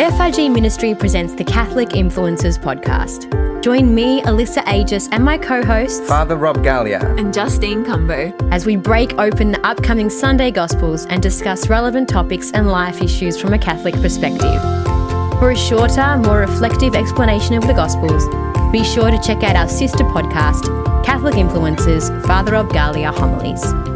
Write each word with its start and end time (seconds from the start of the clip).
FRG 0.00 0.50
Ministry 0.50 0.94
presents 0.94 1.34
the 1.34 1.44
Catholic 1.44 1.90
Influencers 1.90 2.58
Podcast. 2.58 3.28
Join 3.62 3.94
me, 3.94 4.22
Alyssa 4.22 4.64
Agius, 4.64 5.10
and 5.12 5.22
my 5.22 5.36
co 5.36 5.62
hosts, 5.62 6.08
Father 6.08 6.36
Rob 6.36 6.56
Galea. 6.64 7.18
and 7.18 7.34
Justine 7.34 7.84
Cumbo. 7.84 8.32
as 8.50 8.64
we 8.64 8.76
break 8.76 9.12
open 9.18 9.52
the 9.52 9.60
upcoming 9.66 10.08
Sunday 10.08 10.50
Gospels 10.50 11.04
and 11.10 11.22
discuss 11.22 11.68
relevant 11.68 12.08
topics 12.08 12.50
and 12.52 12.68
life 12.68 13.02
issues 13.02 13.38
from 13.38 13.52
a 13.52 13.58
Catholic 13.58 13.94
perspective. 13.96 14.62
For 15.38 15.50
a 15.50 15.56
shorter, 15.56 16.16
more 16.16 16.40
reflective 16.40 16.94
explanation 16.94 17.54
of 17.56 17.66
the 17.66 17.74
Gospels, 17.74 18.26
be 18.72 18.82
sure 18.82 19.10
to 19.10 19.20
check 19.20 19.42
out 19.42 19.54
our 19.54 19.68
sister 19.68 20.04
podcast, 20.04 20.64
Catholic 21.04 21.34
Influencers 21.34 22.08
Father 22.26 22.52
Rob 22.52 22.70
Galea 22.70 23.12
Homilies. 23.12 23.89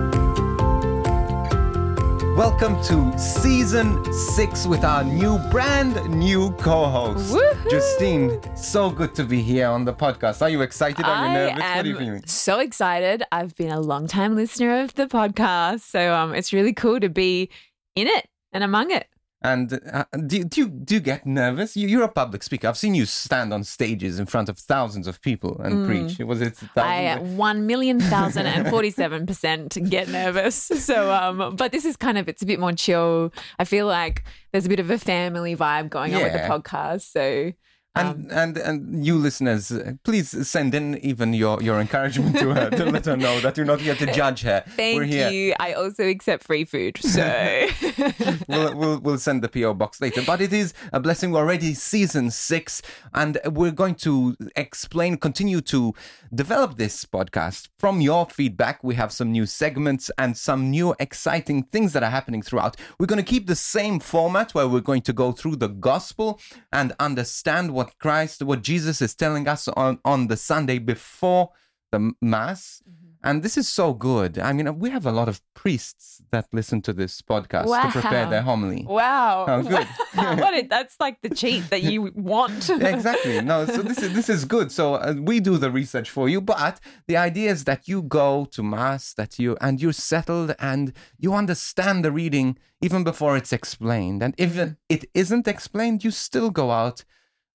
Welcome 2.36 2.82
to 2.86 3.16
season 3.16 4.12
six 4.12 4.66
with 4.66 4.82
our 4.82 5.04
new, 5.04 5.38
brand 5.52 6.10
new 6.10 6.50
co 6.54 6.86
host, 6.86 7.32
Woohoo! 7.32 7.70
Justine. 7.70 8.40
So 8.56 8.90
good 8.90 9.14
to 9.14 9.24
be 9.24 9.40
here 9.40 9.68
on 9.68 9.84
the 9.84 9.92
podcast. 9.94 10.42
Are 10.42 10.48
you 10.48 10.62
excited? 10.62 11.04
Are 11.04 11.26
you 11.26 11.30
I 11.30 11.32
nervous? 11.32 11.62
What 11.62 11.64
are 11.64 11.86
you 11.86 11.96
am 11.96 12.04
feeling? 12.04 12.26
so 12.26 12.58
excited. 12.58 13.22
I've 13.30 13.54
been 13.54 13.70
a 13.70 13.78
long 13.78 14.08
time 14.08 14.34
listener 14.34 14.80
of 14.80 14.94
the 14.94 15.06
podcast, 15.06 15.82
so 15.82 16.12
um, 16.12 16.34
it's 16.34 16.52
really 16.52 16.72
cool 16.72 16.98
to 16.98 17.08
be 17.08 17.50
in 17.94 18.08
it 18.08 18.26
and 18.52 18.64
among 18.64 18.90
it. 18.90 19.06
And 19.44 19.78
uh, 19.92 20.04
do, 20.26 20.42
do, 20.42 20.60
you, 20.62 20.68
do 20.68 20.94
you 20.94 21.00
get 21.00 21.26
nervous? 21.26 21.76
You, 21.76 21.86
you're 21.86 22.02
a 22.02 22.08
public 22.08 22.42
speaker. 22.42 22.66
I've 22.66 22.78
seen 22.78 22.94
you 22.94 23.04
stand 23.04 23.52
on 23.52 23.62
stages 23.62 24.18
in 24.18 24.24
front 24.24 24.48
of 24.48 24.58
thousands 24.58 25.06
of 25.06 25.20
people 25.20 25.60
and 25.60 25.86
preach. 25.86 26.18
Was 26.20 26.40
it 26.40 26.54
Mm. 26.54 26.82
I 26.82 27.18
one 27.18 27.66
million 27.66 28.00
thousand 28.00 28.46
and 28.46 28.68
forty-seven 28.70 29.26
percent 29.26 29.76
get 29.90 30.08
nervous. 30.08 30.70
So, 30.84 31.12
um, 31.12 31.56
but 31.56 31.72
this 31.72 31.84
is 31.84 31.96
kind 31.96 32.18
of 32.18 32.28
it's 32.28 32.42
a 32.42 32.46
bit 32.46 32.58
more 32.58 32.72
chill. 32.72 33.32
I 33.58 33.64
feel 33.64 33.86
like 33.86 34.24
there's 34.52 34.66
a 34.66 34.68
bit 34.68 34.80
of 34.80 34.90
a 34.90 34.98
family 34.98 35.56
vibe 35.56 35.88
going 35.90 36.14
on 36.14 36.22
with 36.22 36.32
the 36.32 36.40
podcast. 36.40 37.10
So, 37.10 37.52
And, 37.96 38.08
um, 38.08 38.26
and 38.36 38.56
and 38.56 39.06
you 39.06 39.16
listeners, 39.16 39.72
please 40.02 40.48
send 40.48 40.74
in 40.74 40.98
even 40.98 41.32
your, 41.32 41.62
your 41.62 41.80
encouragement 41.80 42.36
to 42.38 42.52
her 42.52 42.70
to 42.70 42.86
let 42.86 43.06
her 43.06 43.16
know 43.16 43.38
that 43.40 43.56
you're 43.56 43.64
not 43.66 43.80
here 43.80 43.94
to 43.94 44.12
judge 44.12 44.42
her. 44.42 44.64
thank 44.76 44.98
We're 44.98 45.04
here. 45.04 45.30
you. 45.30 45.54
I 45.60 45.74
also 45.74 46.02
accept 46.02 46.42
free 46.42 46.64
food. 46.64 46.98
So, 46.98 47.68
we'll, 48.48 48.74
we'll, 48.74 48.98
we'll 48.98 49.18
send 49.18 49.42
the 49.42 49.48
PO 49.48 49.74
box 49.74 50.00
later. 50.00 50.22
But 50.26 50.40
it 50.40 50.52
is 50.52 50.74
a 50.92 50.98
blessing. 50.98 51.30
We're 51.30 51.40
already 51.40 51.72
season 51.74 52.32
six, 52.32 52.82
and 53.12 53.38
we're 53.46 53.70
going 53.70 53.94
to 53.96 54.36
explain, 54.56 55.16
continue 55.16 55.60
to 55.60 55.94
develop 56.34 56.76
this 56.76 57.04
podcast 57.04 57.68
from 57.78 58.00
your 58.00 58.26
feedback. 58.26 58.82
We 58.82 58.94
have 58.96 59.12
some 59.12 59.30
new 59.30 59.46
segments 59.46 60.10
and 60.18 60.36
some 60.36 60.70
new 60.70 60.94
exciting 60.98 61.64
things 61.64 61.92
that 61.92 62.02
are 62.02 62.10
happening 62.10 62.42
throughout. 62.42 62.76
We're 62.98 63.06
going 63.06 63.24
to 63.24 63.30
keep 63.30 63.46
the 63.46 63.56
same 63.56 64.00
format 64.00 64.54
where 64.54 64.68
we're 64.68 64.80
going 64.80 65.02
to 65.02 65.12
go 65.12 65.32
through 65.32 65.56
the 65.56 65.68
gospel 65.68 66.40
and 66.72 66.94
understand 66.98 67.72
what 67.72 67.98
Christ, 67.98 68.42
what 68.42 68.62
Jesus 68.62 69.00
is 69.00 69.14
telling 69.14 69.48
us 69.48 69.68
on, 69.68 69.98
on 70.04 70.28
the 70.28 70.36
Sunday 70.36 70.78
before 70.78 71.50
the 71.92 72.12
Mass. 72.20 72.82
Mm-hmm. 72.88 73.03
And 73.24 73.42
this 73.42 73.56
is 73.56 73.66
so 73.68 73.94
good. 73.94 74.38
I 74.38 74.52
mean, 74.52 74.78
we 74.78 74.90
have 74.90 75.06
a 75.06 75.10
lot 75.12 75.28
of 75.28 75.40
priests 75.54 76.22
that 76.30 76.46
listen 76.52 76.82
to 76.82 76.92
this 76.92 77.22
podcast 77.22 77.64
to 77.64 77.90
prepare 77.90 78.28
their 78.28 78.42
homily. 78.42 78.84
Wow. 78.86 79.46
Oh, 79.48 79.62
good. 79.62 79.86
what 80.14 80.68
that's 80.68 80.96
like 81.00 81.20
the 81.22 81.30
cheat 81.30 81.70
that 81.70 81.82
you 81.82 82.02
want. 82.14 82.68
exactly. 82.70 83.40
No, 83.40 83.64
so 83.66 83.82
this 83.82 83.98
is 84.02 84.12
this 84.14 84.28
is 84.28 84.44
good. 84.44 84.70
So 84.70 84.94
uh, 84.94 85.14
we 85.18 85.40
do 85.40 85.56
the 85.58 85.70
research 85.70 86.10
for 86.10 86.28
you, 86.28 86.40
but 86.40 86.80
the 87.08 87.16
idea 87.16 87.50
is 87.50 87.64
that 87.64 87.88
you 87.88 88.02
go 88.02 88.44
to 88.52 88.62
mass, 88.62 89.14
that 89.14 89.38
you 89.38 89.56
and 89.60 89.80
you're 89.80 89.92
settled 89.92 90.54
and 90.58 90.92
you 91.18 91.34
understand 91.34 92.04
the 92.04 92.12
reading 92.12 92.58
even 92.82 93.02
before 93.04 93.36
it's 93.36 93.52
explained. 93.52 94.22
And 94.22 94.34
if 94.38 94.54
Mm-hmm. 94.54 94.72
it 94.88 95.02
isn't 95.14 95.48
explained, 95.48 96.04
you 96.04 96.10
still 96.10 96.50
go 96.50 96.70
out 96.70 97.04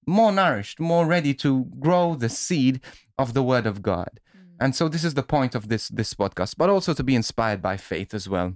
more 0.08 0.32
nourished, 0.32 0.80
more 0.80 1.06
ready 1.06 1.34
to 1.36 1.66
grow 1.80 2.16
the 2.16 2.30
seed 2.30 2.82
of 3.18 3.34
the 3.36 3.44
Word 3.44 3.66
of 3.68 3.82
God. 3.82 4.20
And 4.60 4.76
so 4.76 4.90
this 4.90 5.04
is 5.04 5.14
the 5.14 5.24
point 5.24 5.56
of 5.56 5.70
this 5.70 5.88
this 5.90 6.14
podcast, 6.14 6.56
but 6.58 6.70
also 6.70 6.94
to 6.94 7.04
be 7.04 7.16
inspired 7.16 7.62
by 7.62 7.78
faith 7.78 8.14
as 8.14 8.28
well. 8.28 8.56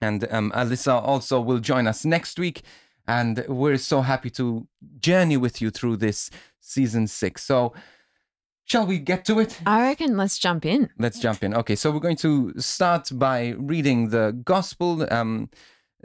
And 0.00 0.26
um, 0.30 0.52
Alyssa 0.52 1.02
also 1.02 1.40
will 1.40 1.58
join 1.58 1.86
us 1.86 2.04
next 2.04 2.38
week. 2.38 2.62
And 3.06 3.44
we're 3.48 3.76
so 3.76 4.00
happy 4.00 4.30
to 4.30 4.66
journey 4.98 5.36
with 5.36 5.60
you 5.60 5.70
through 5.70 5.96
this 5.96 6.30
season 6.60 7.06
six. 7.06 7.42
So, 7.44 7.74
shall 8.64 8.86
we 8.86 8.98
get 8.98 9.24
to 9.26 9.40
it? 9.40 9.60
I 9.66 9.82
reckon 9.82 10.16
let's 10.16 10.38
jump 10.38 10.64
in. 10.64 10.88
Let's 10.98 11.18
jump 11.18 11.42
in. 11.42 11.54
Okay, 11.54 11.76
so 11.76 11.90
we're 11.90 12.00
going 12.00 12.16
to 12.16 12.54
start 12.58 13.10
by 13.12 13.54
reading 13.58 14.08
the 14.08 14.40
gospel. 14.44 15.06
Um, 15.12 15.50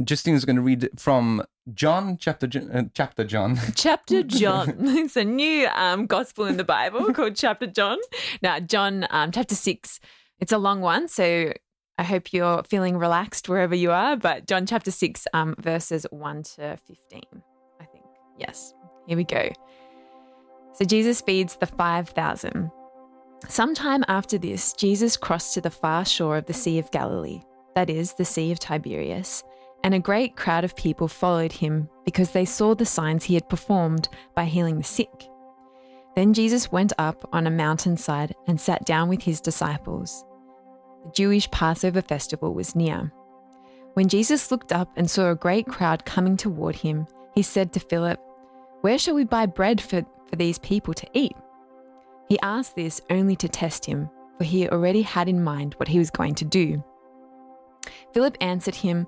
Justine 0.04 0.36
is 0.36 0.46
going 0.46 0.58
to 0.58 0.62
read 0.62 0.90
from 0.98 1.44
John, 1.74 2.18
chapter, 2.18 2.48
uh, 2.74 2.84
chapter 2.94 3.24
John. 3.24 3.58
Chapter 3.76 4.24
John. 4.24 4.76
it's 4.80 5.16
a 5.16 5.24
new 5.24 5.68
um, 5.68 6.06
gospel 6.06 6.46
in 6.46 6.58
the 6.58 6.64
Bible 6.64 7.14
called 7.14 7.36
Chapter 7.36 7.68
John. 7.68 7.98
Now, 8.42 8.60
John, 8.60 9.08
um, 9.10 9.32
chapter 9.32 9.56
six. 9.56 10.00
It's 10.40 10.52
a 10.52 10.58
long 10.58 10.82
one, 10.82 11.08
so 11.08 11.52
I 11.98 12.04
hope 12.04 12.32
you're 12.32 12.64
feeling 12.64 12.98
relaxed 12.98 13.50
wherever 13.50 13.76
you 13.76 13.92
are. 13.92 14.16
But 14.16 14.48
John 14.48 14.66
chapter 14.66 14.92
six, 14.92 15.28
um, 15.34 15.56
verses 15.60 16.06
one 16.12 16.44
to 16.44 16.78
fifteen. 16.78 17.44
I 17.80 17.86
think. 17.86 18.06
Yes. 18.38 18.74
Here 19.08 19.18
we 19.18 19.24
go. 19.24 19.50
So 20.74 20.86
Jesus 20.86 21.22
feeds 21.22 21.58
the 21.58 21.68
five 21.68 22.10
thousand. 22.10 22.72
Sometime 23.48 24.04
after 24.08 24.38
this, 24.38 24.74
Jesus 24.74 25.18
crossed 25.18 25.54
to 25.54 25.62
the 25.62 25.70
far 25.70 26.06
shore 26.06 26.38
of 26.38 26.46
the 26.46 26.54
Sea 26.54 26.78
of 26.78 26.92
Galilee, 26.92 27.42
that 27.74 27.90
is, 27.90 28.14
the 28.14 28.26
Sea 28.26 28.52
of 28.52 28.60
Tiberias, 28.60 29.44
and 29.84 29.94
a 29.94 30.00
great 30.00 30.36
crowd 30.36 30.64
of 30.64 30.76
people 30.76 31.08
followed 31.08 31.52
him 31.52 31.90
because 32.06 32.32
they 32.32 32.46
saw 32.46 32.76
the 32.76 32.86
signs 32.86 33.24
he 33.24 33.34
had 33.34 33.50
performed 33.50 34.10
by 34.36 34.46
healing 34.46 34.78
the 34.78 34.84
sick. 34.84 35.30
Then 36.16 36.34
Jesus 36.34 36.72
went 36.72 36.92
up 36.98 37.28
on 37.32 37.48
a 37.48 37.52
mountainside 37.52 38.36
and 38.48 38.60
sat 38.60 38.86
down 38.86 39.10
with 39.10 39.22
his 39.22 39.40
disciples. 39.40 40.26
The 41.06 41.12
Jewish 41.12 41.50
Passover 41.52 42.02
festival 42.02 42.54
was 42.54 42.76
near. 42.76 43.12
When 43.94 44.08
Jesus 44.08 44.52
looked 44.52 44.72
up 44.72 44.90
and 44.96 45.10
saw 45.10 45.32
a 45.32 45.36
great 45.36 45.66
crowd 45.66 46.06
coming 46.06 46.36
toward 46.36 46.76
him, 46.76 47.08
he 47.36 47.42
said 47.42 47.72
to 47.74 47.80
Philip, 47.80 48.20
Where 48.82 48.98
shall 48.98 49.16
we 49.16 49.24
buy 49.24 49.46
bread 49.46 49.80
for, 49.80 50.06
for 50.28 50.36
these 50.36 50.60
people 50.60 50.94
to 50.94 51.08
eat? 51.14 51.36
He 52.28 52.40
asked 52.42 52.76
this 52.76 53.02
only 53.10 53.36
to 53.38 53.48
test 53.48 53.86
him, 53.86 54.10
for 54.38 54.44
he 54.44 54.70
already 54.70 55.02
had 55.02 55.30
in 55.30 55.44
mind 55.44 55.74
what 55.76 55.88
he 55.88 56.00
was 56.00 56.12
going 56.12 56.36
to 56.36 56.46
do. 56.46 56.84
Philip 58.14 58.38
answered 58.42 58.76
him, 58.76 59.08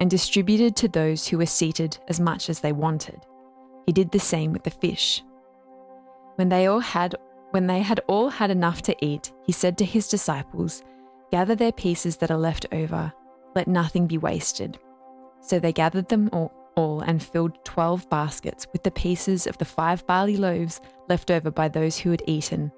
and 0.00 0.10
distributed 0.10 0.76
to 0.76 0.88
those 0.88 1.26
who 1.26 1.38
were 1.38 1.46
seated 1.46 1.98
as 2.08 2.20
much 2.20 2.50
as 2.50 2.60
they 2.60 2.72
wanted. 2.72 3.24
He 3.86 3.92
did 3.92 4.10
the 4.10 4.18
same 4.18 4.52
with 4.52 4.64
the 4.64 4.70
fish. 4.70 5.22
When 6.36 6.48
they 6.48 6.66
all 6.66 6.80
had 6.80 7.14
when 7.50 7.68
they 7.68 7.80
had 7.80 8.00
all 8.08 8.30
had 8.30 8.50
enough 8.50 8.82
to 8.82 8.96
eat, 9.04 9.32
he 9.44 9.52
said 9.52 9.78
to 9.78 9.84
his 9.84 10.08
disciples, 10.08 10.82
Gather 11.30 11.54
their 11.54 11.70
pieces 11.70 12.16
that 12.16 12.32
are 12.32 12.36
left 12.36 12.66
over, 12.72 13.12
let 13.54 13.68
nothing 13.68 14.08
be 14.08 14.18
wasted. 14.18 14.76
So 15.40 15.60
they 15.60 15.72
gathered 15.72 16.08
them 16.08 16.30
all, 16.32 16.52
all 16.74 17.00
and 17.02 17.22
filled 17.22 17.64
twelve 17.64 18.10
baskets 18.10 18.66
with 18.72 18.82
the 18.82 18.90
pieces 18.90 19.46
of 19.46 19.56
the 19.58 19.64
five 19.64 20.04
barley 20.06 20.36
loaves 20.36 20.80
left 21.08 21.30
over 21.30 21.50
by 21.50 21.68
those 21.68 21.96
who 21.96 22.10
had 22.10 22.22
eaten. 22.26 22.72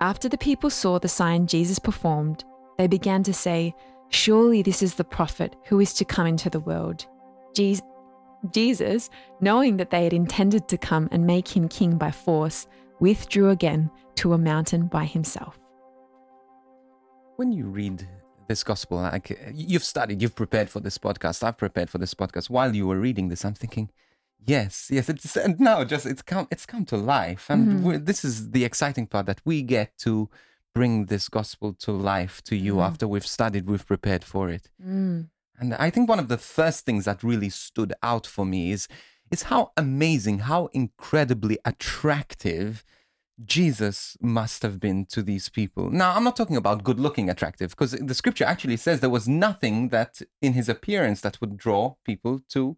After 0.00 0.28
the 0.28 0.36
people 0.36 0.68
saw 0.68 0.98
the 0.98 1.08
sign 1.08 1.46
Jesus 1.46 1.78
performed, 1.78 2.44
they 2.76 2.86
began 2.86 3.22
to 3.22 3.32
say, 3.32 3.74
Surely 4.14 4.62
this 4.62 4.80
is 4.80 4.94
the 4.94 5.02
prophet 5.02 5.56
who 5.66 5.80
is 5.80 5.92
to 5.92 6.04
come 6.04 6.28
into 6.28 6.48
the 6.48 6.60
world. 6.60 7.04
Je- 7.56 7.80
Jesus, 8.52 9.10
knowing 9.40 9.76
that 9.78 9.90
they 9.90 10.04
had 10.04 10.12
intended 10.12 10.68
to 10.68 10.78
come 10.78 11.08
and 11.10 11.26
make 11.26 11.48
him 11.48 11.68
king 11.68 11.98
by 11.98 12.12
force, 12.12 12.68
withdrew 13.00 13.50
again 13.50 13.90
to 14.14 14.32
a 14.32 14.38
mountain 14.38 14.86
by 14.86 15.04
himself. 15.04 15.58
When 17.36 17.50
you 17.50 17.64
read 17.66 18.06
this 18.46 18.62
gospel, 18.62 18.98
like 18.98 19.36
you've 19.52 19.82
studied, 19.82 20.22
you've 20.22 20.36
prepared 20.36 20.70
for 20.70 20.78
this 20.78 20.96
podcast. 20.96 21.42
I've 21.42 21.58
prepared 21.58 21.90
for 21.90 21.98
this 21.98 22.14
podcast. 22.14 22.48
While 22.48 22.72
you 22.72 22.86
were 22.86 23.00
reading 23.00 23.30
this, 23.30 23.44
I'm 23.44 23.54
thinking, 23.54 23.90
yes, 24.46 24.90
yes, 24.92 25.08
it's 25.08 25.36
and 25.36 25.58
now 25.58 25.82
just 25.82 26.06
it's 26.06 26.22
come, 26.22 26.46
it's 26.52 26.66
come 26.66 26.84
to 26.84 26.96
life, 26.96 27.50
and 27.50 27.66
mm-hmm. 27.66 27.82
we're 27.82 27.98
this 27.98 28.24
is 28.24 28.52
the 28.52 28.64
exciting 28.64 29.08
part 29.08 29.26
that 29.26 29.40
we 29.44 29.62
get 29.62 29.98
to 29.98 30.30
bring 30.74 31.06
this 31.06 31.28
gospel 31.28 31.72
to 31.80 31.92
life 31.92 32.42
to 32.44 32.56
you 32.56 32.80
after 32.80 33.06
we've 33.06 33.26
studied, 33.26 33.66
we've 33.66 33.86
prepared 33.86 34.24
for 34.24 34.50
it. 34.50 34.70
Mm. 34.84 35.28
And 35.58 35.74
I 35.74 35.90
think 35.90 36.08
one 36.08 36.18
of 36.18 36.28
the 36.28 36.38
first 36.38 36.84
things 36.84 37.04
that 37.04 37.22
really 37.22 37.48
stood 37.48 37.92
out 38.02 38.26
for 38.26 38.44
me 38.44 38.72
is 38.72 38.88
is 39.30 39.44
how 39.44 39.72
amazing, 39.76 40.40
how 40.40 40.66
incredibly 40.72 41.58
attractive 41.64 42.84
Jesus 43.44 44.16
must 44.20 44.62
have 44.62 44.78
been 44.78 45.06
to 45.06 45.22
these 45.22 45.48
people. 45.48 45.90
Now, 45.90 46.14
I'm 46.14 46.24
not 46.24 46.36
talking 46.36 46.56
about 46.56 46.84
good 46.84 47.00
looking 47.00 47.28
attractive, 47.30 47.70
because 47.70 47.92
the 47.92 48.14
scripture 48.14 48.44
actually 48.44 48.76
says 48.76 49.00
there 49.00 49.10
was 49.10 49.26
nothing 49.26 49.88
that 49.88 50.20
in 50.40 50.52
his 50.52 50.68
appearance 50.68 51.20
that 51.22 51.40
would 51.40 51.56
draw 51.56 51.94
people 52.04 52.40
to 52.50 52.76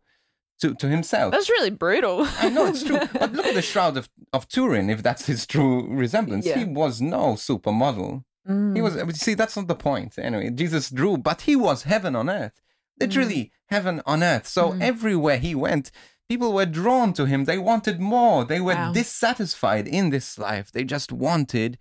to, 0.60 0.74
to 0.74 0.88
himself. 0.88 1.32
That's 1.32 1.50
really 1.50 1.70
brutal. 1.70 2.26
I 2.40 2.48
know 2.48 2.66
it's 2.66 2.82
true. 2.82 2.98
But 3.12 3.32
look 3.32 3.46
at 3.46 3.54
the 3.54 3.62
Shroud 3.72 3.96
of, 3.96 4.08
of 4.32 4.48
Turin, 4.48 4.88
if 4.90 5.02
that's 5.02 5.26
his 5.26 5.46
true 5.46 5.86
resemblance. 5.88 6.46
Yeah. 6.46 6.58
He 6.58 6.64
was 6.64 7.00
no 7.00 7.34
supermodel. 7.34 8.24
Mm. 8.48 8.74
He 8.76 8.80
was, 8.82 8.94
see, 9.20 9.34
that's 9.34 9.56
not 9.56 9.68
the 9.68 9.74
point. 9.74 10.18
Anyway, 10.18 10.50
Jesus 10.50 10.90
drew, 10.90 11.16
but 11.18 11.42
he 11.42 11.56
was 11.56 11.82
heaven 11.82 12.14
on 12.16 12.30
earth. 12.30 12.60
Literally 13.00 13.52
heaven 13.66 14.00
on 14.06 14.22
earth. 14.22 14.46
So 14.46 14.70
Mm. 14.72 14.80
everywhere 14.82 15.38
he 15.38 15.54
went, 15.54 15.90
people 16.28 16.52
were 16.52 16.64
drawn 16.66 17.12
to 17.14 17.26
him. 17.26 17.44
They 17.44 17.58
wanted 17.58 18.00
more. 18.00 18.44
They 18.44 18.60
were 18.60 18.74
Wow. 18.74 18.92
dissatisfied 18.92 19.86
in 19.86 20.10
this 20.10 20.38
life. 20.38 20.72
They 20.72 20.84
just 20.84 21.12
wanted 21.12 21.76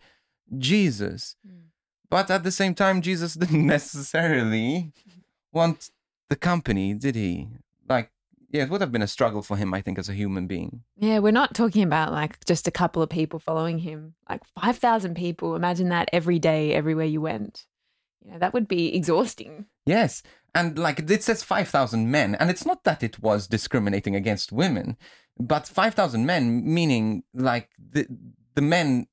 Jesus. 0.57 1.36
Mm. 1.48 1.68
But 2.10 2.30
at 2.30 2.44
the 2.44 2.51
same 2.51 2.74
time, 2.75 3.01
Jesus 3.01 3.33
didn't 3.42 3.66
necessarily 3.66 4.92
want 5.54 5.89
the 6.30 6.36
company, 6.36 6.94
did 6.94 7.16
he? 7.16 7.48
Yeah, 8.50 8.63
it 8.63 8.69
would 8.69 8.81
have 8.81 8.92
been 8.92 9.01
a 9.01 9.07
struggle 9.07 9.42
for 9.42 9.57
him, 9.57 9.74
I 9.74 9.81
think, 9.81 9.97
as 9.97 10.09
a 10.09 10.13
human 10.13 10.47
being. 10.47 10.83
Yeah, 10.97 11.19
we're 11.19 11.31
not 11.31 11.53
talking 11.53 11.83
about 11.83 12.12
like 12.12 12.44
just 12.45 12.68
a 12.68 12.71
couple 12.71 13.01
of 13.01 13.09
people 13.09 13.39
following 13.39 13.80
him. 13.80 14.15
Like 14.30 14.42
5,000 14.59 15.15
people. 15.15 15.56
Imagine 15.56 15.89
that 15.89 16.09
every 16.13 16.39
day, 16.39 16.74
everywhere 16.74 17.06
you 17.06 17.21
went. 17.21 17.65
You 18.24 18.31
know, 18.31 18.39
that 18.39 18.53
would 18.53 18.68
be 18.68 18.95
exhausting. 18.95 19.65
Yes. 19.86 20.24
And 20.53 20.80
like 20.80 21.00
it 21.00 21.24
says 21.24 21.44
5,000 21.44 22.09
men. 22.09 22.36
And 22.36 22.50
it's 22.50 22.65
not 22.65 22.83
that 22.86 23.03
it 23.03 23.19
was 23.19 23.47
discriminating 23.47 24.15
against 24.15 24.51
women, 24.51 24.97
but 25.38 25.68
5,000 25.68 26.25
men, 26.25 26.74
meaning 26.74 27.24
like 27.33 27.69
the, 27.77 28.07
the 28.56 28.62
men 28.62 29.07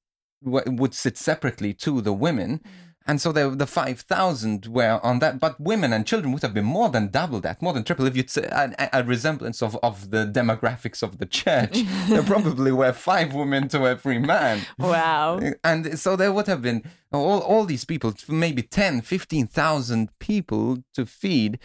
w- 0.45 0.77
would 0.77 0.95
sit 0.95 1.19
separately 1.19 1.75
to 1.75 2.01
the 2.01 2.13
women. 2.13 2.59
Mm. 2.59 2.92
And 3.07 3.21
so 3.21 3.33
the, 3.33 3.51
the 3.51 3.67
5,000 3.67 4.67
were 4.67 5.01
on 5.03 5.19
that. 5.19 5.41
But 5.41 5.61
women 5.61 5.93
and 5.93 6.07
children 6.07 6.33
would 6.33 6.43
have 6.43 6.55
been 6.55 6.65
more 6.65 6.89
than 6.89 7.09
double 7.09 7.41
that, 7.41 7.61
more 7.61 7.73
than 7.73 7.85
triple. 7.85 8.07
If 8.07 8.17
you'd 8.17 8.31
say 8.31 8.45
a, 8.45 8.89
a 8.93 9.05
resemblance 9.05 9.63
of, 9.63 9.77
of 9.83 10.11
the 10.11 10.27
demographics 10.27 11.03
of 11.03 11.19
the 11.19 11.27
church, 11.27 11.83
there 12.09 12.23
probably 12.23 12.73
were 12.73 12.93
five 12.93 13.35
women 13.35 13.69
to 13.69 13.87
every 13.87 14.19
man. 14.19 14.61
Wow. 14.79 15.41
And 15.65 15.99
so 15.99 16.17
there 16.17 16.33
would 16.33 16.47
have 16.47 16.63
been 16.63 16.83
all, 17.13 17.41
all 17.41 17.65
these 17.65 17.85
people, 17.85 18.15
maybe 18.29 18.63
10, 18.63 19.03
15,000 19.03 20.11
people 20.19 20.79
to 20.95 21.07
feed. 21.07 21.59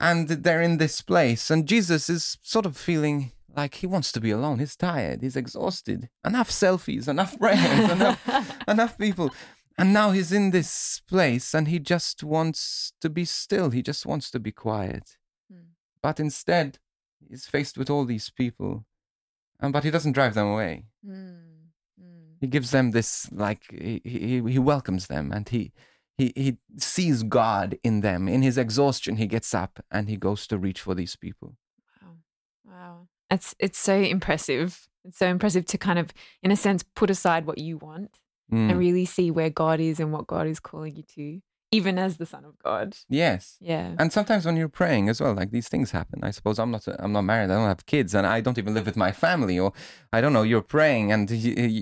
And 0.00 0.28
they're 0.28 0.62
in 0.62 0.78
this 0.78 1.00
place. 1.00 1.50
And 1.50 1.66
Jesus 1.68 2.10
is 2.10 2.38
sort 2.42 2.66
of 2.66 2.76
feeling 2.76 3.32
like 3.56 3.76
he 3.76 3.86
wants 3.86 4.12
to 4.12 4.20
be 4.20 4.30
alone. 4.30 4.58
He's 4.58 4.76
tired. 4.76 5.22
He's 5.22 5.36
exhausted. 5.36 6.08
Enough 6.24 6.50
selfies, 6.50 7.08
enough 7.08 7.38
prayers, 7.38 7.90
enough, 7.90 8.58
enough 8.68 8.98
people. 8.98 9.30
And 9.78 9.92
now 9.92 10.10
he's 10.10 10.32
in 10.32 10.50
this 10.50 11.00
place 11.08 11.54
and 11.54 11.66
he 11.68 11.78
just 11.78 12.22
wants 12.22 12.92
to 13.00 13.08
be 13.10 13.24
still. 13.24 13.70
He 13.70 13.82
just 13.82 14.04
wants 14.06 14.30
to 14.32 14.38
be 14.40 14.52
quiet. 14.52 15.16
Hmm. 15.50 15.72
But 16.02 16.20
instead, 16.20 16.78
he's 17.28 17.46
faced 17.46 17.78
with 17.78 17.88
all 17.90 18.04
these 18.04 18.30
people. 18.30 18.84
And, 19.60 19.72
but 19.72 19.84
he 19.84 19.90
doesn't 19.90 20.12
drive 20.12 20.34
them 20.34 20.48
away 20.48 20.84
Mm. 21.06 21.36
Mm. 22.00 22.36
he 22.40 22.46
gives 22.46 22.70
them 22.70 22.90
this 22.92 23.28
like 23.32 23.64
he, 23.70 24.00
he, 24.04 24.40
he 24.52 24.58
welcomes 24.58 25.06
them 25.08 25.32
and 25.32 25.48
he, 25.48 25.72
he 26.16 26.32
he 26.36 26.56
sees 26.78 27.22
god 27.24 27.76
in 27.82 28.00
them 28.02 28.28
in 28.28 28.42
his 28.42 28.56
exhaustion 28.56 29.16
he 29.16 29.26
gets 29.26 29.52
up 29.54 29.84
and 29.90 30.08
he 30.08 30.16
goes 30.16 30.46
to 30.46 30.58
reach 30.58 30.80
for 30.80 30.94
these 30.94 31.16
people 31.16 31.56
Wow. 32.00 32.16
Wow. 32.64 33.08
It's 33.30 33.54
it's 33.58 33.78
so 33.78 33.96
impressive. 33.96 34.88
It's 35.04 35.18
so 35.18 35.26
impressive 35.26 35.64
to 35.66 35.78
kind 35.78 35.98
of, 35.98 36.12
in 36.42 36.50
a 36.52 36.56
sense, 36.56 36.84
put 36.94 37.10
aside 37.10 37.46
what 37.46 37.58
you 37.58 37.78
want 37.78 38.18
Mm. 38.52 38.70
and 38.70 38.78
really 38.78 39.06
see 39.06 39.30
where 39.30 39.50
God 39.50 39.80
is 39.80 39.98
and 40.00 40.12
what 40.12 40.26
God 40.26 40.46
is 40.46 40.60
calling 40.60 40.94
you 40.96 41.04
to, 41.14 41.40
even 41.70 41.98
as 41.98 42.18
the 42.18 42.26
Son 42.26 42.44
of 42.44 42.54
God. 42.62 42.88
yes 43.08 43.56
Yeah. 43.60 43.94
and 43.98 44.12
sometimes 44.12 44.44
when 44.44 44.56
you're 44.58 44.68
praying 44.82 45.08
as 45.08 45.20
well 45.22 45.32
like 45.40 45.50
these 45.52 45.68
things 45.72 45.90
happen 45.90 46.18
i 46.22 46.30
suppose 46.30 46.58
i'm 46.58 46.70
not 46.70 46.86
i'm 47.02 47.12
not 47.12 47.22
married 47.22 47.50
i 47.50 47.54
don't 47.58 47.66
have 47.74 47.86
kids 47.86 48.14
and 48.14 48.26
i 48.26 48.38
don't 48.44 48.58
even 48.58 48.74
live 48.74 48.84
with 48.90 48.96
my 49.06 49.10
family 49.24 49.58
or 49.58 49.72
i 50.12 50.20
don't 50.20 50.34
know 50.36 50.42
you're 50.42 50.60
praying 50.76 51.10
and 51.14 51.30
y- 51.30 51.36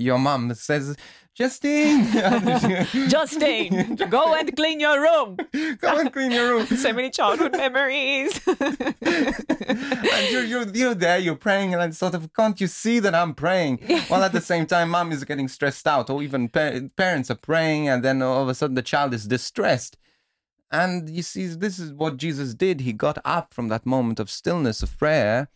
your 0.07 0.19
mom 0.19 0.43
says 0.55 0.97
justine 1.35 2.05
Justine, 3.09 3.95
go 4.11 4.35
and 4.35 4.55
clean 4.57 4.81
your 4.81 5.01
room. 5.01 5.37
go 5.81 5.99
and 5.99 6.13
clean 6.13 6.31
your 6.31 6.49
room 6.55 6.67
So 6.85 6.93
many 6.93 7.11
childhood 7.11 7.53
memories. 7.53 8.41
and 8.47 10.31
you're, 10.31 10.45
you're, 10.45 10.69
you're 10.69 10.95
there, 10.95 11.19
you're 11.19 11.37
praying, 11.37 11.73
and 11.73 11.83
I'm 11.83 11.93
sort 11.93 12.15
of, 12.15 12.33
can't 12.35 12.61
you 12.61 12.67
see 12.67 12.99
that 13.01 13.15
I'm 13.15 13.35
praying? 13.35 13.79
While 14.09 14.23
at 14.25 14.33
the 14.33 14.41
same 14.41 14.67
time, 14.67 14.91
mom 14.91 15.13
is 15.13 15.25
getting 15.25 15.49
stressed 15.49 15.87
out, 15.87 16.11
or 16.11 16.23
even 16.23 16.49
pa- 16.49 16.81
parents 16.97 17.31
are 17.31 17.37
praying, 17.37 17.89
and 17.89 18.03
then 18.05 18.23
all 18.23 18.43
of 18.43 18.49
a 18.49 18.55
sudden 18.55 18.75
the 18.75 18.83
child 18.83 19.15
is 19.15 19.27
distressed. 19.27 19.97
And 20.71 21.09
you 21.11 21.23
see, 21.23 21.47
this 21.47 21.79
is 21.79 21.93
what 21.93 22.17
Jesus 22.17 22.55
did. 22.55 22.81
He 22.83 22.93
got 22.93 23.19
up 23.25 23.53
from 23.53 23.69
that 23.69 23.85
moment 23.87 24.21
of 24.21 24.31
stillness 24.31 24.83
of 24.83 24.97
prayer, 24.99 25.49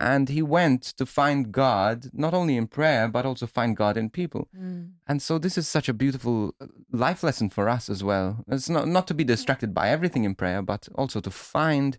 and 0.00 0.28
he 0.28 0.42
went 0.42 0.82
to 0.82 1.04
find 1.06 1.50
God, 1.52 2.06
not 2.12 2.34
only 2.34 2.56
in 2.56 2.66
prayer, 2.68 3.08
but 3.08 3.26
also 3.26 3.46
find 3.46 3.76
God 3.76 3.96
in 3.96 4.10
people. 4.10 4.48
Mm. 4.56 4.92
And 5.06 5.20
so 5.20 5.38
this 5.38 5.58
is 5.58 5.66
such 5.68 5.88
a 5.88 5.92
beautiful 5.94 6.54
uh, 6.60 6.66
life 6.92 7.22
lesson 7.22 7.50
for 7.50 7.68
us 7.68 7.88
as 7.90 8.04
well. 8.04 8.44
It's 8.48 8.68
not 8.68 8.86
not 8.86 9.06
to 9.08 9.14
be 9.14 9.24
distracted 9.24 9.74
by 9.74 9.88
everything 9.90 10.24
in 10.24 10.34
prayer, 10.34 10.62
but 10.62 10.88
also 10.94 11.20
to 11.20 11.30
find 11.30 11.98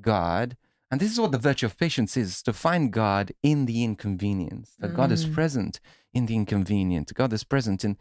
God. 0.00 0.56
And 0.90 1.00
this 1.00 1.12
is 1.12 1.20
what 1.20 1.32
the 1.32 1.38
virtue 1.38 1.66
of 1.66 1.78
patience 1.78 2.16
is 2.16 2.42
to 2.42 2.52
find 2.52 2.92
God 2.92 3.32
in 3.42 3.66
the 3.66 3.84
inconvenience, 3.84 4.74
that 4.80 4.94
God 4.94 5.12
is 5.12 5.24
Mm. 5.24 5.34
present 5.34 5.80
in 6.12 6.26
the 6.26 6.34
inconvenient. 6.34 7.14
God 7.14 7.32
is 7.32 7.44
present 7.44 7.84
in 7.84 7.96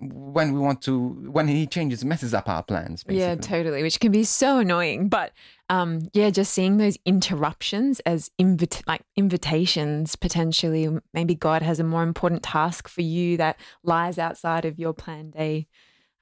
when 0.00 0.52
we 0.52 0.60
want 0.60 0.82
to, 0.82 1.08
when 1.30 1.48
He 1.48 1.66
changes, 1.66 2.04
messes 2.04 2.34
up 2.34 2.48
our 2.48 2.62
plans, 2.62 3.04
basically. 3.04 3.18
Yeah, 3.18 3.34
totally. 3.36 3.82
Which 3.82 4.00
can 4.00 4.12
be 4.12 4.24
so 4.24 4.58
annoying. 4.58 5.08
But 5.08 5.32
um, 5.68 6.08
yeah, 6.12 6.30
just 6.30 6.52
seeing 6.52 6.78
those 6.78 6.98
interruptions 7.04 8.00
as 8.00 8.30
invit- 8.40 8.86
like 8.86 9.02
invitations 9.16 10.16
potentially. 10.16 10.88
Maybe 11.12 11.34
God 11.34 11.62
has 11.62 11.80
a 11.80 11.84
more 11.84 12.02
important 12.02 12.42
task 12.42 12.88
for 12.88 13.02
you 13.02 13.36
that 13.36 13.58
lies 13.82 14.18
outside 14.18 14.64
of 14.64 14.78
your 14.78 14.92
planned 14.92 15.32
day. 15.34 15.66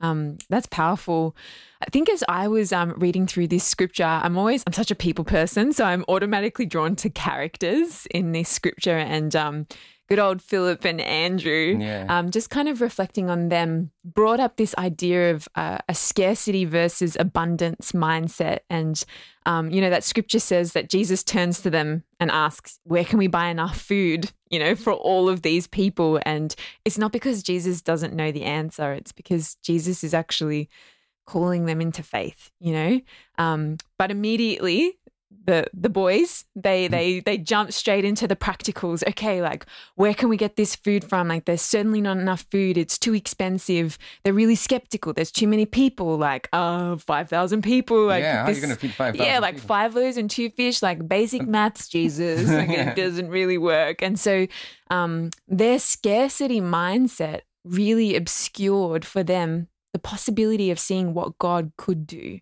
Um, 0.01 0.37
that's 0.51 0.67
powerful. 0.67 1.35
I 1.81 1.87
think 1.87 2.11
as 2.11 2.23
I 2.29 2.49
was 2.49 2.73
um, 2.73 2.95
reading 2.99 3.27
through 3.27 3.49
this 3.49 3.65
scripture, 3.65 4.05
I'm 4.05 4.37
always 4.37 4.63
I'm 4.67 4.73
such 4.73 4.91
a 4.91 4.95
people 4.95 5.25
person, 5.25 5.73
so 5.73 5.85
I'm 5.85 6.05
automatically 6.09 6.67
drawn 6.67 6.97
to 6.97 7.09
characters 7.09 8.07
in 8.11 8.33
this 8.33 8.49
scripture 8.49 8.99
and 8.99 9.35
um, 9.35 9.67
good 10.09 10.19
old 10.19 10.41
Philip 10.41 10.85
and 10.85 11.01
Andrew. 11.01 11.77
Yeah. 11.81 12.07
Um, 12.09 12.31
just 12.31 12.51
kind 12.51 12.69
of 12.69 12.81
reflecting 12.81 13.29
on 13.29 13.49
them 13.49 13.91
brought 14.05 14.41
up 14.41 14.57
this 14.57 14.75
idea 14.77 15.33
of 15.33 15.49
uh, 15.55 15.79
a 15.89 15.95
scarcity 15.95 16.65
versus 16.65 17.17
abundance 17.19 17.93
mindset, 17.93 18.61
and 18.71 19.03
um, 19.45 19.71
you 19.71 19.81
know 19.81 19.91
that 19.91 20.05
scripture 20.05 20.39
says 20.39 20.73
that 20.73 20.91
Jesus 20.91 21.23
turns 21.23 21.61
to 21.63 21.71
them 21.71 22.05
and 22.21 22.31
asks, 22.31 22.79
"Where 22.85 23.05
can 23.05 23.19
we 23.19 23.27
buy 23.27 23.49
enough 23.49 23.81
food?" 23.81 24.33
You 24.51 24.59
know, 24.59 24.75
for 24.75 24.93
all 24.93 25.29
of 25.29 25.43
these 25.43 25.67
people, 25.67 26.21
and 26.25 26.55
it's 26.85 26.99
not 26.99 27.13
because 27.13 27.43
Jesus 27.43 27.83
doesn't 27.83 28.15
know 28.15 28.33
the 28.33 28.45
answer; 28.45 28.93
it's 28.93 29.13
because 29.13 29.57
Jesus 29.63 30.05
is 30.05 30.15
actually 30.15 30.69
calling 31.27 31.65
them 31.65 31.81
into 31.81 32.03
faith. 32.03 32.51
You 32.61 32.73
know, 32.73 33.01
um, 33.39 33.79
but 33.99 34.11
immediately 34.11 34.99
the 35.45 35.67
the 35.73 35.89
boys 35.89 36.45
they 36.55 36.89
they 36.89 37.21
they 37.21 37.39
jump 37.39 37.73
straight 37.73 38.05
into 38.05 38.27
the 38.27 38.37
practicals. 38.37 39.07
Okay 39.09 39.43
like 39.43 39.67
where 39.95 40.15
can 40.15 40.29
we 40.29 40.37
get 40.37 40.57
this 40.57 40.75
food 40.75 41.05
from? 41.05 41.29
Like 41.29 41.45
there's 41.45 41.63
certainly 41.63 42.01
not 42.01 42.17
enough 42.19 42.47
food. 42.51 42.79
It's 42.79 42.99
too 42.99 43.15
expensive. 43.15 43.99
They're 44.25 44.33
really 44.33 44.55
skeptical. 44.55 45.13
There's 45.13 45.31
too 45.33 45.47
many 45.49 45.67
people. 45.67 46.17
Like 46.17 46.49
oh 46.53 46.97
5000 46.99 47.63
people. 47.63 48.07
Like 48.07 48.23
yeah, 48.23 48.43
how 48.43 48.49
are 48.49 48.53
you 48.53 48.61
going 48.61 48.75
to 48.75 48.77
feed 48.81 48.95
5,000 48.95 49.25
yeah, 49.25 49.39
like 49.39 49.57
people? 49.57 49.69
five 49.69 49.95
loaves 49.95 50.17
and 50.17 50.31
two 50.31 50.51
fish, 50.51 50.83
like 50.83 51.07
basic 51.09 51.43
maths, 51.47 51.89
Jesus. 51.89 52.49
Like 52.49 52.69
Yeah. 52.69 52.91
it 52.91 52.97
doesn't 53.03 53.29
really 53.29 53.59
work. 53.59 54.03
And 54.03 54.19
so 54.19 54.47
um, 54.91 55.31
their 55.49 55.79
scarcity 55.79 56.61
mindset 56.61 57.43
really 57.65 58.15
obscured 58.17 59.05
for 59.05 59.23
them 59.23 59.69
the 59.93 59.99
possibility 59.99 60.71
of 60.71 60.79
seeing 60.79 61.15
what 61.15 61.39
God 61.39 61.73
could 61.79 62.07
do 62.07 62.39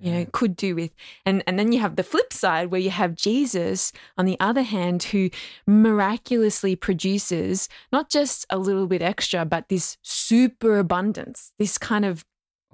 you 0.00 0.12
know 0.12 0.26
could 0.32 0.54
do 0.56 0.74
with 0.74 0.90
and 1.24 1.42
and 1.46 1.58
then 1.58 1.72
you 1.72 1.80
have 1.80 1.96
the 1.96 2.02
flip 2.02 2.32
side 2.32 2.70
where 2.70 2.80
you 2.80 2.90
have 2.90 3.14
Jesus 3.14 3.92
on 4.18 4.26
the 4.26 4.36
other 4.40 4.62
hand 4.62 5.02
who 5.04 5.30
miraculously 5.66 6.74
produces 6.76 7.68
not 7.92 8.10
just 8.10 8.44
a 8.50 8.58
little 8.58 8.86
bit 8.86 9.00
extra 9.02 9.44
but 9.44 9.68
this 9.68 9.96
super 10.02 10.78
abundance 10.78 11.52
this 11.58 11.78
kind 11.78 12.04
of 12.04 12.24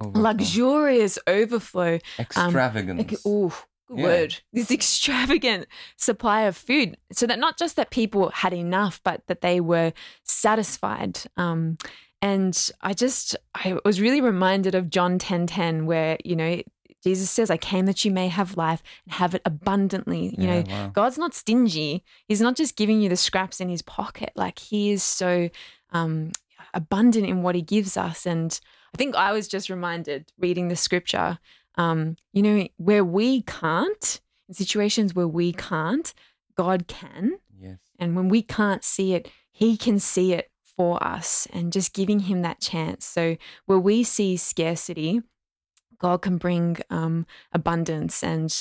Overflow. 0.01 0.23
luxurious 0.23 1.19
overflow 1.29 1.99
extravagance. 2.19 2.99
like, 2.99 3.21
oh, 3.27 3.55
good 3.87 3.99
Yeah. 3.99 4.05
word. 4.05 4.41
This 4.53 4.71
extravagant 4.79 5.67
supply 5.97 6.43
of 6.43 6.57
food, 6.57 6.97
so 7.13 7.27
that 7.27 7.39
not 7.39 7.57
just 7.59 7.77
that 7.77 7.91
people 7.91 8.31
had 8.31 8.53
enough, 8.55 9.01
but 9.05 9.21
that 9.29 9.43
they 9.43 9.61
were 9.61 9.93
satisfied. 10.25 11.21
Um, 11.37 11.77
and 12.23 12.71
I 12.81 12.95
just, 12.95 13.37
I 13.55 13.79
was 13.85 14.01
really 14.01 14.21
reminded 14.21 14.75
of 14.75 14.89
John 14.91 15.19
ten 15.19 15.47
ten, 15.47 15.87
where 15.87 16.17
you 16.25 16.35
know 16.37 16.63
Jesus 17.03 17.31
says, 17.31 17.51
I 17.51 17.57
came 17.57 17.87
that 17.87 18.05
you 18.05 18.11
may 18.11 18.29
have 18.29 18.57
life 18.57 18.83
and 19.05 19.15
have 19.15 19.35
it 19.35 19.43
abundantly. 19.45 20.35
You 20.39 20.47
Yeah, 20.47 20.61
know, 20.61 20.65
wow. 20.69 20.89
God's 20.89 21.19
not 21.19 21.35
stingy. 21.35 22.05
He's 22.29 22.41
not 22.41 22.57
just 22.57 22.77
giving 22.77 23.01
you 23.01 23.09
the 23.09 23.17
scraps 23.17 23.61
in 23.61 23.69
his 23.69 23.83
pocket. 23.83 24.33
Like 24.37 24.59
he 24.59 24.91
is 24.93 25.03
so 25.03 25.51
um, 25.91 26.33
abundant 26.75 27.27
in 27.27 27.43
what 27.43 27.55
he 27.55 27.63
gives 27.63 27.97
us. 27.97 28.27
And 28.27 28.59
I 28.95 28.99
think 28.99 29.15
I 29.17 29.33
was 29.33 29.49
just 29.49 29.69
reminded 29.71 30.33
reading 30.39 30.69
the 30.69 30.77
scripture, 30.77 31.39
um, 31.77 32.17
you 32.33 32.43
know, 32.43 32.69
where 32.77 33.05
we 33.05 33.43
can't, 33.43 34.21
in 34.49 34.55
situations 34.55 35.15
where 35.15 35.29
we 35.29 35.53
can't, 35.53 36.13
God 36.57 36.87
can. 36.87 37.39
Yes. 37.59 37.79
And 37.99 38.15
when 38.15 38.29
we 38.29 38.43
can't 38.43 38.85
see 38.85 39.15
it, 39.15 39.29
he 39.51 39.77
can 39.77 39.99
see 39.99 40.33
it 40.35 40.51
for 40.77 41.03
us 41.03 41.47
and 41.53 41.73
just 41.73 41.93
giving 41.93 42.21
him 42.21 42.43
that 42.43 42.61
chance. 42.61 43.05
So 43.05 43.37
where 43.67 43.79
we 43.79 44.03
see 44.03 44.37
scarcity, 44.37 45.23
God 46.03 46.21
can 46.23 46.37
bring 46.37 46.79
um, 46.91 47.27
abundance. 47.53 48.23
And 48.25 48.53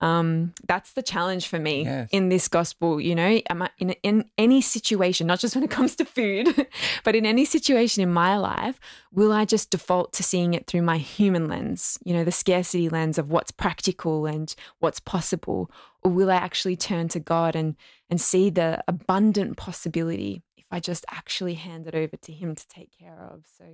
um, 0.00 0.52
that's 0.66 0.92
the 0.92 1.02
challenge 1.02 1.46
for 1.48 1.58
me 1.58 1.84
Yes. 1.84 2.08
in 2.10 2.28
this 2.28 2.48
gospel. 2.48 3.00
You 3.00 3.14
know, 3.14 3.40
am 3.48 3.62
I, 3.62 3.70
in, 3.78 3.90
in 4.02 4.24
any 4.36 4.60
situation, 4.60 5.26
not 5.26 5.38
just 5.40 5.54
when 5.54 5.64
it 5.64 5.70
comes 5.70 5.94
to 5.96 6.04
food, 6.04 6.66
but 7.04 7.14
in 7.14 7.24
any 7.24 7.44
situation 7.44 8.02
in 8.02 8.12
my 8.12 8.36
life, 8.36 8.78
will 9.12 9.32
I 9.32 9.44
just 9.44 9.70
default 9.70 10.12
to 10.14 10.22
seeing 10.22 10.54
it 10.54 10.66
through 10.66 10.82
my 10.82 10.98
human 10.98 11.48
lens, 11.48 11.98
you 12.04 12.12
know, 12.14 12.24
the 12.24 12.32
scarcity 12.32 12.88
lens 12.88 13.18
of 13.18 13.30
what's 13.30 13.50
practical 13.52 14.26
and 14.26 14.54
what's 14.80 15.00
possible? 15.00 15.70
Or 16.02 16.10
will 16.10 16.30
I 16.30 16.36
actually 16.36 16.76
turn 16.76 17.08
to 17.08 17.20
God 17.20 17.56
and, 17.56 17.76
and 18.10 18.20
see 18.20 18.50
the 18.50 18.82
abundant 18.88 19.56
possibility 19.56 20.42
if 20.56 20.66
I 20.70 20.80
just 20.80 21.04
actually 21.10 21.54
hand 21.54 21.86
it 21.86 21.94
over 21.94 22.16
to 22.16 22.32
Him 22.32 22.54
to 22.54 22.68
take 22.68 22.90
care 22.98 23.18
of? 23.32 23.44
So, 23.58 23.64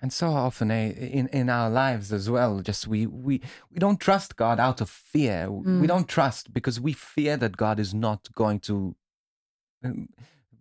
And 0.00 0.12
so 0.12 0.28
often 0.28 0.70
eh, 0.70 0.90
in, 0.90 1.28
in 1.28 1.50
our 1.50 1.68
lives 1.68 2.12
as 2.12 2.30
well, 2.30 2.60
just 2.60 2.86
we, 2.86 3.06
we, 3.06 3.40
we 3.70 3.78
don't 3.78 3.98
trust 3.98 4.36
God 4.36 4.60
out 4.60 4.80
of 4.80 4.88
fear. 4.88 5.48
Mm. 5.48 5.80
We 5.80 5.86
don't 5.86 6.08
trust 6.08 6.52
because 6.52 6.80
we 6.80 6.92
fear 6.92 7.36
that 7.36 7.56
God 7.56 7.80
is 7.80 7.92
not 7.92 8.32
going 8.34 8.60
to 8.60 8.94
um, 9.84 10.08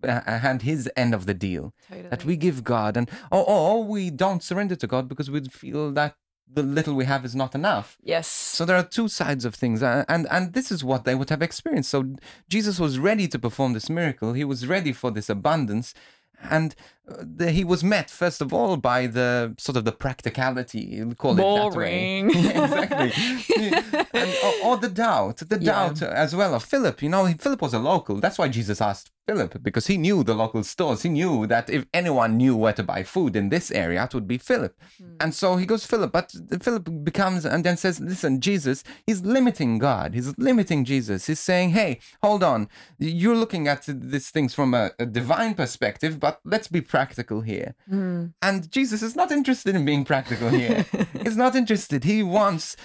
uh, 0.04 0.22
hand 0.40 0.64
his 0.64 0.90
end 0.96 1.14
of 1.14 1.26
the 1.26 1.34
deal. 1.34 1.74
totally. 1.88 2.10
That 2.10 2.26
we 2.26 2.38
give 2.38 2.64
God, 2.64 2.98
and 2.98 3.10
or, 3.32 3.48
or 3.48 3.84
we 3.84 4.10
don't 4.10 4.44
surrender 4.44 4.76
to 4.76 4.88
God 4.88 5.08
because 5.08 5.30
we 5.30 5.42
feel 5.42 5.92
that 5.94 6.16
the 6.52 6.64
little 6.64 6.94
we 6.94 7.06
have 7.06 7.26
is 7.26 7.36
not 7.36 7.54
enough. 7.56 7.98
yes. 8.02 8.28
So 8.28 8.64
there 8.64 8.78
are 8.78 8.84
two 8.84 9.08
sides 9.08 9.44
of 9.44 9.54
things, 9.56 9.84
uh, 9.84 10.06
and 10.08 10.28
and 10.32 10.54
this 10.54 10.72
is 10.72 10.84
what 10.84 11.04
they 11.04 11.16
would 11.16 11.30
have 11.30 11.42
experienced. 11.42 11.90
So 11.90 12.16
Jesus 12.48 12.80
was 12.80 13.00
ready 13.00 13.28
to 13.28 13.40
perform 13.40 13.74
this 13.74 13.90
miracle. 13.90 14.34
He 14.34 14.44
was 14.44 14.66
ready 14.68 14.94
for 14.94 15.12
this 15.12 15.30
abundance, 15.30 15.94
and 16.42 16.76
uh, 17.10 17.16
the, 17.22 17.52
he 17.52 17.64
was 17.64 17.84
met 17.84 18.10
first 18.10 18.42
of 18.42 18.54
all 18.54 18.78
by 18.78 19.08
the 19.08 19.56
sort 19.58 19.78
of 19.78 19.86
the 19.86 19.92
practicality, 19.92 21.04
call 21.18 21.34
it 21.34 21.38
that 21.38 21.78
way. 21.78 22.22
Boring. 22.24 22.30
Yeah, 22.32 22.64
exactly, 22.64 23.74
and, 24.14 24.36
or, 24.44 24.54
or 24.72 24.78
the 24.78 24.90
doubt, 24.90 25.38
the 25.38 25.58
Yeah. 25.62 25.72
doubt 25.90 26.02
as 26.02 26.36
well 26.36 26.54
of 26.54 26.64
Philip. 26.64 27.02
You 27.02 27.10
know, 27.10 27.28
Philip 27.34 27.62
was 27.62 27.74
a 27.74 27.80
local. 27.80 28.20
That's 28.20 28.38
why 28.38 28.48
Jesus 28.50 28.82
asked 28.82 29.12
Philip 29.28 29.62
because 29.62 29.88
he 29.88 29.98
knew 29.98 30.24
the 30.24 30.34
local 30.34 30.64
stores. 30.64 31.04
He 31.04 31.10
knew 31.10 31.46
that 31.48 31.70
if 31.70 31.86
anyone 31.94 32.38
knew 32.38 32.56
where 32.56 32.74
to 32.74 32.84
buy 32.84 33.04
food 33.04 33.36
in 33.36 33.50
this 33.50 33.70
area, 33.72 34.04
it 34.06 34.14
would 34.14 34.28
be 34.28 34.38
Philip. 34.38 34.74
And 35.20 35.36
so 35.36 35.58
he 35.58 35.66
goes, 35.66 35.86
Philip, 35.86 36.12
but 36.12 36.34
Philip 36.62 37.04
becomes 37.04 37.46
and 37.46 37.64
then 37.64 37.78
says, 37.78 38.00
Listen, 38.00 38.40
Jesus, 38.40 38.84
he's 39.06 39.22
limiting 39.22 39.80
God. 39.80 40.14
He's 40.14 40.38
limiting 40.38 40.86
Jesus. 40.86 41.28
He's 41.28 41.40
saying, 41.40 41.72
Hey, 41.72 42.00
hold 42.24 42.44
on. 42.44 42.70
You're 42.98 43.36
looking 43.36 43.68
at 43.68 43.84
these 43.86 44.30
things 44.30 44.54
from 44.54 44.74
a, 44.74 44.92
a 44.98 45.06
divine 45.06 45.54
perspective, 45.56 46.20
but 46.20 46.40
let's 46.46 46.68
be 46.68 46.82
practical 46.82 47.42
here. 47.42 47.76
Mm. 47.92 48.34
And 48.42 48.72
Jesus 48.72 49.02
is 49.02 49.16
not 49.16 49.32
interested 49.32 49.76
in 49.76 49.84
being 49.84 50.06
practical 50.06 50.50
here. 50.50 50.86
He's 51.24 51.38
not 51.38 51.56
interested. 51.56 52.06
He 52.06 52.24
wants 52.24 52.78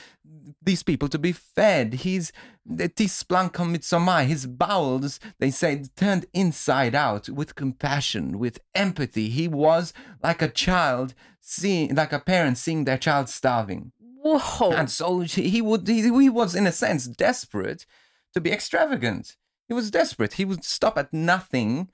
these 0.63 0.83
people 0.83 1.09
to 1.09 1.19
be 1.19 1.33
fed. 1.33 1.95
His 1.95 2.33
splanchnizomai. 2.69 4.27
His 4.27 4.47
bowels, 4.47 5.21
they 5.39 5.51
say, 5.51 5.85
turned 5.97 6.27
inside 6.33 6.95
out 6.95 7.29
with 7.29 7.55
compassion, 7.55 8.39
with 8.39 8.61
empathy. 8.75 9.29
He 9.29 9.49
was 9.49 9.93
like 10.23 10.43
a 10.43 10.49
child 10.49 11.15
seeing, 11.41 11.95
like 11.95 12.13
a 12.13 12.21
parent 12.21 12.59
seeing 12.59 12.85
their 12.85 12.99
child 12.99 13.29
starving. 13.29 13.93
Whoa. 14.25 14.71
And 14.71 14.89
so 14.89 15.21
he 15.21 15.61
would, 15.61 15.89
he, 15.89 16.03
he 16.03 16.29
was 16.29 16.55
in 16.55 16.67
a 16.67 16.73
sense 16.73 17.07
desperate 17.07 17.87
to 18.35 18.41
be 18.41 18.53
extravagant. 18.53 19.37
He 19.69 19.75
was 19.75 19.91
desperate. 19.91 20.35
He 20.35 20.45
would 20.45 20.65
stop 20.65 20.97
at 20.97 21.13
nothing 21.13 21.91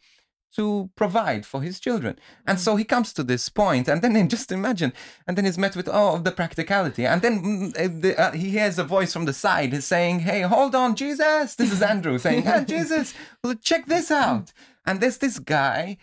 to 0.56 0.90
provide 0.96 1.44
for 1.44 1.62
his 1.62 1.78
children. 1.78 2.18
And 2.46 2.58
so 2.58 2.76
he 2.76 2.84
comes 2.84 3.12
to 3.14 3.22
this 3.22 3.48
point, 3.48 3.88
and 3.88 4.02
then 4.02 4.28
just 4.36 4.50
imagine, 4.52 4.92
and 5.26 5.36
then 5.36 5.44
he's 5.44 5.58
met 5.58 5.76
with 5.76 5.88
all 5.88 6.16
of 6.16 6.24
the 6.24 6.32
practicality. 6.32 7.06
And 7.06 7.22
then 7.22 7.42
mm, 7.42 7.78
uh, 7.78 8.00
the, 8.00 8.20
uh, 8.20 8.32
he 8.32 8.50
hears 8.50 8.78
a 8.78 8.84
voice 8.84 9.12
from 9.12 9.24
the 9.24 9.32
side 9.32 9.82
saying, 9.82 10.20
Hey, 10.20 10.42
hold 10.42 10.74
on, 10.74 10.96
Jesus. 10.96 11.54
This 11.54 11.72
is 11.72 11.82
Andrew 11.92 12.18
saying, 12.18 12.42
Hey, 12.42 12.64
Jesus, 12.66 13.14
check 13.62 13.86
this 13.86 14.10
out. 14.10 14.52
And 14.86 15.00
there's 15.00 15.18
this 15.18 15.38
guy 15.38 15.98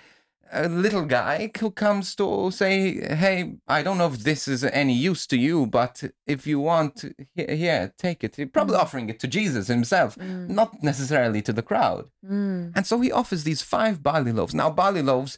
a 0.52 0.70
little 0.70 1.06
guy 1.06 1.52
who 1.60 1.72
comes 1.72 2.16
to 2.16 2.52
say, 2.52 3.16
"Hey, 3.16 3.56
I 3.68 3.82
don't 3.84 3.98
know 3.98 4.08
if 4.08 4.20
this 4.20 4.48
is 4.48 4.64
any 4.64 4.94
use 4.94 5.26
to 5.28 5.38
you, 5.38 5.66
but 5.66 6.04
if 6.28 6.46
you 6.46 6.60
want, 6.60 7.06
here, 7.34 7.56
here 7.56 7.94
take 7.98 8.24
it." 8.24 8.36
He's 8.36 8.50
probably 8.50 8.76
offering 8.76 9.10
it 9.10 9.20
to 9.22 9.28
Jesus 9.28 9.68
himself, 9.68 10.18
not 10.18 10.84
necessarily 10.84 11.42
to 11.42 11.54
the 11.54 11.64
crowd. 11.64 12.10
Mm. 12.24 12.74
And 12.76 12.86
so 12.86 13.00
he 13.02 13.12
offers 13.12 13.44
these 13.44 13.62
five 13.62 14.04
barley 14.04 14.32
loaves. 14.32 14.54
Now, 14.54 14.70
barley 14.70 15.02
loaves, 15.02 15.38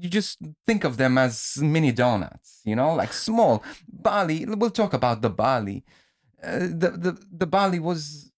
you 0.00 0.08
just 0.08 0.38
think 0.66 0.84
of 0.84 0.96
them 0.96 1.18
as 1.18 1.58
mini 1.58 1.92
donuts, 1.92 2.60
you 2.64 2.76
know, 2.76 2.94
like 2.94 3.12
small 3.12 3.64
barley. 3.88 4.44
We'll 4.46 4.70
talk 4.70 4.92
about 4.92 5.22
the 5.22 5.30
barley. 5.30 5.84
Uh, 6.42 6.58
the 6.58 6.90
the 7.04 7.26
the 7.32 7.46
barley 7.46 7.78
was 7.78 8.30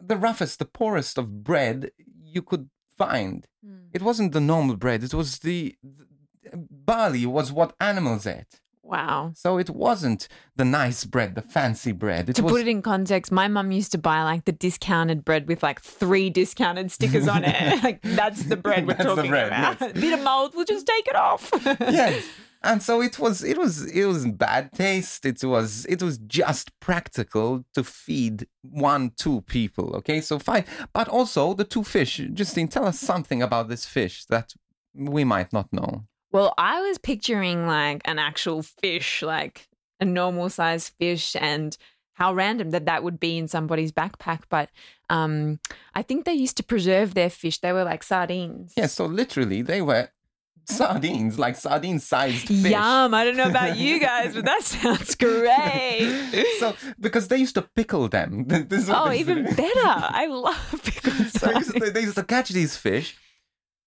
the 0.00 0.16
roughest, 0.16 0.58
the 0.58 0.64
poorest 0.64 1.18
of 1.18 1.44
bread 1.44 1.90
you 2.24 2.42
could 2.42 2.68
find. 2.96 3.46
Mm. 3.66 3.88
It 3.92 4.02
wasn't 4.02 4.32
the 4.32 4.40
normal 4.40 4.76
bread. 4.76 5.02
It 5.04 5.14
was 5.14 5.38
the, 5.40 5.76
the 5.82 6.56
barley 6.70 7.26
was 7.26 7.52
what 7.52 7.74
animals 7.80 8.26
ate. 8.26 8.60
Wow. 8.82 9.32
So 9.34 9.58
it 9.58 9.68
wasn't 9.68 10.28
the 10.54 10.64
nice 10.64 11.04
bread, 11.04 11.34
the 11.34 11.42
fancy 11.42 11.90
bread. 11.90 12.28
It 12.28 12.36
To 12.36 12.42
was 12.44 12.52
put 12.52 12.60
it 12.60 12.68
in 12.68 12.82
context, 12.82 13.32
my 13.32 13.48
mum 13.48 13.72
used 13.72 13.90
to 13.92 13.98
buy 13.98 14.22
like 14.22 14.44
the 14.44 14.52
discounted 14.52 15.24
bread 15.24 15.48
with 15.48 15.60
like 15.64 15.80
three 15.80 16.30
discounted 16.30 16.92
stickers 16.92 17.26
on 17.26 17.42
it. 17.44 17.82
like 17.82 18.00
that's 18.02 18.44
the 18.44 18.56
bread 18.56 18.86
we're 18.86 18.94
That's 18.94 19.08
the 19.08 19.14
talking 19.16 19.30
bread, 19.32 19.48
about. 19.48 19.80
yes. 19.80 19.92
Bit 20.00 20.12
of 20.12 20.22
mold, 20.22 20.52
we'll 20.54 20.64
just 20.64 20.86
take 20.86 21.08
it 21.08 21.16
off. 21.16 21.50
yes. 21.80 22.24
And 22.62 22.82
so 22.82 23.00
it 23.00 23.18
was 23.18 23.44
it 23.44 23.58
was 23.58 23.84
it 23.86 24.06
was 24.06 24.26
bad 24.26 24.72
taste. 24.72 25.24
It 25.24 25.44
was 25.44 25.84
it 25.86 26.02
was 26.02 26.18
just 26.18 26.78
practical 26.80 27.64
to 27.74 27.84
feed 27.84 28.46
one, 28.62 29.12
two 29.16 29.42
people. 29.42 29.94
Okay, 29.96 30.20
so 30.20 30.38
fine. 30.38 30.64
But 30.92 31.08
also 31.08 31.54
the 31.54 31.64
two 31.64 31.84
fish. 31.84 32.20
Justine, 32.32 32.68
tell 32.68 32.86
us 32.86 32.98
something 32.98 33.42
about 33.42 33.68
this 33.68 33.84
fish 33.84 34.24
that 34.26 34.54
we 34.94 35.24
might 35.24 35.52
not 35.52 35.72
know. 35.72 36.06
Well, 36.32 36.54
I 36.58 36.80
was 36.82 36.98
picturing 36.98 37.66
like 37.66 38.02
an 38.04 38.18
actual 38.18 38.62
fish, 38.62 39.22
like 39.22 39.68
a 40.00 40.04
normal 40.04 40.50
size 40.50 40.88
fish, 40.88 41.36
and 41.38 41.76
how 42.14 42.32
random 42.34 42.70
that 42.70 42.86
that 42.86 43.04
would 43.04 43.20
be 43.20 43.38
in 43.38 43.46
somebody's 43.46 43.92
backpack. 43.92 44.40
But 44.48 44.70
um, 45.10 45.60
I 45.94 46.02
think 46.02 46.24
they 46.24 46.32
used 46.32 46.56
to 46.56 46.62
preserve 46.62 47.14
their 47.14 47.30
fish. 47.30 47.58
They 47.58 47.72
were 47.72 47.84
like 47.84 48.02
sardines. 48.02 48.72
Yeah, 48.76 48.86
so 48.86 49.06
literally 49.06 49.62
they 49.62 49.82
were 49.82 50.08
sardines, 50.68 51.38
like 51.38 51.56
sardine 51.56 51.98
sized 52.00 52.48
fish. 52.48 52.70
Yum. 52.70 53.14
I 53.14 53.24
don't 53.24 53.36
know 53.36 53.48
about 53.48 53.76
you 53.78 54.00
guys, 54.00 54.34
but 54.34 54.44
that 54.44 54.62
sounds 54.62 55.14
great. 55.14 56.46
so 56.58 56.74
because 56.98 57.28
they 57.28 57.36
used 57.38 57.54
to 57.54 57.62
pickle 57.62 58.08
them. 58.08 58.46
Oh, 58.88 59.08
they 59.08 59.16
used 59.18 59.28
to 59.28 59.32
even 59.32 59.44
better. 59.44 59.70
I 60.22 60.26
love 60.26 60.80
pickled 60.84 61.28
So 61.28 61.46
they 61.48 61.54
used, 61.58 61.72
to, 61.72 61.78
sardines. 61.78 61.92
they 61.92 62.00
used 62.02 62.16
to 62.16 62.24
catch 62.24 62.48
these 62.50 62.76
fish, 62.76 63.16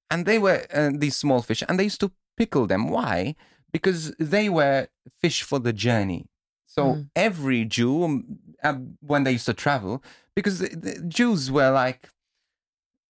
and 0.10 0.26
they 0.26 0.40
were 0.40 0.66
uh, 0.74 0.92
these 0.94 1.16
small 1.16 1.42
fish, 1.42 1.64
and 1.68 1.78
they 1.80 1.84
used 1.86 2.00
to 2.02 2.12
pickle 2.38 2.66
them. 2.68 2.90
Why? 2.90 3.36
Because 3.72 4.14
they 4.20 4.50
were 4.50 4.88
fish 5.22 5.44
for 5.44 5.60
the 5.60 5.74
journey. 5.74 6.26
So 6.66 6.82
Mm. 6.84 7.10
every 7.16 7.66
Jew, 7.66 8.04
um, 8.04 8.26
uh, 8.64 8.76
when 9.02 9.24
they 9.26 9.32
used 9.34 9.48
to 9.48 9.54
travel, 9.54 10.04
because 10.36 10.60
the, 10.60 10.70
the 10.70 11.02
Jews 11.08 11.52
were 11.52 11.72
like 11.72 12.10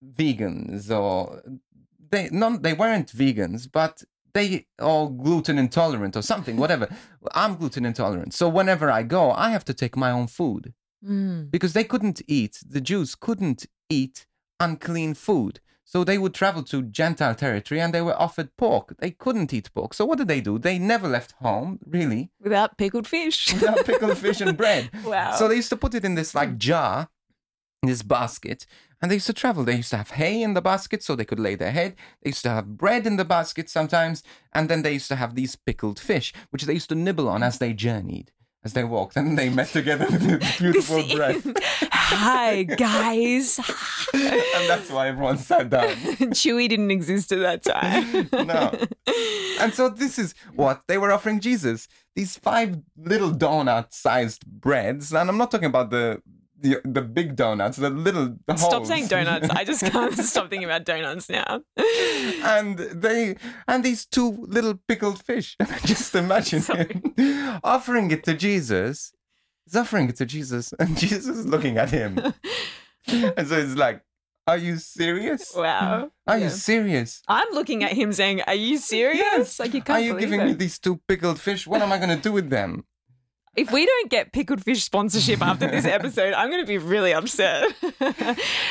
vegans, 0.04 0.90
or 0.90 1.42
they 2.12 2.30
non 2.32 2.62
they 2.62 2.74
weren't 2.74 3.12
vegans, 3.12 3.68
but 3.72 4.04
they 4.34 4.68
are 4.80 5.08
gluten 5.10 5.58
intolerant 5.58 6.16
or 6.16 6.22
something, 6.22 6.58
whatever. 6.64 6.88
I'm 7.34 7.56
gluten 7.56 7.86
intolerant, 7.86 8.34
so 8.34 8.48
whenever 8.50 8.90
I 8.92 9.04
go, 9.04 9.32
I 9.32 9.50
have 9.50 9.66
to 9.66 9.74
take 9.74 9.96
my 9.98 10.12
own 10.12 10.28
food 10.28 10.74
Mm. 11.02 11.50
because 11.50 11.72
they 11.72 11.86
couldn't 11.86 12.22
eat, 12.28 12.60
the 12.68 12.82
Jews 12.82 13.16
couldn't 13.16 13.66
eat 13.90 14.26
unclean 14.60 15.14
food. 15.14 15.62
So 15.86 16.04
they 16.04 16.18
would 16.18 16.34
travel 16.34 16.62
to 16.64 16.82
Gentile 16.84 17.34
territory 17.36 17.80
and 17.80 17.94
they 17.94 18.02
were 18.02 18.20
offered 18.22 18.50
pork. 18.58 18.96
They 19.00 19.12
couldn't 19.12 19.54
eat 19.54 19.74
pork. 19.74 19.94
So 19.94 20.04
what 20.06 20.18
did 20.18 20.28
they 20.28 20.42
do? 20.42 20.60
They 20.60 20.78
never 20.78 21.08
left 21.08 21.32
home, 21.40 21.80
really, 21.86 22.32
Without 22.42 22.78
pickled 22.78 23.08
fish. 23.08 23.54
without 23.54 23.86
pickled 23.86 24.18
fish 24.18 24.42
and 24.42 24.58
bread. 24.58 24.92
Wow. 25.06 25.36
So 25.38 25.48
they 25.48 25.56
used 25.56 25.70
to 25.70 25.78
put 25.78 25.96
it 25.96 26.04
in 26.04 26.16
this 26.16 26.36
like 26.36 26.58
jar, 26.58 27.08
this 27.88 28.02
basket, 28.04 28.66
and 29.02 29.10
they 29.10 29.16
used 29.16 29.28
to 29.28 29.34
travel. 29.34 29.64
They 29.64 29.78
used 29.78 29.92
to 29.92 29.98
have 29.98 30.12
hay 30.12 30.42
in 30.42 30.54
the 30.54 30.62
basket 30.62 31.02
so 31.04 31.16
they 31.16 31.26
could 31.26 31.40
lay 31.40 31.56
their 31.56 31.72
head. 31.72 31.96
They 32.22 32.30
used 32.32 32.44
to 32.44 32.50
have 32.50 32.78
bread 32.78 33.08
in 33.08 33.16
the 33.16 33.26
basket 33.26 33.70
sometimes, 33.70 34.24
and 34.54 34.70
then 34.70 34.82
they 34.82 34.94
used 34.94 35.08
to 35.10 35.16
have 35.16 35.36
these 35.36 35.56
pickled 35.56 36.00
fish, 36.00 36.34
which 36.50 36.64
they 36.64 36.74
used 36.74 36.90
to 36.90 36.96
nibble 36.96 37.30
on 37.30 37.44
as 37.44 37.60
they 37.60 37.74
journeyed. 37.74 38.32
as 38.62 38.74
they 38.74 38.84
walked, 38.84 39.16
and 39.16 39.38
they 39.38 39.48
met 39.48 39.70
together 39.70 40.06
with 40.10 40.58
beautiful 40.60 41.02
breath. 41.16 41.48
Hi 41.94 42.64
guys. 42.64 43.58
and 44.14 44.70
that's 44.70 44.90
why 44.92 45.08
everyone 45.08 45.38
sat 45.38 45.70
down. 45.70 45.88
Chewy 46.36 46.68
didn't 46.68 46.92
exist 46.92 47.32
at 47.32 47.40
that 47.40 47.64
time. 47.64 48.28
No. 48.48 48.78
And 49.62 49.74
so 49.74 49.88
this 49.88 50.20
is 50.20 50.36
what 50.56 50.82
they 50.88 50.98
were 50.98 51.12
offering 51.12 51.40
Jesus. 51.40 51.88
These 52.16 52.36
five 52.38 52.80
little 52.98 53.32
donut-sized 53.32 54.46
breads, 54.46 55.14
and 55.14 55.30
I'm 55.30 55.38
not 55.38 55.52
talking 55.52 55.68
about 55.68 55.90
the 55.90 56.22
the, 56.62 56.82
the 56.84 57.02
big 57.02 57.36
donuts, 57.36 57.78
the 57.78 57.90
little 57.90 58.36
the 58.48 58.56
Stop 58.58 58.72
holes. 58.74 58.88
saying 58.88 59.08
donuts. 59.08 59.50
I 59.50 59.64
just 59.64 59.84
can't 59.94 60.14
stop 60.18 60.50
thinking 60.50 60.66
about 60.66 60.84
donuts 60.86 61.30
now. 61.30 61.62
and 62.44 62.78
they 62.78 63.36
and 63.68 63.84
these 63.84 64.06
two 64.06 64.32
little 64.48 64.76
pickled 64.88 65.24
fish. 65.24 65.56
Just 65.86 66.14
imagine 66.16 66.62
him 66.62 67.60
offering 67.64 68.12
it 68.12 68.24
to 68.26 68.34
Jesus. 68.34 69.12
He's 69.66 69.76
offering 69.76 70.10
it 70.10 70.16
to 70.18 70.26
Jesus, 70.26 70.74
and 70.80 70.98
Jesus 70.98 71.28
is 71.38 71.46
looking 71.46 71.78
at 71.78 71.92
him. 71.92 72.18
and 73.08 73.48
so 73.48 73.56
it's 73.58 73.76
like, 73.76 74.02
"Are 74.48 74.58
you 74.58 74.78
serious? 74.78 75.54
Wow. 75.56 76.12
Are 76.28 76.38
Yeah. 76.38 76.46
you 76.46 76.50
serious? 76.50 77.22
I'm 77.28 77.50
looking 77.54 77.84
at 77.84 77.94
him 77.94 78.12
saying, 78.14 78.42
Are 78.48 78.56
you 78.56 78.78
serious? 78.78 79.18
Yes. 79.20 79.60
Like 79.60 79.74
you 79.74 79.82
can't 79.82 80.00
Are 80.00 80.06
you 80.06 80.20
giving 80.20 80.42
it. 80.42 80.46
me 80.46 80.54
these 80.54 80.80
two 80.80 81.00
pickled 81.08 81.40
fish? 81.40 81.68
What 81.68 81.82
am 81.82 81.92
I 81.92 81.98
going 81.98 82.10
to 82.16 82.22
do 82.22 82.32
with 82.32 82.50
them?" 82.50 82.84
If 83.60 83.72
we 83.72 83.86
don't 83.86 84.10
get 84.10 84.32
pickled 84.32 84.64
fish 84.64 84.84
sponsorship 84.84 85.42
after 85.42 85.68
this 85.70 85.86
episode, 85.86 86.34
I'm 86.34 86.50
going 86.50 86.62
to 86.62 86.68
be 86.68 86.78
really 86.78 87.14
upset. 87.14 87.74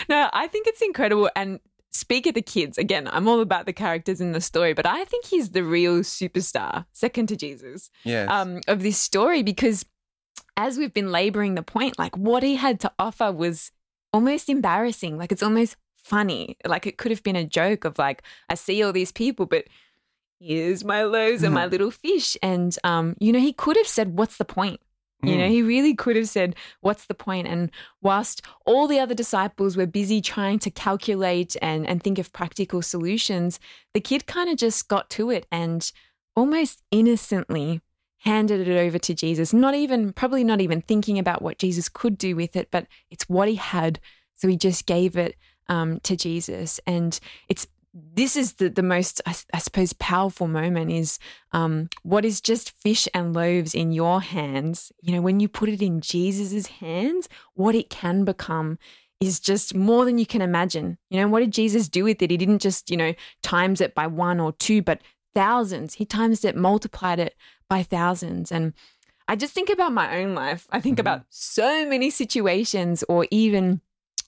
no, 0.08 0.28
I 0.32 0.46
think 0.48 0.66
it's 0.66 0.82
incredible. 0.82 1.30
And 1.36 1.60
speak 1.92 2.26
of 2.26 2.34
the 2.34 2.42
kids, 2.42 2.78
again, 2.78 3.08
I'm 3.10 3.28
all 3.28 3.40
about 3.40 3.66
the 3.66 3.72
characters 3.72 4.20
in 4.20 4.32
the 4.32 4.40
story, 4.40 4.72
but 4.72 4.86
I 4.86 5.04
think 5.04 5.26
he's 5.26 5.50
the 5.50 5.62
real 5.64 6.00
superstar, 6.00 6.86
second 6.92 7.26
to 7.28 7.36
Jesus, 7.36 7.90
Yes. 8.04 8.28
um, 8.30 8.60
of 8.66 8.82
this 8.82 8.98
story 8.98 9.42
because 9.42 9.84
as 10.56 10.76
we've 10.78 10.94
been 10.94 11.12
laboring 11.12 11.54
the 11.54 11.62
point, 11.62 11.98
like 11.98 12.16
what 12.16 12.42
he 12.42 12.56
had 12.56 12.80
to 12.80 12.92
offer 12.98 13.30
was 13.30 13.70
almost 14.12 14.48
embarrassing. 14.48 15.16
Like 15.18 15.30
it's 15.32 15.42
almost 15.42 15.76
funny. 15.96 16.56
Like 16.66 16.86
it 16.86 16.98
could 16.98 17.10
have 17.12 17.22
been 17.22 17.36
a 17.36 17.44
joke 17.44 17.84
of 17.84 17.98
like, 17.98 18.22
I 18.48 18.54
see 18.54 18.82
all 18.82 18.92
these 18.92 19.12
people, 19.12 19.46
but 19.46 19.64
here's 20.40 20.84
my 20.84 21.02
loaves 21.04 21.42
and 21.42 21.54
my 21.54 21.66
little 21.66 21.90
fish. 21.90 22.36
And, 22.42 22.76
um, 22.84 23.16
you 23.18 23.32
know, 23.32 23.40
he 23.40 23.52
could 23.52 23.76
have 23.76 23.88
said, 23.88 24.16
What's 24.18 24.36
the 24.36 24.44
point? 24.44 24.80
You 25.22 25.36
know, 25.36 25.46
Mm. 25.48 25.50
he 25.50 25.62
really 25.62 25.94
could 25.94 26.14
have 26.14 26.28
said, 26.28 26.54
What's 26.80 27.06
the 27.06 27.14
point? 27.14 27.48
And 27.48 27.70
whilst 28.00 28.42
all 28.64 28.86
the 28.86 29.00
other 29.00 29.14
disciples 29.14 29.76
were 29.76 29.86
busy 29.86 30.20
trying 30.20 30.60
to 30.60 30.70
calculate 30.70 31.56
and, 31.60 31.86
and 31.88 32.02
think 32.02 32.18
of 32.20 32.32
practical 32.32 32.82
solutions, 32.82 33.58
the 33.94 34.00
kid 34.00 34.26
kind 34.26 34.48
of 34.48 34.56
just 34.56 34.86
got 34.86 35.10
to 35.10 35.30
it 35.30 35.46
and 35.50 35.90
almost 36.36 36.82
innocently 36.92 37.80
handed 38.18 38.68
it 38.68 38.76
over 38.78 38.98
to 38.98 39.14
Jesus, 39.14 39.52
not 39.52 39.74
even, 39.74 40.12
probably 40.12 40.44
not 40.44 40.60
even 40.60 40.82
thinking 40.82 41.18
about 41.18 41.42
what 41.42 41.58
Jesus 41.58 41.88
could 41.88 42.16
do 42.18 42.36
with 42.36 42.54
it, 42.54 42.68
but 42.70 42.86
it's 43.10 43.28
what 43.28 43.48
he 43.48 43.54
had. 43.56 43.98
So 44.36 44.46
he 44.46 44.56
just 44.56 44.86
gave 44.86 45.16
it 45.16 45.34
um, 45.68 45.98
to 46.00 46.16
Jesus. 46.16 46.78
And 46.86 47.18
it's, 47.48 47.66
this 48.14 48.36
is 48.36 48.54
the, 48.54 48.68
the 48.68 48.82
most, 48.82 49.20
I 49.26 49.58
suppose, 49.58 49.92
powerful 49.94 50.46
moment 50.46 50.90
is 50.90 51.18
um, 51.52 51.88
what 52.02 52.24
is 52.24 52.40
just 52.40 52.70
fish 52.70 53.08
and 53.12 53.34
loaves 53.34 53.74
in 53.74 53.92
your 53.92 54.20
hands. 54.20 54.92
You 55.00 55.12
know, 55.14 55.20
when 55.20 55.40
you 55.40 55.48
put 55.48 55.68
it 55.68 55.82
in 55.82 56.00
Jesus's 56.00 56.66
hands, 56.66 57.28
what 57.54 57.74
it 57.74 57.90
can 57.90 58.24
become 58.24 58.78
is 59.20 59.40
just 59.40 59.74
more 59.74 60.04
than 60.04 60.18
you 60.18 60.26
can 60.26 60.42
imagine. 60.42 60.96
You 61.10 61.20
know, 61.20 61.28
what 61.28 61.40
did 61.40 61.52
Jesus 61.52 61.88
do 61.88 62.04
with 62.04 62.22
it? 62.22 62.30
He 62.30 62.36
didn't 62.36 62.60
just, 62.60 62.90
you 62.90 62.96
know, 62.96 63.14
times 63.42 63.80
it 63.80 63.94
by 63.94 64.06
one 64.06 64.38
or 64.38 64.52
two, 64.52 64.80
but 64.80 65.00
thousands. 65.34 65.94
He 65.94 66.04
times 66.04 66.44
it, 66.44 66.56
multiplied 66.56 67.18
it 67.18 67.34
by 67.68 67.82
thousands. 67.82 68.52
And 68.52 68.74
I 69.26 69.34
just 69.34 69.54
think 69.54 69.70
about 69.70 69.92
my 69.92 70.18
own 70.18 70.34
life. 70.34 70.66
I 70.70 70.80
think 70.80 70.98
Mhm. 70.98 71.00
about 71.00 71.22
so 71.30 71.88
many 71.88 72.10
situations 72.10 73.02
or 73.08 73.26
even 73.30 73.80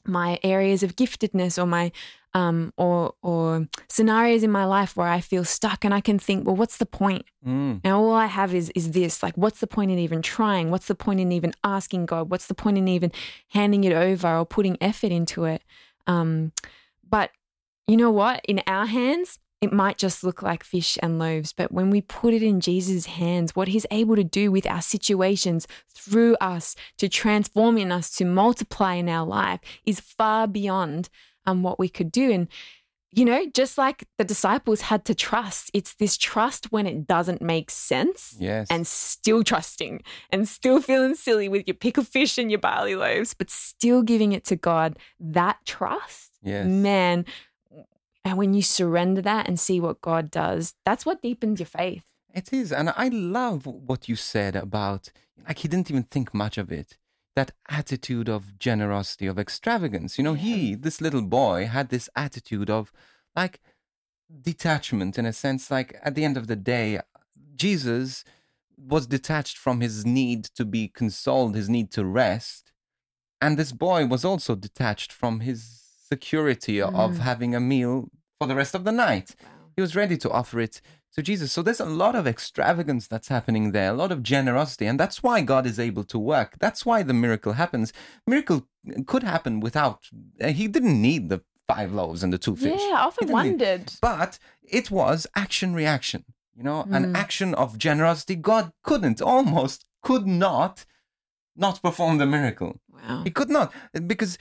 my 0.07 0.39
areas 0.43 0.83
of 0.83 0.97
giftedness 0.97 1.61
or 1.61 1.67
my 1.67 1.93
um 2.35 2.73
or 2.77 3.15
or 3.23 3.67
scenarios 3.89 4.43
in 4.43 4.51
my 4.51 4.65
life 4.65 4.97
where 4.97 5.09
I 5.09 5.21
feel 5.21 5.45
stuck 5.45 5.85
and 5.85 5.93
I 5.93 6.01
can 6.01 6.19
think, 6.19 6.47
well, 6.47 6.57
what's 6.57 6.77
the 6.77 6.87
point? 6.87 7.27
Mm. 7.47 7.83
Now 7.85 8.01
all 8.01 8.13
I 8.13 8.27
have 8.27 8.55
is 8.55 8.71
is 8.75 8.93
this. 8.93 9.23
Like, 9.23 9.37
what's 9.37 9.61
the 9.61 9.67
point 9.67 9.91
in 9.91 9.99
even 9.99 10.23
trying? 10.23 10.71
What's 10.71 10.87
the 10.87 10.95
point 10.95 11.21
in 11.21 11.33
even 11.33 11.53
asking 11.65 12.07
God? 12.07 12.31
What's 12.31 12.47
the 12.47 12.55
point 12.55 12.79
in 12.79 12.89
even 12.89 13.13
handing 13.49 13.85
it 13.85 13.93
over 13.93 14.37
or 14.37 14.47
putting 14.47 14.77
effort 14.81 15.11
into 15.11 15.45
it? 15.45 15.63
Um, 16.07 16.53
but 17.09 17.31
you 17.87 17.97
know 17.97 18.11
what? 18.11 18.41
In 18.47 18.63
our 18.67 18.87
hands, 18.87 19.39
it 19.61 19.73
might 19.73 19.99
just 19.99 20.25
look 20.25 20.43
like 20.43 20.65
fish 20.65 20.97
and 21.03 21.19
loaves, 21.19 21.53
but 21.53 21.71
when 21.71 21.91
we 21.91 22.01
put 22.01 22.33
it 22.33 22.43
in 22.43 22.61
Jesus' 22.61 23.07
hands, 23.07 23.55
what 23.55 23.69
he's 23.69 23.85
able 23.91 24.17
to 24.17 24.25
do 24.25 24.51
with 24.51 24.67
our 24.67 24.81
situations 24.81 25.67
through 25.89 26.35
us 26.41 26.75
to 26.97 27.09
transform 27.11 27.77
in 27.77 27.93
us, 27.93 28.11
to 28.17 28.25
multiply 28.25 28.95
in 28.95 29.09
our 29.09 29.27
life 29.27 29.61
is 29.85 30.01
far 30.01 30.47
beyond 30.47 31.11
um, 31.47 31.63
what 31.63 31.79
we 31.79 31.89
could 31.89 32.11
do. 32.13 32.31
And 32.31 32.49
you 33.13 33.25
know, 33.25 33.45
just 33.53 33.77
like 33.77 34.05
the 34.19 34.25
disciples 34.25 34.83
had 34.83 35.05
to 35.07 35.17
trust, 35.17 35.69
it's 35.75 35.95
this 35.95 36.17
trust 36.17 36.71
when 36.71 36.87
it 36.87 37.09
doesn't 37.09 37.43
make 37.43 37.69
sense 37.69 38.37
Yes. 38.39 38.69
and 38.71 38.87
still 38.87 39.43
trusting 39.43 40.03
and 40.31 40.49
still 40.49 40.81
feeling 40.81 41.17
silly 41.17 41.49
with 41.49 41.67
your 41.67 41.75
pickled 41.75 42.07
fish 42.07 42.39
and 42.39 42.53
your 42.53 42.61
barley 42.61 42.95
loaves, 42.95 43.35
but 43.35 43.51
still 43.51 44.03
giving 44.03 44.31
it 44.33 44.45
to 44.45 44.55
God. 44.55 44.97
That 45.19 45.57
trust, 45.67 46.39
yes. 46.41 46.67
man. 46.69 47.25
And 48.25 48.39
when 48.39 48.55
you 48.55 48.63
surrender 48.63 49.23
that 49.23 49.49
and 49.49 49.59
see 49.59 49.81
what 49.81 50.01
God 50.01 50.31
does, 50.31 50.75
that's 50.85 51.05
what 51.05 51.21
deepens 51.21 51.59
your 51.59 51.67
faith. 51.67 52.05
It 52.33 52.53
is, 52.53 52.71
and 52.71 52.91
I 52.97 53.09
love 53.09 53.67
what 53.67 54.09
you 54.09 54.15
said 54.15 54.55
about 54.55 55.11
like 55.49 55.59
he 55.59 55.69
didn't 55.69 55.91
even 55.91 56.05
think 56.05 56.33
much 56.33 56.59
of 56.59 56.71
it. 56.71 56.97
That 57.37 57.53
attitude 57.69 58.29
of 58.29 58.59
generosity, 58.59 59.27
of 59.27 59.39
extravagance. 59.39 60.19
You 60.19 60.25
know, 60.25 60.35
he, 60.35 60.75
this 60.75 61.01
little 61.01 61.23
boy, 61.23 61.67
had 61.67 61.89
this 61.89 62.09
attitude 62.17 62.69
of 62.71 62.93
like 63.37 63.61
detachment 64.43 65.19
in 65.19 65.27
a 65.27 65.33
sense. 65.33 65.71
Like 65.71 65.99
at 66.03 66.15
the 66.15 66.25
end 66.25 66.37
of 66.37 66.47
the 66.49 66.57
day, 66.57 67.01
Jesus 67.55 68.25
was 68.77 69.07
detached 69.07 69.57
from 69.59 69.81
his 69.81 70.07
need 70.07 70.45
to 70.45 70.65
be 70.65 70.89
consoled, 70.89 71.55
his 71.55 71.69
need 71.69 71.91
to 71.93 72.05
rest, 72.05 72.73
and 73.41 73.59
this 73.59 73.73
boy 73.73 74.07
was 74.07 74.25
also 74.25 74.55
detached 74.55 75.13
from 75.13 75.41
his 75.41 75.81
security 76.09 76.81
of 76.81 77.13
Mm. 77.13 77.19
having 77.19 77.55
a 77.55 77.61
meal 77.61 78.09
for 78.39 78.49
the 78.49 78.55
rest 78.55 78.75
of 78.75 78.85
the 78.85 78.91
night 78.93 79.37
he 79.77 79.81
was 79.83 79.95
ready 79.95 80.17
to 80.17 80.31
offer 80.31 80.59
it 80.61 80.81
to 81.15 81.23
Jesus. 81.23 81.53
So 81.53 81.63
there's 81.63 81.81
a 81.81 81.85
lot 81.87 82.15
of 82.15 82.27
extravagance 82.27 83.07
that's 83.07 83.29
happening 83.29 83.73
there, 83.73 83.91
a 83.91 83.95
lot 83.95 84.13
of 84.13 84.23
generosity, 84.23 84.87
and 84.87 84.99
that's 84.99 85.23
why 85.23 85.41
God 85.43 85.67
is 85.67 85.79
able 85.79 86.05
to 86.05 86.19
work. 86.19 86.57
That's 86.61 86.87
why 86.87 87.03
the 87.03 87.15
miracle 87.15 87.55
happens. 87.55 87.93
Miracle 88.27 88.67
could 89.07 89.23
happen 89.23 89.61
without. 89.61 90.05
uh, 90.41 90.49
He 90.49 90.69
didn't 90.69 91.01
need 91.01 91.29
the 91.29 91.41
five 91.69 91.93
loaves 91.93 92.23
and 92.23 92.33
the 92.33 92.39
two 92.39 92.57
fish. 92.57 92.81
Yeah, 92.81 92.97
I 92.97 93.03
often 93.07 93.27
didn't 93.29 93.43
need- 93.43 93.51
wondered. 93.51 93.93
But 94.01 94.39
it 94.63 94.91
was 94.91 95.27
action 95.37 95.75
reaction. 95.75 96.25
You 96.57 96.65
know, 96.65 96.83
an 96.91 97.05
Mm. 97.13 97.17
action 97.17 97.55
of 97.55 97.79
generosity. 97.79 98.35
God 98.37 98.73
couldn't, 98.83 99.23
almost 99.23 99.87
could 100.03 100.27
not, 100.27 100.85
not 101.57 101.81
perform 101.83 102.19
the 102.19 102.27
miracle. 102.27 102.81
Wow. 102.93 103.23
He 103.25 103.31
could 103.31 103.49
not 103.51 103.73
because 104.07 104.37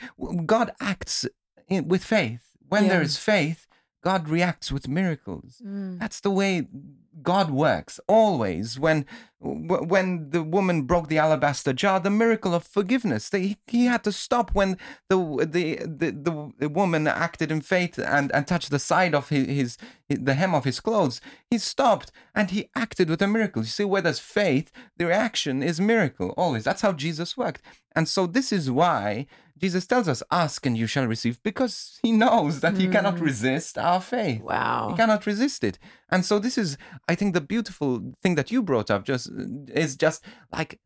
God 0.45 0.71
acts 0.81 1.25
in, 1.67 1.87
with 1.87 2.03
faith. 2.03 2.41
When 2.67 2.87
there 2.87 2.99
Yeah. 3.01 3.05
is 3.05 3.17
faith, 3.17 3.65
God 4.01 4.29
reacts 4.29 4.71
with 4.71 4.87
miracles. 4.87 5.61
Mm. 5.65 5.99
That's 5.99 6.21
the 6.21 6.31
way 6.31 6.67
God 7.21 7.51
works 7.51 7.99
always. 8.07 8.79
When 8.79 9.05
when 9.39 10.31
the 10.31 10.43
woman 10.43 10.81
broke 10.81 11.07
the 11.07 11.17
alabaster 11.17 11.71
jar, 11.71 11.99
the 11.99 12.09
miracle 12.09 12.53
of 12.53 12.65
forgiveness. 12.65 13.29
They, 13.29 13.55
he 13.67 13.85
had 13.85 14.03
to 14.03 14.11
stop 14.11 14.53
when 14.53 14.77
the 15.07 15.17
the, 15.49 15.75
the 15.85 16.11
the 16.11 16.51
the 16.59 16.69
woman 16.69 17.07
acted 17.07 17.51
in 17.51 17.61
faith 17.61 17.97
and, 17.97 18.31
and 18.33 18.45
touched 18.45 18.69
the 18.69 18.79
side 18.79 19.15
of 19.15 19.29
his, 19.29 19.47
his 19.47 19.77
the 20.09 20.33
hem 20.33 20.53
of 20.53 20.65
his 20.65 20.79
clothes. 20.79 21.21
He 21.49 21.57
stopped 21.57 22.11
and 22.35 22.51
he 22.51 22.69
acted 22.75 23.09
with 23.09 23.21
a 23.21 23.27
miracle. 23.27 23.61
You 23.61 23.69
see, 23.69 23.85
where 23.85 24.01
there's 24.01 24.19
faith, 24.19 24.71
the 24.97 25.05
reaction 25.05 25.63
is 25.63 25.79
miracle 25.79 26.33
always. 26.37 26.63
That's 26.65 26.81
how 26.81 26.91
Jesus 26.91 27.37
worked. 27.37 27.61
And 27.95 28.07
so 28.07 28.27
this 28.27 28.51
is 28.51 28.69
why 28.69 29.25
Jesus 29.59 29.85
tells 29.85 30.07
us, 30.07 30.23
"Ask 30.31 30.65
and 30.65 30.77
you 30.77 30.87
shall 30.87 31.05
receive," 31.05 31.41
because 31.43 31.99
he 32.01 32.11
knows 32.11 32.61
that 32.61 32.77
he 32.77 32.87
cannot 32.87 33.17
hmm. 33.17 33.25
resist 33.25 33.77
our 33.77 34.01
faith. 34.01 34.41
Wow. 34.41 34.89
He 34.91 34.97
cannot 34.97 35.25
resist 35.25 35.63
it. 35.63 35.77
And 36.09 36.25
so 36.25 36.39
this 36.39 36.57
is, 36.57 36.77
I 37.07 37.15
think, 37.15 37.33
the 37.33 37.41
beautiful 37.41 38.13
thing 38.21 38.35
that 38.35 38.51
you 38.51 38.63
brought 38.63 38.89
up. 38.89 39.03
Just 39.05 39.29
is 39.83 39.95
just 39.95 40.23
like 40.51 40.79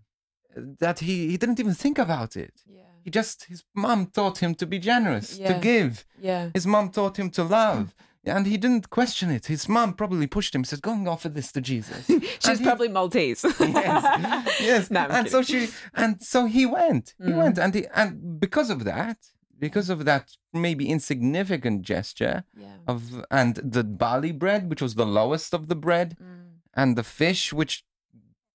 that 0.56 1.00
he 1.00 1.30
he 1.30 1.38
didn't 1.38 1.60
even 1.60 1.74
think 1.74 1.98
about 1.98 2.36
it. 2.36 2.54
Yeah. 2.68 2.82
He 3.04 3.10
just 3.10 3.46
his 3.46 3.64
mom 3.76 4.08
taught 4.08 4.38
him 4.40 4.56
to 4.56 4.66
be 4.66 4.80
generous, 4.80 5.38
to 5.38 5.60
give. 5.62 6.06
Yeah. 6.20 6.50
His 6.54 6.66
mom 6.66 6.90
taught 6.90 7.18
him 7.18 7.30
to 7.32 7.44
love. 7.44 7.94
And 8.26 8.48
he 8.48 8.56
didn't 8.58 8.90
question 8.90 9.30
it. 9.30 9.48
His 9.48 9.68
mom 9.68 9.94
probably 9.96 10.28
pushed 10.28 10.56
him, 10.56 10.64
said, 10.64 10.82
Go 10.82 10.94
and 10.94 11.08
offer 11.08 11.28
this 11.30 11.52
to 11.52 11.62
Jesus. 11.62 12.08
She's 12.40 12.60
he- 12.60 12.64
probably 12.66 12.88
Maltese. 12.88 13.44
yes, 13.60 14.60
yes. 14.62 14.90
No, 14.96 15.02
and 15.10 15.30
so 15.30 15.42
she, 15.42 15.68
and 15.94 16.22
so 16.24 16.46
he 16.46 16.66
went. 16.66 17.16
He 17.18 17.32
Mm. 17.32 17.38
went, 17.38 17.58
and 17.60 17.76
he, 17.76 17.86
and 17.94 18.40
because 18.40 18.70
of 18.70 18.86
that, 18.86 19.18
because 19.60 19.90
of 19.90 20.06
that 20.06 20.32
maybe 20.54 20.88
insignificant 20.90 21.82
gesture 21.82 22.44
Yeah. 22.58 22.68
of, 22.88 23.26
and 23.30 23.56
the 23.58 23.84
barley 23.84 24.32
bread, 24.32 24.70
which 24.70 24.82
was 24.82 24.96
the 24.96 25.06
lowest 25.06 25.54
of 25.54 25.68
the 25.68 25.76
bread, 25.76 26.16
Mm. 26.22 26.60
and 26.74 26.96
the 26.98 27.04
fish, 27.04 27.52
which 27.52 27.84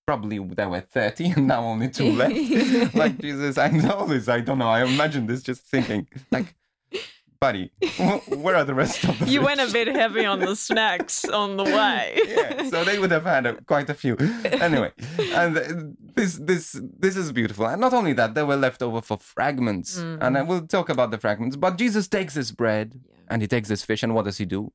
probably 0.07 0.39
there 0.39 0.71
were 0.71 0.81
30 0.81 1.33
and 1.37 1.47
now 1.47 1.63
only 1.63 1.89
two 1.91 2.11
left. 2.13 2.95
like, 2.95 3.19
Jesus, 3.21 3.59
I 3.59 3.69
know 3.69 4.07
this. 4.07 4.27
I 4.29 4.41
don't 4.41 4.57
know. 4.59 4.69
I 4.69 4.83
imagine 4.85 5.27
this 5.27 5.43
just 5.43 5.63
thinking, 5.67 6.09
like, 6.31 6.55
buddy, 7.41 7.71
where 8.29 8.57
are 8.57 8.65
the 8.65 8.75
rest 8.75 9.05
of 9.05 9.19
the 9.19 9.27
You 9.27 9.43
went 9.43 9.61
a 9.61 9.73
bit 9.73 9.89
heavy 9.89 10.25
on 10.25 10.41
the 10.41 10.57
snacks 10.57 11.25
on 11.25 11.57
the 11.57 11.65
way. 11.65 12.21
yeah, 12.27 12.69
so 12.69 12.85
they 12.85 12.99
would 12.99 13.11
have 13.11 13.25
had 13.25 13.47
a, 13.47 13.55
quite 13.63 13.89
a 13.91 13.95
few. 13.95 14.17
Anyway, 14.45 14.93
and 15.33 15.97
this 16.15 16.35
this 16.37 16.81
this 16.99 17.17
is 17.17 17.33
beautiful. 17.33 17.67
And 17.67 17.81
not 17.81 17.95
only 17.95 18.13
that, 18.15 18.35
they 18.35 18.43
were 18.43 18.57
left 18.57 18.83
over 18.83 19.01
for 19.01 19.19
fragments, 19.19 19.99
mm. 19.99 20.19
and 20.21 20.37
I 20.37 20.43
will 20.43 20.67
talk 20.67 20.89
about 20.89 21.11
the 21.11 21.19
fragments. 21.19 21.57
But 21.57 21.79
Jesus 21.79 22.09
takes 22.09 22.35
this 22.35 22.51
bread 22.51 23.01
and 23.29 23.43
he 23.43 23.49
takes 23.49 23.69
this 23.69 23.85
fish, 23.85 24.03
and 24.03 24.15
what 24.15 24.25
does 24.25 24.39
he 24.39 24.45
do? 24.45 24.73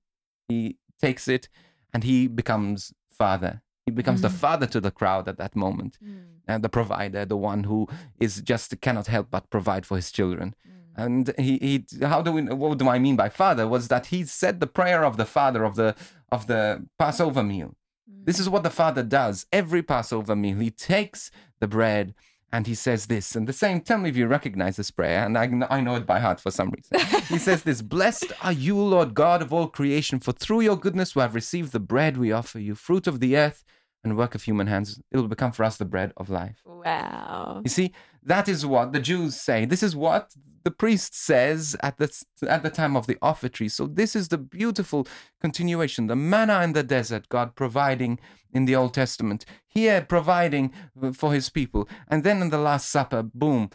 He 0.48 0.78
takes 1.02 1.28
it 1.28 1.50
and 1.94 2.04
he 2.04 2.28
becomes 2.28 2.94
father. 3.12 3.62
He 3.86 3.92
becomes 3.92 4.22
the 4.22 4.30
mm. 4.30 4.36
father 4.36 4.66
to 4.68 4.80
the 4.80 4.92
crowd 4.92 5.28
at 5.28 5.38
that 5.38 5.56
moment, 5.56 5.98
mm. 6.02 6.24
and 6.48 6.64
the 6.64 6.70
provider, 6.70 7.26
the 7.26 7.36
one 7.36 7.66
who 7.66 7.88
is 8.20 8.42
just 8.42 8.80
cannot 8.80 9.08
help 9.08 9.30
but 9.30 9.50
provide 9.50 9.86
for 9.86 9.98
his 9.98 10.12
children. 10.12 10.56
And 10.96 11.34
he, 11.40 11.58
he, 11.58 12.06
how 12.06 12.22
do 12.22 12.32
we? 12.32 12.44
What 12.44 12.78
do 12.78 12.88
I 12.88 13.00
mean 13.00 13.16
by 13.16 13.30
father? 13.30 13.68
Was 13.68 13.88
that 13.88 14.08
he 14.08 14.26
said 14.26 14.60
the 14.60 14.68
prayer 14.68 15.04
of 15.04 15.18
the 15.18 15.26
father 15.26 15.64
of 15.64 15.76
the 15.76 15.96
of 16.34 16.48
the 16.48 16.86
Passover 16.98 17.44
meal. 17.44 17.76
Mm. 18.12 18.26
This 18.26 18.40
is 18.40 18.50
what 18.50 18.64
the 18.64 18.70
father 18.70 19.04
does 19.04 19.46
every 19.52 19.84
Passover 19.84 20.36
meal. 20.36 20.58
He 20.58 20.72
takes 20.72 21.30
the 21.60 21.68
bread 21.68 22.16
and 22.52 22.68
he 22.68 22.76
says 22.76 23.06
this. 23.06 23.36
And 23.36 23.48
the 23.48 23.54
same, 23.54 23.82
tell 23.82 24.00
me 24.00 24.10
if 24.10 24.18
you 24.18 24.28
recognize 24.28 24.76
this 24.76 24.92
prayer. 24.92 25.26
And 25.26 25.38
I, 25.38 25.52
I 25.70 25.80
know 25.80 25.96
it 25.96 26.06
by 26.06 26.20
heart 26.20 26.40
for 26.40 26.52
some 26.52 26.72
reason. 26.72 27.22
he 27.30 27.38
says 27.38 27.64
this 27.64 27.82
Blessed 27.82 28.32
are 28.42 28.52
you, 28.52 28.78
Lord 28.78 29.14
God 29.14 29.42
of 29.42 29.54
all 29.54 29.68
creation, 29.68 30.20
for 30.20 30.32
through 30.32 30.62
your 30.62 30.78
goodness 30.78 31.16
we 31.16 31.22
have 31.22 31.36
received 31.36 31.72
the 31.72 31.80
bread 31.80 32.18
we 32.18 32.32
offer 32.32 32.60
you, 32.60 32.76
fruit 32.76 33.08
of 33.08 33.20
the 33.20 33.38
earth 33.38 33.64
and 34.04 34.18
work 34.18 34.36
of 34.36 34.44
human 34.44 34.68
hands. 34.68 35.00
It 35.12 35.18
will 35.18 35.28
become 35.28 35.52
for 35.52 35.64
us 35.64 35.78
the 35.78 35.86
bread 35.86 36.14
of 36.18 36.30
life. 36.30 36.62
Wow. 36.66 37.62
You 37.64 37.70
see, 37.70 37.94
that 38.26 38.48
is 38.48 38.66
what 38.66 38.94
the 38.94 39.00
Jews 39.00 39.36
say. 39.36 39.66
This 39.66 39.84
is 39.84 39.96
what 39.96 40.34
the 40.64 40.72
priest 40.72 41.14
says 41.16 41.76
at 41.82 41.98
the 41.98 42.10
at 42.48 42.64
the 42.64 42.70
time 42.70 42.96
of 42.96 43.08
the 43.08 43.18
offertory. 43.22 43.70
So 43.70 43.88
this 43.88 44.16
is 44.16 44.30
the 44.30 44.38
beautiful 44.38 45.08
continuation. 45.42 46.08
The 46.08 46.16
manna 46.16 46.62
in 46.64 46.74
the 46.74 46.84
desert, 46.84 47.30
God 47.30 47.56
providing 47.56 48.20
in 48.52 48.66
the 48.66 48.76
Old 48.76 48.94
Testament, 48.94 49.46
here 49.68 50.02
providing 50.02 50.74
for 51.14 51.34
His 51.34 51.50
people, 51.50 51.88
and 52.08 52.24
then 52.24 52.42
in 52.42 52.50
the 52.50 52.58
Last 52.58 52.90
Supper, 52.90 53.24
boom, 53.24 53.70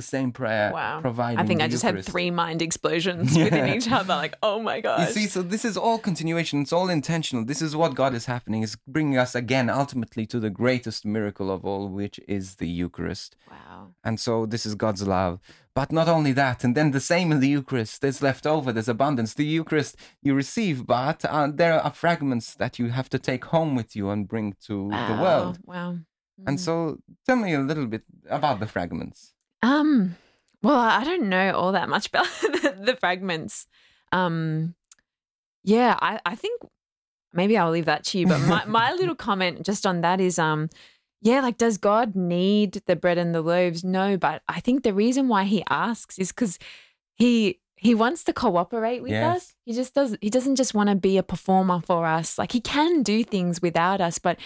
the 0.00 0.06
same 0.16 0.30
prayer 0.40 0.66
Wow. 0.72 1.00
providing. 1.08 1.38
I 1.42 1.44
think 1.48 1.60
I 1.64 1.68
just 1.74 1.84
Eucharist. 1.84 2.06
had 2.08 2.12
three 2.12 2.30
mind 2.42 2.60
explosions 2.68 3.26
Yeah. 3.36 3.44
within 3.46 3.66
each 3.76 3.88
other. 3.98 4.14
Like, 4.24 4.34
oh 4.48 4.58
my 4.70 4.78
god! 4.86 5.00
You 5.00 5.06
see, 5.18 5.26
so 5.34 5.40
this 5.54 5.64
is 5.70 5.76
all 5.84 5.98
continuation. 6.10 6.54
It's 6.64 6.72
all 6.78 6.88
intentional. 7.00 7.42
This 7.52 7.62
is 7.66 7.72
what 7.80 7.90
God 8.02 8.12
is 8.20 8.26
happening. 8.34 8.60
Is 8.68 8.74
bringing 8.96 9.16
us 9.24 9.32
again, 9.42 9.66
ultimately, 9.82 10.24
to 10.32 10.38
the 10.46 10.52
greatest 10.62 11.00
miracle 11.16 11.48
of 11.56 11.60
all, 11.70 11.84
which 12.00 12.16
is 12.38 12.44
the 12.62 12.68
Eucharist. 12.82 13.30
wow. 13.50 13.80
And 14.08 14.16
so 14.26 14.32
this 14.52 14.64
is 14.68 14.72
God's 14.84 15.04
love. 15.18 15.34
But 15.80 15.92
not 15.92 16.08
only 16.16 16.32
that, 16.42 16.58
and 16.64 16.72
then 16.76 16.88
the 16.90 17.06
same 17.14 17.28
in 17.34 17.38
the 17.44 17.52
Eucharist. 17.58 17.94
There's 18.02 18.20
left 18.28 18.44
over, 18.54 18.68
there's 18.72 18.88
abundance. 18.98 19.30
The 19.34 19.44
Eucharist 19.58 19.92
you 20.26 20.32
receive, 20.44 20.76
but 20.98 21.18
uh, 21.24 21.48
there 21.60 21.76
are 21.86 21.92
fragments 22.04 22.46
that 22.62 22.72
you 22.80 22.86
have 22.98 23.08
to 23.14 23.18
take 23.30 23.44
home 23.54 23.72
with 23.80 23.90
you 23.98 24.04
and 24.12 24.26
bring 24.32 24.46
to 24.68 24.74
the 25.10 25.16
world. 25.24 25.54
Wow. 25.72 25.90
And 26.48 26.56
Mm. 26.58 26.64
so 26.66 26.74
tell 27.26 27.38
me 27.44 27.50
a 27.54 27.64
little 27.70 27.86
bit 27.94 28.04
about 28.38 28.56
the 28.60 28.66
fragments. 28.76 29.18
Um, 29.62 30.16
well, 30.62 30.76
I 30.78 31.04
don't 31.04 31.28
know 31.28 31.52
all 31.52 31.72
that 31.72 31.88
much 31.88 32.08
about 32.08 32.26
the, 32.42 32.76
the 32.80 32.96
fragments. 32.96 33.66
Um, 34.12 34.74
yeah, 35.64 35.96
I, 36.00 36.20
I 36.24 36.34
think 36.34 36.62
maybe 37.32 37.56
I'll 37.58 37.70
leave 37.70 37.84
that 37.86 38.04
to 38.04 38.18
you. 38.18 38.26
But 38.26 38.40
my, 38.40 38.64
my 38.64 38.92
little 38.92 39.14
comment 39.28 39.64
just 39.64 39.86
on 39.86 40.00
that 40.02 40.20
is, 40.20 40.38
um, 40.38 40.70
yeah, 41.20 41.40
like, 41.40 41.58
does 41.58 41.78
God 41.78 42.14
need 42.14 42.82
the 42.86 42.96
bread 42.96 43.18
and 43.18 43.34
the 43.34 43.42
loaves? 43.42 43.82
No, 43.84 44.16
but 44.16 44.42
I 44.48 44.60
think 44.60 44.82
the 44.82 44.94
reason 44.94 45.28
why 45.28 45.44
He 45.44 45.64
asks 45.68 46.18
is 46.18 46.28
because 46.32 46.58
He 47.16 47.58
He 47.76 47.94
wants 47.94 48.22
to 48.24 48.32
cooperate 48.32 49.02
with 49.02 49.10
Yes. 49.12 49.36
us. 49.36 49.54
He 49.64 49.72
just 49.72 49.94
does. 49.94 50.16
He 50.20 50.30
doesn't 50.30 50.56
just 50.56 50.74
want 50.74 50.88
to 50.90 50.94
be 50.94 51.18
a 51.18 51.22
performer 51.24 51.80
for 51.80 52.06
us. 52.06 52.38
Like 52.38 52.52
He 52.52 52.60
can 52.60 53.02
do 53.02 53.24
things 53.24 53.60
without 53.60 54.00
us, 54.00 54.18
but 54.18 54.38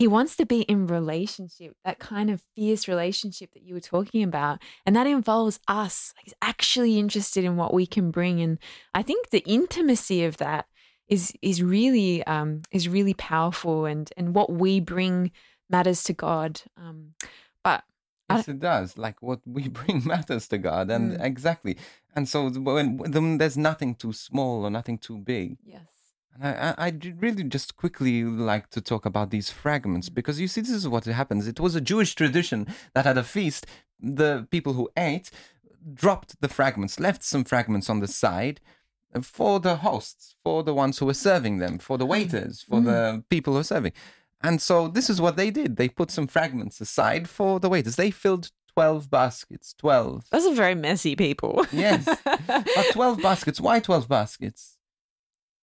he 0.00 0.08
wants 0.08 0.34
to 0.36 0.46
be 0.46 0.62
in 0.62 0.86
relationship, 0.86 1.76
that 1.84 1.98
kind 1.98 2.30
of 2.30 2.40
fierce 2.56 2.88
relationship 2.88 3.52
that 3.52 3.62
you 3.62 3.74
were 3.74 3.80
talking 3.80 4.22
about. 4.22 4.58
And 4.86 4.96
that 4.96 5.06
involves 5.06 5.60
us. 5.68 6.14
Like 6.16 6.24
he's 6.24 6.34
actually 6.40 6.98
interested 6.98 7.44
in 7.44 7.56
what 7.56 7.74
we 7.74 7.86
can 7.86 8.10
bring. 8.10 8.40
And 8.40 8.58
I 8.94 9.02
think 9.02 9.28
the 9.28 9.44
intimacy 9.46 10.24
of 10.24 10.38
that 10.38 10.64
is 11.06 11.34
is 11.42 11.62
really 11.62 12.24
um, 12.26 12.62
is 12.72 12.88
really 12.88 13.14
powerful 13.14 13.84
and 13.84 14.10
and 14.16 14.34
what 14.34 14.50
we 14.50 14.80
bring 14.80 15.32
matters 15.68 16.02
to 16.04 16.14
God. 16.14 16.62
Um, 16.78 17.14
but 17.62 17.84
Yes, 18.30 18.48
it 18.48 18.60
does. 18.60 18.96
Like 18.96 19.20
what 19.20 19.40
we 19.44 19.68
bring 19.80 20.02
matters 20.06 20.48
to 20.48 20.58
God, 20.58 20.90
and 20.90 21.12
Mm. 21.12 21.24
exactly. 21.24 21.76
And 22.16 22.28
so 22.28 22.48
when, 22.48 22.96
when 22.96 23.38
there's 23.38 23.56
nothing 23.58 23.94
too 23.96 24.12
small 24.12 24.64
or 24.64 24.70
nothing 24.70 24.98
too 24.98 25.18
big, 25.18 25.58
yes. 25.64 25.82
And 26.34 26.44
I, 26.44 26.70
I, 26.70 26.86
I'd 26.86 27.22
really 27.22 27.44
just 27.44 27.76
quickly 27.76 28.24
like 28.24 28.70
to 28.70 28.80
talk 28.80 29.04
about 29.04 29.30
these 29.30 29.50
fragments 29.50 30.08
mm. 30.08 30.14
because 30.14 30.40
you 30.40 30.48
see, 30.48 30.60
this 30.60 30.70
is 30.70 30.88
what 30.88 31.04
happens. 31.04 31.46
It 31.46 31.60
was 31.60 31.74
a 31.74 31.80
Jewish 31.80 32.14
tradition 32.14 32.66
that 32.94 33.06
at 33.06 33.18
a 33.18 33.22
feast, 33.22 33.66
the 33.98 34.46
people 34.50 34.74
who 34.74 34.88
ate 34.96 35.30
dropped 35.94 36.40
the 36.40 36.48
fragments, 36.48 37.00
left 37.00 37.22
some 37.22 37.44
fragments 37.44 37.88
on 37.88 38.00
the 38.00 38.08
side 38.08 38.60
for 39.22 39.58
the 39.60 39.76
hosts, 39.76 40.36
for 40.44 40.62
the 40.62 40.74
ones 40.74 40.98
who 40.98 41.06
were 41.06 41.14
serving 41.14 41.58
them, 41.58 41.78
for 41.78 41.98
the 41.98 42.04
hmm. 42.04 42.12
waiters, 42.12 42.62
for 42.62 42.78
hmm. 42.78 42.86
the 42.86 43.24
people 43.28 43.52
who 43.52 43.58
were 43.58 43.64
serving. 43.64 43.92
And 44.42 44.62
so 44.62 44.88
this 44.88 45.10
is 45.10 45.20
what 45.20 45.36
they 45.36 45.50
did. 45.50 45.76
They 45.76 45.88
put 45.88 46.10
some 46.10 46.26
fragments 46.26 46.80
aside 46.80 47.28
for 47.28 47.60
the 47.60 47.68
waiters. 47.68 47.96
They 47.96 48.10
filled 48.10 48.50
12 48.74 49.10
baskets, 49.10 49.74
12. 49.78 50.30
Those 50.30 50.46
are 50.46 50.54
very 50.54 50.74
messy 50.74 51.16
people. 51.16 51.66
Yes. 51.72 52.08
But 52.24 52.92
12 52.92 53.20
baskets. 53.20 53.60
Why 53.60 53.80
12 53.80 54.08
baskets? 54.08 54.78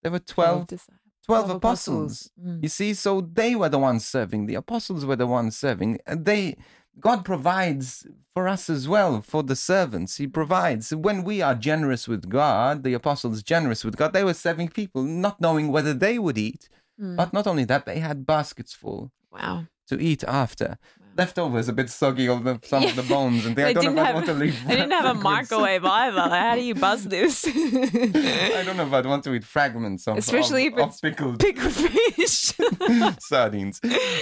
There 0.02 0.12
were 0.12 0.18
12 0.18 0.66
disciples. 0.66 0.94
12 1.26 1.50
apostles. 1.50 2.30
Mm. 2.42 2.62
You 2.62 2.68
see, 2.68 2.94
so 2.94 3.20
they 3.20 3.54
were 3.54 3.68
the 3.68 3.78
ones 3.78 4.06
serving. 4.06 4.46
The 4.46 4.54
apostles 4.54 5.04
were 5.04 5.16
the 5.16 5.26
ones 5.26 5.58
serving. 5.58 5.98
And 6.06 6.24
They, 6.24 6.56
God 7.00 7.24
provides 7.24 8.06
for 8.32 8.48
us 8.48 8.70
as 8.70 8.88
well, 8.88 9.20
for 9.20 9.42
the 9.42 9.54
servants. 9.56 10.16
He 10.16 10.26
provides. 10.26 10.94
When 10.94 11.24
we 11.24 11.42
are 11.42 11.54
generous 11.54 12.08
with 12.08 12.28
God, 12.30 12.82
the 12.82 12.94
apostles 12.94 13.42
generous 13.42 13.84
with 13.84 13.96
God, 13.96 14.12
they 14.14 14.24
were 14.24 14.32
serving 14.34 14.68
people, 14.68 15.02
not 15.02 15.38
knowing 15.40 15.68
whether 15.70 15.92
they 15.92 16.18
would 16.18 16.38
eat. 16.38 16.68
Mm. 17.00 17.16
But 17.16 17.32
not 17.34 17.46
only 17.46 17.64
that, 17.64 17.84
they 17.84 17.98
had 17.98 18.24
baskets 18.26 18.72
full 18.72 19.12
Wow. 19.30 19.66
to 19.88 20.00
eat 20.00 20.24
after. 20.24 20.78
Leftovers, 21.18 21.68
a 21.68 21.72
bit 21.72 21.90
soggy, 21.90 22.28
all 22.28 22.38
the, 22.38 22.60
some 22.62 22.84
of 22.84 22.94
the 22.94 23.02
bones, 23.02 23.44
and 23.44 23.56
they, 23.56 23.64
I 23.64 23.72
don't 23.72 23.92
know 23.96 24.02
if 24.02 24.08
I 24.08 24.14
want 24.14 24.26
to 24.26 24.34
leave. 24.34 24.56
They 24.68 24.76
didn't 24.76 24.92
have 24.92 25.16
a 25.16 25.20
microwave 25.30 25.84
either. 25.84 26.20
How 26.20 26.54
do 26.54 26.60
you 26.62 26.76
buzz 26.76 27.04
this? 27.16 27.44
I 27.44 28.62
don't 28.64 28.76
know 28.76 28.86
if 28.86 28.92
I'd 28.92 29.04
want 29.04 29.24
to 29.24 29.34
eat 29.34 29.42
fragments 29.44 30.06
of, 30.06 30.16
Especially 30.16 30.68
of, 30.68 30.74
if 30.78 30.86
it's 30.86 31.00
pickled 31.00 31.40
Pickled 31.40 31.72
fish. 31.72 32.52
sardines. 33.20 33.80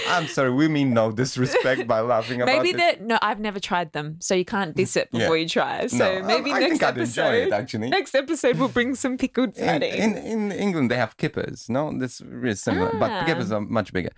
I'm 0.09 0.25
sorry, 0.27 0.49
we 0.51 0.67
mean 0.67 0.91
no 0.95 1.11
disrespect 1.11 1.85
by 1.87 1.99
laughing 1.99 2.41
about 2.41 2.63
maybe 2.63 2.75
that. 2.77 3.01
No, 3.03 3.19
I've 3.21 3.39
never 3.39 3.59
tried 3.59 3.93
them, 3.93 4.17
so 4.19 4.33
you 4.33 4.45
can't 4.45 4.75
diss 4.75 4.95
it 4.95 5.09
Yeah. 5.11 5.19
before 5.19 5.37
you 5.37 5.47
try. 5.47 5.85
So 5.85 5.97
No, 6.21 6.25
maybe 6.25 6.51
I, 6.51 6.55
I 6.55 6.59
next 6.61 6.81
episode. 6.81 7.33
it 7.35 7.53
actually. 7.53 7.89
Next 7.89 8.15
episode, 8.15 8.57
we'll 8.57 8.69
bring 8.69 8.95
some 8.95 9.17
pickled 9.19 9.49
In, 9.55 9.65
sardines. 9.65 9.95
in, 9.95 10.17
in 10.17 10.51
England, 10.51 10.89
they 10.89 10.97
have 10.97 11.15
kippers. 11.17 11.69
No, 11.69 11.95
This 11.95 12.21
is 12.21 12.61
similar, 12.63 12.89
Ah. 12.95 12.99
but 12.99 13.25
kippers 13.27 13.51
are 13.51 13.61
much 13.61 13.93
bigger. 13.93 14.09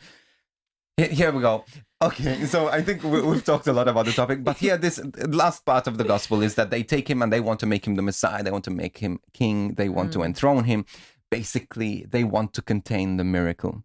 Here 0.96 1.32
we 1.32 1.42
go. 1.42 1.66
Okay, 2.02 2.46
so 2.46 2.70
I 2.70 2.82
think 2.82 3.04
we, 3.04 3.22
we've 3.22 3.44
talked 3.44 3.68
a 3.68 3.74
lot 3.74 3.90
about 3.90 4.06
the 4.06 4.14
topic, 4.14 4.42
but 4.42 4.58
here, 4.58 4.78
this 4.78 5.02
last 5.28 5.66
part 5.66 5.86
of 5.86 5.98
the 5.98 6.06
gospel 6.06 6.42
is 6.42 6.56
that 6.56 6.70
they 6.70 6.82
take 6.82 7.10
him 7.10 7.22
and 7.22 7.32
they 7.32 7.42
want 7.42 7.60
to 7.60 7.66
make 7.66 7.86
him 7.86 7.96
the 7.96 8.02
Messiah. 8.02 8.42
They 8.42 8.52
want 8.52 8.64
to 8.66 8.72
make 8.72 9.00
him 9.00 9.20
king. 9.34 9.74
They 9.74 9.90
want 9.90 10.14
to 10.14 10.20
mm. 10.20 10.26
enthrone 10.26 10.64
him. 10.64 10.86
Basically, 11.30 12.06
they 12.10 12.24
want 12.24 12.54
to 12.54 12.62
contain 12.62 13.18
the 13.18 13.26
miracle. 13.26 13.84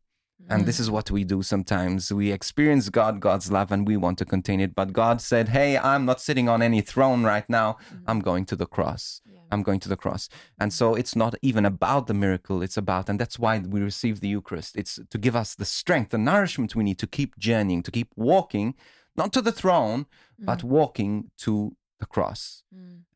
And 0.49 0.65
this 0.65 0.77
mm. 0.77 0.81
is 0.81 0.91
what 0.93 1.11
we 1.11 1.25
do 1.25 1.43
sometimes. 1.43 2.13
We 2.13 2.31
experience 2.31 2.89
God, 2.89 3.19
God's 3.19 3.51
love, 3.51 3.73
and 3.73 3.85
we 3.85 3.97
want 3.97 4.19
to 4.19 4.25
contain 4.25 4.61
it. 4.61 4.77
But 4.77 4.93
God 4.93 5.21
said, 5.21 5.49
Hey, 5.49 5.77
I'm 5.77 6.05
not 6.05 6.21
sitting 6.21 6.49
on 6.49 6.63
any 6.63 6.83
throne 6.83 7.25
right 7.25 7.49
now. 7.49 7.79
Mm. 7.93 8.03
I'm 8.07 8.21
going 8.21 8.45
to 8.47 8.55
the 8.55 8.67
cross. 8.67 9.23
I'm 9.55 9.63
going 9.63 9.81
to 9.81 9.89
the 9.89 10.03
cross. 10.05 10.29
And 10.59 10.71
so 10.73 10.95
it's 10.95 11.17
not 11.17 11.35
even 11.41 11.65
about 11.65 12.07
the 12.07 12.15
miracle. 12.15 12.63
It's 12.67 12.77
about, 12.77 13.09
and 13.09 13.19
that's 13.19 13.39
why 13.39 13.59
we 13.75 13.81
receive 13.81 14.17
the 14.21 14.29
Eucharist. 14.37 14.77
It's 14.77 14.95
to 15.13 15.19
give 15.19 15.37
us 15.43 15.55
the 15.55 15.65
strength, 15.65 16.11
the 16.11 16.19
nourishment 16.19 16.75
we 16.75 16.85
need 16.85 16.99
to 16.99 17.07
keep 17.07 17.39
journeying, 17.39 17.83
to 17.85 17.91
keep 17.91 18.11
walking, 18.17 18.75
not 19.17 19.33
to 19.33 19.41
the 19.41 19.53
throne, 19.53 20.07
but 20.39 20.61
walking 20.63 21.31
to 21.39 21.77
the 22.01 22.07
cross. 22.07 22.65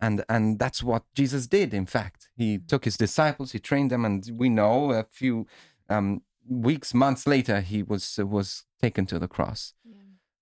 And 0.01 0.25
and 0.29 0.59
that's 0.59 0.83
what 0.83 1.03
Jesus 1.15 1.47
did. 1.49 1.75
In 1.75 1.87
fact, 1.87 2.29
he 2.37 2.59
took 2.59 2.85
his 2.85 2.97
disciples, 2.97 3.53
he 3.53 3.59
trained 3.59 3.91
them, 3.91 4.05
and 4.05 4.31
we 4.43 4.49
know 4.49 4.93
a 4.93 5.05
few 5.11 5.47
um, 5.89 6.23
weeks, 6.49 6.95
months 6.95 7.27
later, 7.27 7.61
he 7.61 7.83
was 7.83 8.19
was 8.19 8.65
taken 8.81 9.07
to 9.07 9.19
the 9.19 9.29
cross. 9.29 9.75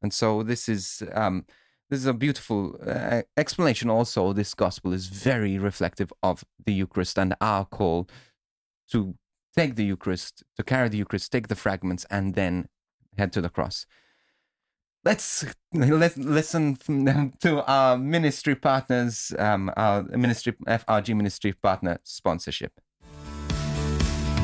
And 0.03 0.13
so 0.13 0.43
this 0.43 0.69
is 0.69 1.03
um, 1.15 1.47
this 1.89 2.01
is 2.01 2.07
a 2.07 2.13
beautiful 2.13 2.77
uh, 2.85 3.23
explanation. 3.37 3.91
Also, 3.91 4.33
this 4.33 4.55
gospel 4.55 4.93
is 4.93 5.07
very 5.07 5.59
reflective 5.59 6.13
of 6.23 6.45
the 6.65 6.73
Eucharist 6.73 7.19
and 7.19 7.35
our 7.41 7.65
call 7.65 8.09
to 8.91 9.15
take 9.57 9.77
the 9.77 9.85
Eucharist, 9.85 10.43
to 10.57 10.63
carry 10.63 10.89
the 10.89 10.99
Eucharist, 10.99 11.31
take 11.31 11.49
the 11.49 11.55
fragments, 11.55 12.05
and 12.11 12.35
then 12.35 12.69
head 13.17 13.33
to 13.33 13.41
the 13.41 13.49
cross. 13.49 13.87
let's 15.05 15.45
let's 15.73 16.17
listen 16.17 16.77
to 17.41 17.63
our 17.69 17.97
ministry 17.97 18.57
partners, 18.57 19.33
um, 19.39 19.71
our 19.77 20.03
ministry 20.03 20.55
FRG 20.67 21.15
ministry 21.15 21.53
partner 21.53 21.99
sponsorship. 22.03 22.73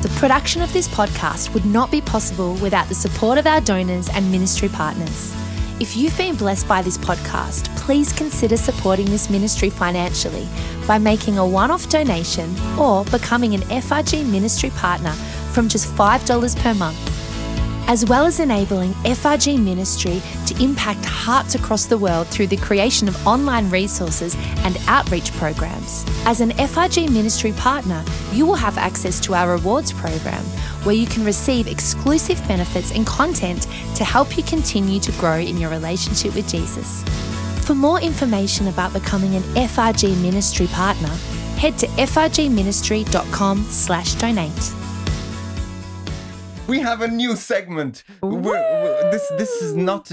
The 0.01 0.09
production 0.17 0.61
of 0.61 0.71
this 0.73 0.87
podcast 0.87 1.53
would 1.53 1.65
not 1.65 1.91
be 1.91 2.01
possible 2.01 2.55
without 2.55 2.87
the 2.87 2.95
support 2.95 3.37
of 3.37 3.47
our 3.47 3.61
donors 3.61 4.09
and 4.09 4.31
ministry 4.31 4.69
partners. 4.69 5.33
If 5.79 5.97
you've 5.97 6.15
been 6.17 6.35
blessed 6.35 6.67
by 6.67 6.83
this 6.83 6.99
podcast, 6.99 7.75
please 7.77 8.13
consider 8.13 8.57
supporting 8.57 9.07
this 9.07 9.29
ministry 9.29 9.71
financially 9.71 10.47
by 10.87 10.99
making 10.99 11.39
a 11.39 11.45
one 11.45 11.71
off 11.71 11.89
donation 11.89 12.55
or 12.77 13.03
becoming 13.05 13.55
an 13.55 13.61
FRG 13.61 14.25
ministry 14.29 14.69
partner 14.71 15.11
from 15.51 15.67
just 15.67 15.91
$5 15.93 16.55
per 16.59 16.73
month 16.75 17.22
as 17.87 18.05
well 18.05 18.25
as 18.25 18.39
enabling 18.39 18.93
FRG 19.03 19.61
ministry 19.61 20.21
to 20.45 20.63
impact 20.63 21.03
hearts 21.05 21.55
across 21.55 21.85
the 21.85 21.97
world 21.97 22.27
through 22.27 22.47
the 22.47 22.57
creation 22.57 23.07
of 23.07 23.27
online 23.27 23.69
resources 23.69 24.35
and 24.59 24.77
outreach 24.87 25.31
programs. 25.33 26.05
As 26.25 26.39
an 26.41 26.51
FRG 26.51 27.11
ministry 27.11 27.51
partner, 27.53 28.03
you 28.31 28.45
will 28.45 28.55
have 28.55 28.77
access 28.77 29.19
to 29.21 29.33
our 29.33 29.55
rewards 29.55 29.91
program 29.91 30.43
where 30.83 30.95
you 30.95 31.07
can 31.07 31.25
receive 31.25 31.67
exclusive 31.67 32.45
benefits 32.47 32.91
and 32.91 33.05
content 33.05 33.67
to 33.95 34.03
help 34.03 34.37
you 34.37 34.43
continue 34.43 34.99
to 34.99 35.11
grow 35.13 35.37
in 35.37 35.57
your 35.57 35.69
relationship 35.69 36.35
with 36.35 36.47
Jesus. 36.47 37.03
For 37.65 37.75
more 37.75 38.01
information 38.01 38.67
about 38.67 38.93
becoming 38.93 39.35
an 39.35 39.43
FRG 39.55 40.21
ministry 40.21 40.67
partner, 40.67 41.09
head 41.57 41.77
to 41.79 41.87
frgministry.com/donate 41.87 44.82
we 46.67 46.79
have 46.79 47.01
a 47.01 47.07
new 47.07 47.35
segment. 47.35 48.03
We're, 48.21 48.39
we're, 48.39 49.11
this 49.11 49.27
this 49.37 49.61
is 49.61 49.75
not 49.75 50.11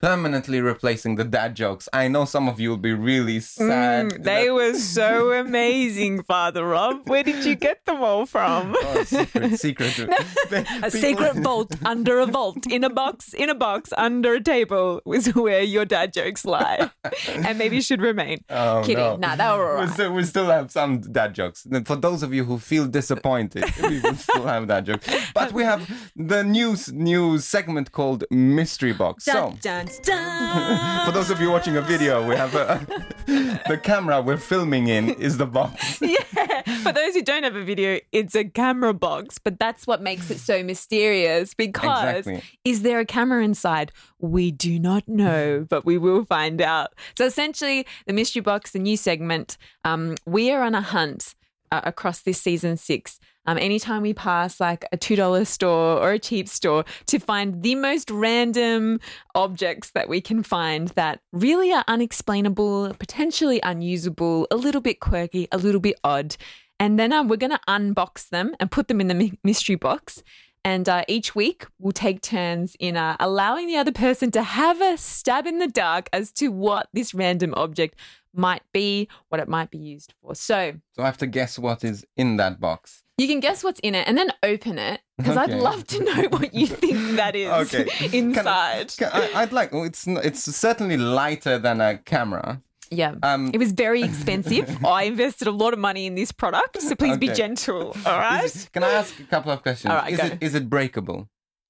permanently 0.00 0.60
replacing 0.60 1.16
the 1.16 1.24
dad 1.24 1.56
jokes. 1.56 1.88
I 1.92 2.08
know 2.08 2.24
some 2.24 2.48
of 2.48 2.60
you 2.60 2.70
will 2.70 2.76
be 2.76 2.92
really 2.92 3.40
sad. 3.40 4.10
Mm, 4.10 4.24
they 4.24 4.50
were 4.50 4.74
so 4.74 5.32
amazing, 5.40 6.22
Father 6.22 6.66
Rob. 6.66 7.08
Where 7.08 7.22
did 7.22 7.44
you 7.44 7.54
get 7.54 7.84
them 7.86 8.02
all 8.02 8.26
from? 8.26 8.76
Oh, 8.78 9.04
secret, 9.04 9.58
secret. 9.58 10.10
a 10.82 10.90
secret 10.90 11.36
vault 11.36 11.74
under 11.84 12.18
a 12.18 12.26
vault, 12.26 12.66
in 12.66 12.84
a 12.84 12.90
box, 12.90 13.32
in 13.32 13.48
a 13.48 13.54
box, 13.54 13.92
under 13.96 14.34
a 14.34 14.40
table 14.40 15.00
is 15.12 15.34
where 15.34 15.62
your 15.62 15.84
dad 15.84 16.12
jokes 16.12 16.44
lie, 16.44 16.90
and 17.28 17.58
maybe 17.58 17.80
should 17.80 18.00
remain. 18.00 18.38
Oh, 18.50 18.82
Kidding. 18.84 18.96
No. 18.96 19.16
Nah, 19.16 19.36
that 19.36 19.56
were 19.56 19.66
all 19.66 19.74
right. 19.76 19.88
we, 19.88 19.92
still, 19.92 20.12
we 20.12 20.24
still 20.24 20.46
have 20.46 20.70
some 20.70 21.00
dad 21.00 21.34
jokes. 21.34 21.66
For 21.84 21.96
those 21.96 22.22
of 22.22 22.34
you 22.34 22.44
who 22.44 22.58
feel 22.58 22.86
disappointed, 22.86 23.64
we 23.82 24.00
will 24.00 24.14
still 24.14 24.46
have 24.46 24.66
dad 24.66 24.86
jokes. 24.86 25.08
But 25.34 25.52
we 25.52 25.64
have 25.64 25.88
the 26.14 26.42
new 26.44 26.76
new 26.92 27.38
segment 27.38 27.92
called 27.92 28.24
Mystery 28.30 28.92
Box. 28.92 29.24
Dun, 29.24 29.52
so. 29.52 29.58
dun, 29.60 29.85
dun. 30.02 31.06
For 31.06 31.12
those 31.12 31.30
of 31.30 31.40
you 31.40 31.50
watching 31.50 31.76
a 31.76 31.82
video, 31.82 32.26
we 32.26 32.34
have 32.36 32.54
a, 32.54 32.86
the 33.26 33.78
camera 33.82 34.20
we're 34.20 34.36
filming 34.36 34.88
in 34.88 35.10
is 35.10 35.38
the 35.38 35.46
box. 35.46 36.00
yeah. 36.02 36.62
For 36.82 36.92
those 36.92 37.14
who 37.14 37.22
don't 37.22 37.42
have 37.44 37.56
a 37.56 37.64
video, 37.64 38.00
it's 38.12 38.34
a 38.34 38.44
camera 38.44 38.94
box, 38.94 39.38
but 39.38 39.58
that's 39.58 39.86
what 39.86 40.02
makes 40.02 40.30
it 40.30 40.38
so 40.38 40.62
mysterious 40.62 41.54
because 41.54 42.18
Exactly. 42.18 42.42
is 42.64 42.82
there 42.82 43.00
a 43.00 43.06
camera 43.06 43.42
inside? 43.42 43.92
We 44.18 44.50
do 44.50 44.78
not 44.78 45.08
know, 45.08 45.66
but 45.68 45.84
we 45.84 45.98
will 45.98 46.24
find 46.24 46.60
out. 46.60 46.94
So 47.16 47.24
essentially, 47.24 47.86
the 48.06 48.12
mystery 48.12 48.42
box, 48.42 48.72
the 48.72 48.78
new 48.78 48.96
segment, 48.96 49.56
um, 49.84 50.16
we 50.26 50.50
are 50.50 50.62
on 50.62 50.74
a 50.74 50.80
hunt 50.80 51.34
uh, 51.70 51.80
across 51.84 52.22
this 52.22 52.40
season 52.40 52.76
six. 52.76 53.18
Um, 53.46 53.58
anytime 53.58 54.02
we 54.02 54.12
pass 54.12 54.58
like 54.58 54.84
a 54.92 54.96
$2 54.96 55.46
store 55.46 55.98
or 55.98 56.12
a 56.12 56.18
cheap 56.18 56.48
store 56.48 56.84
to 57.06 57.18
find 57.18 57.62
the 57.62 57.76
most 57.76 58.10
random 58.10 58.98
objects 59.34 59.90
that 59.92 60.08
we 60.08 60.20
can 60.20 60.42
find 60.42 60.88
that 60.88 61.20
really 61.32 61.72
are 61.72 61.84
unexplainable, 61.86 62.94
potentially 62.98 63.60
unusable, 63.62 64.48
a 64.50 64.56
little 64.56 64.80
bit 64.80 65.00
quirky, 65.00 65.46
a 65.52 65.58
little 65.58 65.80
bit 65.80 65.96
odd. 66.02 66.36
And 66.80 66.98
then 66.98 67.12
um, 67.12 67.28
we're 67.28 67.36
going 67.36 67.52
to 67.52 67.60
unbox 67.68 68.28
them 68.28 68.54
and 68.58 68.70
put 68.70 68.88
them 68.88 69.00
in 69.00 69.08
the 69.08 69.14
my- 69.14 69.32
mystery 69.44 69.76
box. 69.76 70.22
And 70.64 70.88
uh, 70.88 71.04
each 71.06 71.36
week 71.36 71.66
we'll 71.78 71.92
take 71.92 72.20
turns 72.22 72.76
in 72.80 72.96
uh, 72.96 73.16
allowing 73.20 73.68
the 73.68 73.76
other 73.76 73.92
person 73.92 74.32
to 74.32 74.42
have 74.42 74.80
a 74.80 74.96
stab 74.96 75.46
in 75.46 75.58
the 75.60 75.68
dark 75.68 76.08
as 76.12 76.32
to 76.32 76.48
what 76.48 76.88
this 76.92 77.14
random 77.14 77.54
object 77.56 77.96
might 78.36 78.62
be, 78.72 79.08
what 79.28 79.40
it 79.40 79.48
might 79.48 79.70
be 79.70 79.78
used 79.78 80.14
for. 80.20 80.34
So 80.34 80.74
So 80.94 81.02
I 81.02 81.06
have 81.06 81.18
to 81.18 81.26
guess 81.26 81.58
what 81.58 81.82
is 81.84 82.04
in 82.16 82.36
that 82.36 82.60
box. 82.60 83.02
you 83.18 83.26
can 83.28 83.40
guess 83.40 83.64
what's 83.64 83.80
in 83.80 83.94
it 83.94 84.06
and 84.08 84.16
then 84.18 84.30
open 84.42 84.78
it 84.78 85.00
because 85.18 85.36
I'd 85.36 85.50
love 85.50 85.86
to 85.88 86.04
know 86.04 86.22
what 86.28 86.52
you 86.54 86.66
think 86.82 87.16
that 87.16 87.34
is 87.34 87.48
Okay. 87.74 87.84
Can 87.84 88.12
I- 88.14 88.16
inside. 88.16 88.88
Can 88.98 89.10
I, 89.12 89.30
I'd 89.42 89.52
like. 89.52 89.72
well, 89.72 89.84
It's 89.84 90.06
it's 90.06 90.42
certainly 90.56 90.96
lighter 90.96 91.58
than 91.58 91.80
a 91.80 91.98
camera. 91.98 92.60
yeah. 92.90 93.14
Um, 93.22 93.50
it 93.54 93.58
was 93.58 93.72
very 93.72 94.02
expensive. 94.10 94.66
I 94.84 95.04
invested 95.04 95.48
a 95.48 95.56
lot 95.62 95.72
of 95.72 95.78
money 95.78 96.04
in 96.06 96.14
this 96.14 96.30
product, 96.32 96.80
so 96.82 96.94
please 96.94 97.16
be 97.16 97.28
gentle. 97.28 97.96
All 98.06 98.18
right. 98.18 98.44
it- 98.44 98.68
can 98.72 98.84
I 98.84 98.90
ask 99.00 99.18
a 99.18 99.24
couple 99.24 99.50
of 99.52 99.62
questions? 99.62 99.90
All 99.90 99.96
right, 99.98 100.12
is 100.12 100.18
go. 100.20 100.26
it 100.26 100.38
is 100.40 100.54
it 100.54 100.68
breakable? 100.70 101.28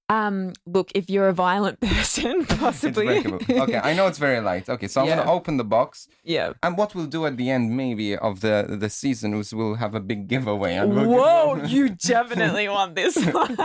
Um, 0.09 0.53
look, 0.67 0.93
if 0.95 1.11
you're 1.11 1.29
a 1.29 1.33
violent 1.33 1.81
person, 1.93 2.43
It's 2.43 2.55
possibly. 2.55 3.07
breakable. 3.07 3.41
Okay, 3.65 3.81
I 3.83 3.93
know 3.93 4.07
it's 4.07 4.19
very 4.19 4.41
light. 4.41 4.69
Okay, 4.69 4.87
so 4.87 5.01
I'm 5.01 5.09
Yeah. 5.09 5.17
gonna 5.17 5.33
open 5.33 5.57
the 5.57 5.65
box, 5.65 6.07
yeah. 6.23 6.53
and 6.63 6.79
what 6.79 6.95
we'll 6.95 7.07
do 7.19 7.27
at 7.27 7.37
the 7.37 7.51
end, 7.51 7.77
maybe 7.77 8.17
of 8.17 8.41
the 8.41 8.77
the 8.83 8.89
season, 8.89 9.35
is 9.35 9.53
we'll 9.53 9.75
have 9.85 9.95
a 9.97 10.01
big 10.01 10.29
giveaway. 10.29 10.75
And 10.77 10.95
we'll 10.95 11.05
give- 11.11 11.19
Whoa, 11.19 11.65
you 11.77 11.89
definitely 11.91 12.69
want 12.69 12.95
this 12.95 13.17
one. 13.43 13.57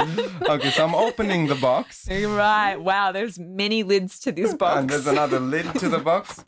okay, 0.54 0.71
so 0.71 0.84
I'm 0.88 0.95
opening 0.95 1.45
the 1.47 1.60
box, 1.69 2.08
right. 2.10 2.77
Wow, 2.89 3.12
there's 3.12 3.38
many 3.38 3.84
lids 3.84 4.19
to 4.21 4.32
this 4.32 4.54
box. 4.56 4.80
and 4.80 4.89
there's 4.89 5.08
another 5.08 5.39
lid 5.39 5.67
to 5.82 5.89
the 5.89 5.99
box. 5.99 6.43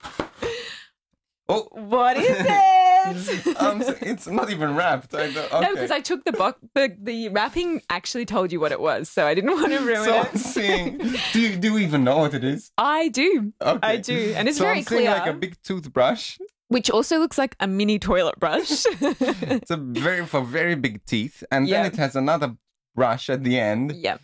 Oh, 1.49 1.67
What 1.71 2.17
is 2.17 2.38
it? 2.39 2.83
um, 3.59 3.83
so 3.83 3.95
it's 4.01 4.27
not 4.27 4.49
even 4.49 4.75
wrapped. 4.75 5.13
Okay. 5.13 5.47
No, 5.51 5.73
because 5.73 5.91
I 5.91 5.99
took 5.99 6.23
the 6.25 6.31
box. 6.31 6.59
The, 6.73 6.95
the 7.01 7.29
wrapping 7.29 7.81
actually 7.89 8.25
told 8.25 8.51
you 8.51 8.59
what 8.59 8.71
it 8.71 8.79
was, 8.79 9.09
so 9.09 9.27
I 9.27 9.33
didn't 9.33 9.51
want 9.59 9.71
to 9.71 9.79
ruin 9.79 10.05
so 10.05 10.13
it. 10.21 10.27
I'm 10.31 10.37
seeing. 10.37 10.97
Do 11.33 11.39
you 11.41 11.55
do 11.55 11.73
you 11.73 11.79
even 11.79 12.03
know 12.03 12.17
what 12.19 12.33
it 12.33 12.43
is? 12.43 12.71
I 12.77 13.09
do. 13.09 13.53
Okay. 13.61 13.79
I 13.81 13.97
do, 13.97 14.33
and 14.35 14.47
it's 14.47 14.57
so 14.57 14.63
very 14.63 14.79
I'm 14.79 14.85
clear. 14.85 15.09
like 15.11 15.27
a 15.27 15.33
big 15.33 15.61
toothbrush. 15.63 16.37
which 16.69 16.89
also 16.89 17.19
looks 17.19 17.37
like 17.37 17.55
a 17.59 17.67
mini 17.67 17.99
toilet 17.99 18.39
brush. 18.39 18.85
It's 19.01 19.71
a 19.71 19.77
very 19.77 20.25
for 20.25 20.41
very 20.41 20.75
big 20.75 21.05
teeth, 21.05 21.43
and 21.51 21.67
then 21.67 21.85
it 21.85 21.95
has 21.97 22.15
another 22.15 22.55
brush 22.95 23.29
at 23.29 23.43
the 23.43 23.59
end, 23.59 23.93
yeah, 23.95 24.17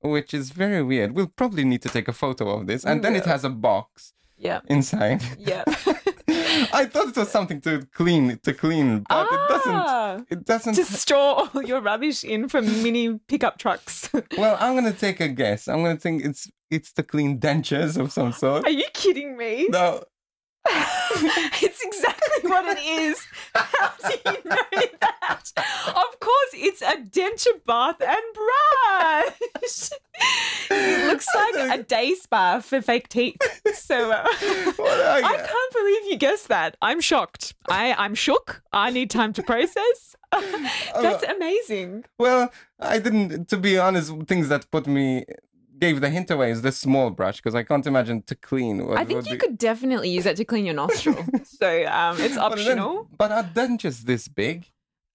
which 0.00 0.34
is 0.34 0.50
very 0.50 0.82
weird. 0.82 1.12
We'll 1.14 1.32
probably 1.36 1.64
need 1.64 1.82
to 1.82 1.88
take 1.88 2.08
a 2.08 2.12
photo 2.12 2.50
of 2.50 2.66
this, 2.66 2.84
and 2.84 3.02
then 3.02 3.14
it 3.16 3.24
has 3.26 3.44
a 3.44 3.50
box 3.50 4.12
yeah, 4.36 4.60
inside. 4.68 5.22
yeah. 5.38 5.64
I 6.72 6.84
thought 6.86 7.08
it 7.08 7.16
was 7.16 7.30
something 7.30 7.60
to 7.62 7.86
clean 7.94 8.38
to 8.42 8.52
clean, 8.54 9.04
but 9.08 9.26
it 9.26 9.38
Ah. 9.40 9.46
doesn't. 9.48 10.26
It 10.30 10.44
doesn't. 10.44 10.74
to 10.74 10.84
store 10.84 11.48
all 11.54 11.62
your 11.62 11.80
rubbish 11.80 12.24
in 12.24 12.48
for 12.48 12.62
mini 12.62 13.18
pickup 13.28 13.58
trucks. 13.58 14.08
Well, 14.38 14.56
I'm 14.60 14.74
gonna 14.74 14.92
take 14.92 15.20
a 15.20 15.28
guess. 15.28 15.68
I'm 15.68 15.82
gonna 15.82 15.96
think 15.98 16.24
it's 16.24 16.50
it's 16.70 16.92
to 16.94 17.02
clean 17.02 17.38
dentures 17.38 17.96
of 17.98 18.12
some 18.12 18.32
sort. 18.32 18.64
Are 18.66 18.70
you 18.70 18.84
kidding 18.92 19.36
me? 19.36 19.66
No, 19.70 20.02
it's 20.66 21.82
exactly 21.84 22.50
what 22.50 22.64
it 22.76 22.82
is. 22.84 23.26
How 23.54 23.92
do 24.08 24.14
you 24.24 24.32
know 24.44 24.82
that? 25.00 25.52
Of 25.88 26.20
course, 26.20 26.52
it's 26.54 26.82
a 26.82 26.96
denture 26.96 27.64
bath 27.66 28.00
and 28.00 28.24
brush. 28.34 29.90
it 30.70 31.06
looks 31.06 31.26
like 31.34 31.78
a 31.80 31.82
day 31.82 32.14
spa 32.14 32.60
for 32.60 32.80
fake 32.80 33.08
teeth. 33.08 33.36
So 33.74 34.10
uh, 34.10 34.26
What 34.76 35.00
are 35.00 35.22
I 35.24 35.36
can't 35.36 35.72
believe 35.72 36.12
you 36.12 36.16
guessed 36.16 36.48
that. 36.48 36.76
I'm 36.80 37.00
shocked. 37.00 37.54
I, 37.68 37.92
I'm 37.94 38.14
shook. 38.14 38.62
I 38.72 38.90
need 38.90 39.10
time 39.10 39.32
to 39.34 39.42
process. 39.42 40.16
That's 40.32 41.24
amazing. 41.24 42.04
Well, 42.18 42.50
I 42.80 42.98
didn't. 42.98 43.48
To 43.48 43.56
be 43.56 43.78
honest, 43.78 44.12
things 44.26 44.48
that 44.48 44.70
put 44.70 44.86
me 44.86 45.24
gave 45.80 46.00
the 46.00 46.10
hint 46.10 46.30
away 46.30 46.50
is 46.50 46.62
the 46.62 46.72
small 46.72 47.10
brush 47.10 47.36
because 47.36 47.54
I 47.54 47.62
can't 47.62 47.86
imagine 47.86 48.22
to 48.22 48.34
clean. 48.34 48.86
What 48.86 48.98
I 48.98 49.04
think 49.04 49.26
you 49.26 49.32
be- 49.32 49.38
could 49.38 49.58
definitely 49.58 50.10
use 50.10 50.24
that 50.24 50.36
to 50.36 50.44
clean 50.44 50.64
your 50.64 50.74
nostril. 50.74 51.24
so 51.44 51.86
um, 51.86 52.20
it's 52.20 52.36
optional. 52.36 53.08
But 53.16 53.28
then-. 53.28 53.44
But 53.54 53.60
are 53.60 53.68
dentures 53.68 54.02
this 54.02 54.28
big? 54.28 54.66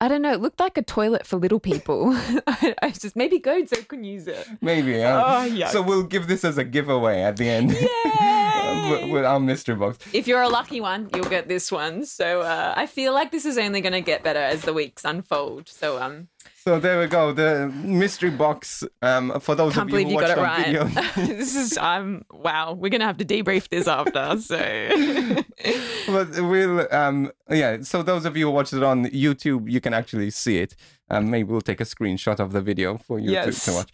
I 0.02 0.08
don't 0.08 0.22
know. 0.22 0.32
It 0.32 0.40
looked 0.40 0.62
like 0.62 0.78
a 0.78 0.82
toilet 0.82 1.26
for 1.28 1.36
little 1.38 1.60
people. 1.60 2.12
I, 2.48 2.74
I 2.82 2.92
just 2.92 3.18
maybe 3.18 3.38
Godzo 3.40 3.86
can 3.86 4.04
use 4.06 4.28
it. 4.28 4.48
Maybe. 4.62 5.04
Uh, 5.04 5.20
Oh, 5.20 5.50
yuck. 5.50 5.70
So 5.70 5.82
we'll 5.82 6.04
give 6.04 6.28
this 6.28 6.46
as 6.46 6.58
a 6.58 6.64
giveaway 6.64 7.22
at 7.22 7.36
the 7.36 7.50
end. 7.50 7.72
Yay! 7.72 8.49
With, 8.90 9.12
with 9.12 9.26
our 9.26 9.40
mystery 9.40 9.76
box. 9.76 9.98
If 10.14 10.28
you're 10.28 10.42
a 10.42 10.50
lucky 10.50 10.82
one, 10.82 11.10
you'll 11.16 11.26
get 11.30 11.48
this 11.48 11.72
one. 11.72 12.06
So 12.06 12.42
uh, 12.42 12.74
I 12.76 12.86
feel 12.86 13.14
like 13.14 13.32
this 13.32 13.46
is 13.46 13.58
only 13.58 13.82
going 13.82 13.94
to 13.94 14.02
get 14.02 14.24
better 14.24 14.40
as 14.40 14.62
the 14.64 14.74
weeks 14.74 15.06
unfold. 15.06 15.70
So 15.70 16.02
um, 16.02 16.28
So 16.66 16.80
there 16.80 17.00
we 17.00 17.08
go. 17.08 17.32
The 17.34 17.68
mystery 17.84 18.30
box. 18.32 18.84
Um, 19.02 19.40
for 19.40 19.56
those 19.56 19.74
can't 19.74 19.92
of 19.92 20.00
you 20.00 20.06
believe 20.06 20.08
who 20.08 20.14
you 20.22 20.28
got 20.28 20.38
watched 20.38 20.68
it 20.68 20.80
right. 20.80 21.16
video, 21.16 21.28
this 21.38 21.56
is 21.56 21.78
um 21.78 22.24
wow. 22.32 22.74
We're 22.74 22.90
gonna 22.90 23.06
have 23.06 23.18
to 23.18 23.26
debrief 23.26 23.70
this 23.70 23.88
after. 23.88 24.40
So 24.40 24.58
but 26.08 26.30
we'll 26.42 26.88
um 26.94 27.32
yeah. 27.50 27.82
So 27.82 28.04
those 28.04 28.26
of 28.26 28.36
you 28.38 28.48
who 28.48 28.52
watched 28.52 28.74
it 28.74 28.84
on 28.84 29.06
YouTube, 29.06 29.70
you 29.72 29.82
can 29.82 29.94
actually 29.94 30.32
see 30.32 30.58
it. 30.60 30.76
Um, 31.10 31.30
maybe 31.30 31.50
we'll 31.52 31.62
take 31.62 31.82
a 31.82 31.86
screenshot 31.86 32.40
of 32.40 32.52
the 32.52 32.62
video 32.62 32.98
for 32.98 33.20
you 33.20 33.28
to, 33.28 33.32
Yes. 33.34 33.66
to 33.66 33.74
watch. 33.74 33.90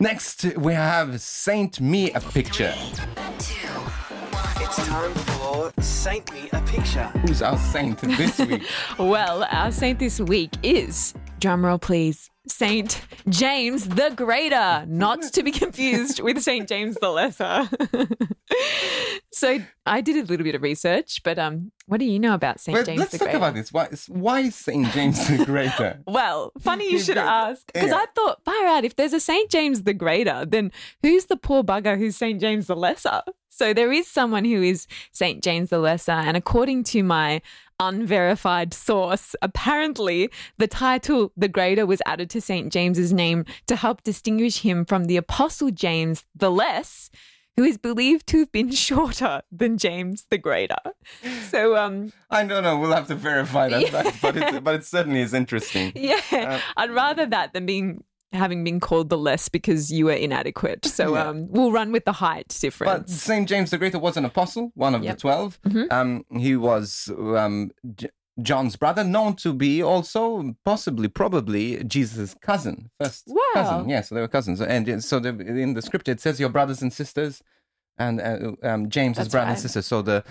Next, 0.00 0.44
we 0.56 0.72
have 0.74 1.20
Saint 1.20 1.80
Me 1.80 2.10
a 2.12 2.20
picture. 2.20 2.74
It's 4.74 4.88
time 4.88 5.12
for 5.12 5.70
Saint 5.82 6.32
Me 6.32 6.48
a 6.50 6.60
Picture. 6.62 7.04
Who's 7.26 7.42
our 7.42 7.58
saint 7.58 7.98
this 7.98 8.38
week? 8.38 8.62
Well, 8.98 9.46
our 9.50 9.70
saint 9.70 9.98
this 9.98 10.18
week 10.18 10.50
is, 10.62 11.12
drumroll 11.40 11.78
please, 11.78 12.30
Saint 12.48 13.00
James 13.28 13.88
the 13.88 14.10
Greater, 14.16 14.84
not 14.88 15.22
to 15.22 15.42
be 15.42 15.52
confused 15.52 16.20
with 16.20 16.40
Saint 16.42 16.68
James 16.68 16.96
the 17.00 17.08
Lesser. 17.10 17.68
so 19.32 19.58
I 19.86 20.00
did 20.00 20.16
a 20.16 20.26
little 20.28 20.44
bit 20.44 20.54
of 20.54 20.62
research, 20.62 21.22
but 21.22 21.38
um, 21.38 21.70
what 21.86 21.98
do 22.00 22.04
you 22.04 22.18
know 22.18 22.34
about 22.34 22.60
Saint 22.60 22.74
Well, 22.74 22.84
James 22.84 22.98
let's 22.98 23.12
the 23.12 23.18
talk 23.18 23.26
Greater? 23.26 23.38
about 23.38 23.54
this. 23.54 23.72
Why, 23.72 23.88
why 24.08 24.40
is 24.40 24.54
Saint 24.56 24.88
James 24.92 25.26
the 25.28 25.44
Greater? 25.44 26.00
Well, 26.06 26.52
funny 26.60 26.90
you 26.90 26.98
should 27.02 27.16
ask 27.18 27.64
because 27.72 27.90
Yeah. 27.90 27.96
I 27.96 28.06
thought, 28.14 28.44
far 28.44 28.66
out, 28.66 28.84
if 28.84 28.96
there's 28.96 29.12
a 29.12 29.20
Saint 29.20 29.50
James 29.50 29.84
the 29.84 29.94
Greater, 29.94 30.44
then 30.46 30.72
who's 31.02 31.26
the 31.26 31.36
poor 31.36 31.62
bugger 31.62 31.96
who's 31.96 32.16
Saint 32.16 32.40
James 32.40 32.66
the 32.66 32.76
Lesser? 32.76 33.22
So 33.48 33.72
there 33.74 33.92
is 33.92 34.08
someone 34.08 34.44
who 34.44 34.62
is 34.62 34.86
Saint 35.12 35.44
James 35.44 35.70
the 35.70 35.78
Lesser, 35.78 36.12
and 36.12 36.36
according 36.36 36.84
to 36.84 37.02
my 37.02 37.40
unverified 37.88 38.72
source, 38.74 39.34
apparently 39.42 40.30
the 40.58 40.66
title 40.68 41.32
the 41.36 41.48
Greater 41.48 41.84
was 41.86 42.00
added 42.06 42.30
to 42.30 42.40
Saint 42.40 42.72
James's 42.72 43.12
name 43.12 43.44
to 43.66 43.76
help 43.76 44.02
distinguish 44.02 44.60
him 44.62 44.84
from 44.84 45.04
the 45.04 45.16
Apostle 45.16 45.70
James 45.70 46.24
the 46.34 46.50
Less. 46.50 47.10
Who 47.58 47.64
is 47.64 47.76
believed 47.76 48.26
to 48.28 48.38
have 48.38 48.50
been 48.50 48.70
shorter 48.88 49.42
than 49.52 49.76
James 49.76 50.24
the 50.30 50.38
Greater? 50.38 50.78
So, 51.50 51.76
um, 51.76 52.10
I 52.30 52.44
don't 52.44 52.62
know. 52.62 52.78
We'll 52.78 52.92
have 52.94 53.08
to 53.08 53.14
verify 53.14 53.68
that 53.68 53.88
fact, 53.90 54.22
but 54.22 54.36
it, 54.38 54.64
but 54.64 54.74
it 54.76 54.84
certainly 54.86 55.20
is 55.20 55.34
interesting. 55.34 55.92
Yeah, 55.96 56.20
Uh, 56.32 56.58
I'd 56.78 56.90
rather 56.90 57.26
that 57.26 57.52
than 57.52 57.66
being 57.66 58.04
having 58.32 58.64
been 58.64 58.80
called 58.80 59.08
the 59.10 59.18
less 59.18 59.48
because 59.48 59.90
you 59.92 60.06
were 60.06 60.12
inadequate. 60.12 60.84
So 60.86 61.14
Yeah. 61.14 61.28
um, 61.28 61.48
we'll 61.50 61.72
run 61.72 61.92
with 61.92 62.04
the 62.04 62.12
height 62.12 62.48
difference. 62.60 62.92
But. 62.92 63.10
Saint 63.10 63.48
James 63.48 63.70
the 63.70 63.78
Greater 63.78 63.98
was 63.98 64.16
an 64.16 64.24
apostle, 64.24 64.72
one 64.74 64.94
of 64.94 65.02
Yep. 65.02 65.14
the 65.16 65.20
12 65.20 65.60
Mhm. 65.66 65.92
Um, 65.92 66.24
he 66.38 66.56
was 66.56 67.10
um, 67.18 67.70
J- 67.94 68.10
John's 68.40 68.76
brother, 68.76 69.04
known 69.04 69.34
to 69.36 69.52
be 69.52 69.82
also 69.82 70.54
possibly, 70.64 71.08
probably 71.08 71.84
Jesus' 71.84 72.34
cousin, 72.40 72.90
first 72.98 73.24
Wow. 73.26 73.42
cousin. 73.54 73.88
Yeah, 73.88 74.00
so 74.00 74.14
they 74.14 74.20
were 74.22 74.28
cousins. 74.28 74.60
And 74.60 75.04
so 75.04 75.18
the, 75.20 75.28
in 75.28 75.74
the 75.74 75.82
scripture 75.82 76.12
it 76.12 76.20
says 76.20 76.40
your 76.40 76.48
brothers 76.48 76.80
and 76.82 76.92
sisters, 76.92 77.42
and 77.98 78.20
uh, 78.20 78.52
um, 78.62 78.88
James' 78.88 79.18
That's 79.18 79.28
brother 79.28 79.50
and 79.50 79.58
sister. 79.58 79.82
So 79.82 80.00
the 80.02 80.24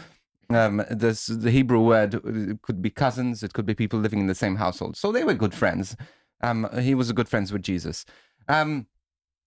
um, 0.49 0.83
this, 0.91 1.27
the 1.27 1.49
Hebrew 1.51 1.79
word 1.79 2.19
could 2.63 2.81
be 2.81 2.89
cousins. 2.89 3.41
It 3.43 3.53
could 3.53 3.65
be 3.65 3.73
people 3.73 3.99
living 3.99 4.19
in 4.19 4.27
the 4.27 4.35
same 4.35 4.57
household. 4.57 4.97
So 4.97 5.11
they 5.11 5.23
were 5.23 5.33
good 5.35 5.53
friends. 5.53 5.95
Um, 6.41 6.67
he 6.79 6.95
was 6.95 7.09
a 7.09 7.13
good 7.13 7.29
friends 7.29 7.51
with 7.51 7.61
Jesus. 7.61 8.05
Um, 8.47 8.87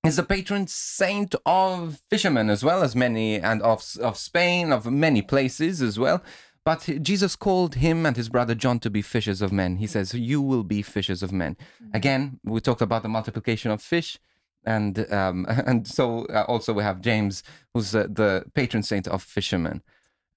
is 0.05 0.17
the 0.17 0.23
patron 0.23 0.67
saint 0.67 1.35
of 1.47 2.01
fishermen 2.11 2.51
as 2.51 2.63
well 2.63 2.83
as 2.83 2.95
many 2.95 3.37
and 3.37 3.63
of 3.63 3.83
of 4.01 4.17
Spain 4.19 4.73
of 4.73 4.87
many 4.87 5.23
places 5.23 5.81
as 5.81 5.99
well. 5.99 6.23
But 6.65 6.89
Jesus 7.03 7.37
called 7.37 7.77
him 7.77 8.07
and 8.07 8.17
his 8.17 8.31
brother 8.31 8.55
John 8.55 8.79
to 8.81 8.91
be 8.91 9.03
fishers 9.03 9.43
of 9.43 9.53
men. 9.53 9.77
He 9.77 9.87
says, 9.87 10.15
"You 10.15 10.41
will 10.41 10.65
be 10.65 10.83
fishers 10.83 11.23
of 11.23 11.33
men." 11.33 11.57
Again, 11.93 12.41
we 12.45 12.61
talked 12.61 12.81
about 12.81 13.03
the 13.03 13.09
multiplication 13.09 13.71
of 13.71 13.83
fish, 13.83 14.19
and 14.65 15.11
um, 15.13 15.47
and 15.67 15.87
so 15.87 16.27
uh, 16.27 16.45
also 16.49 16.73
we 16.73 16.83
have 16.83 17.01
James, 17.01 17.43
who's 17.73 17.95
uh, 17.95 18.07
the 18.11 18.45
patron 18.55 18.83
saint 18.83 19.09
of 19.09 19.23
fishermen. 19.23 19.83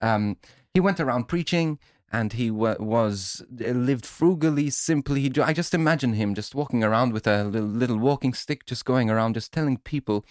Um, 0.01 0.37
he 0.73 0.79
went 0.79 0.99
around 0.99 1.27
preaching 1.27 1.79
and 2.11 2.33
he 2.33 2.49
wa 2.49 2.75
was 2.79 3.43
uh, 3.61 3.71
lived 3.71 4.05
frugally, 4.05 4.69
simply. 4.69 5.21
He, 5.21 5.41
I 5.41 5.53
just 5.53 5.73
imagine 5.73 6.13
him 6.13 6.35
just 6.35 6.55
walking 6.55 6.83
around 6.83 7.13
with 7.13 7.27
a 7.27 7.43
little, 7.43 7.67
little 7.67 7.97
walking 7.97 8.33
stick, 8.33 8.65
just 8.65 8.85
going 8.85 9.09
around, 9.09 9.33
just 9.33 9.51
telling 9.51 9.77
people 9.77 10.25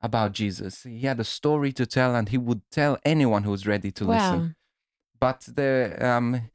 about 0.00 0.32
Jesus. 0.32 0.84
He 0.84 1.02
had 1.02 1.18
a 1.20 1.24
story 1.24 1.72
to 1.72 1.86
tell, 1.86 2.14
and 2.14 2.28
he 2.28 2.38
would 2.38 2.62
tell 2.70 2.98
anyone 3.04 3.42
who 3.42 3.50
was 3.50 3.66
ready 3.66 3.90
to 3.92 4.06
wow. 4.06 4.14
listen. 4.14 4.56
But 5.18 5.40
the 5.52 5.96
um, 6.00 6.50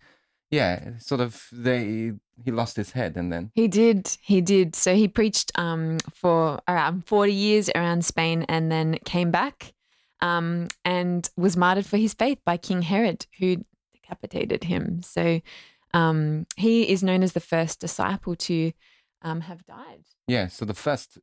yeah, 0.50 0.98
sort 1.00 1.22
of 1.22 1.48
they 1.52 2.14
he 2.44 2.52
lost 2.52 2.76
his 2.76 2.92
head, 2.92 3.18
and 3.18 3.32
then 3.32 3.52
He 3.54 3.68
did. 3.68 4.18
He 4.22 4.42
did. 4.42 4.76
So 4.76 4.96
he 4.96 5.08
preached 5.08 5.52
um, 5.56 5.98
for 6.14 6.60
around 6.68 7.08
40 7.08 7.34
years 7.34 7.70
around 7.76 8.06
Spain 8.06 8.46
and 8.48 8.72
then 8.72 8.98
came 9.06 9.32
back 9.32 9.74
um, 10.22 10.68
and 10.86 11.30
was 11.36 11.58
martyred 11.58 11.86
for 11.86 11.98
his 11.98 12.14
faith 12.14 12.40
by 12.46 12.58
King 12.58 12.84
Herod, 12.84 13.26
who 13.40 13.66
decapitated 14.22 14.64
him. 14.66 15.02
So 15.04 15.42
um, 15.94 16.46
he 16.58 16.90
is 16.90 17.04
known 17.04 17.24
as 17.24 17.34
the 17.34 17.40
first 17.40 17.80
disciple 17.80 18.36
to 18.36 18.72
um, 19.22 19.42
have 19.42 19.66
died. 19.66 20.04
yeah. 20.28 20.48
So 20.48 20.66
the 20.66 20.74
first 20.74 21.18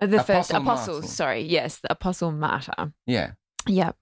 Uh, 0.00 0.06
The 0.06 0.18
first 0.18 0.50
Apostle 0.50 0.62
apostle, 0.62 0.94
martyr. 1.00 1.08
sorry. 1.08 1.42
Yes, 1.42 1.78
the 1.80 1.92
apostle 1.92 2.32
martyr. 2.32 2.92
yeah 3.06 3.32
Yep. 3.66 3.96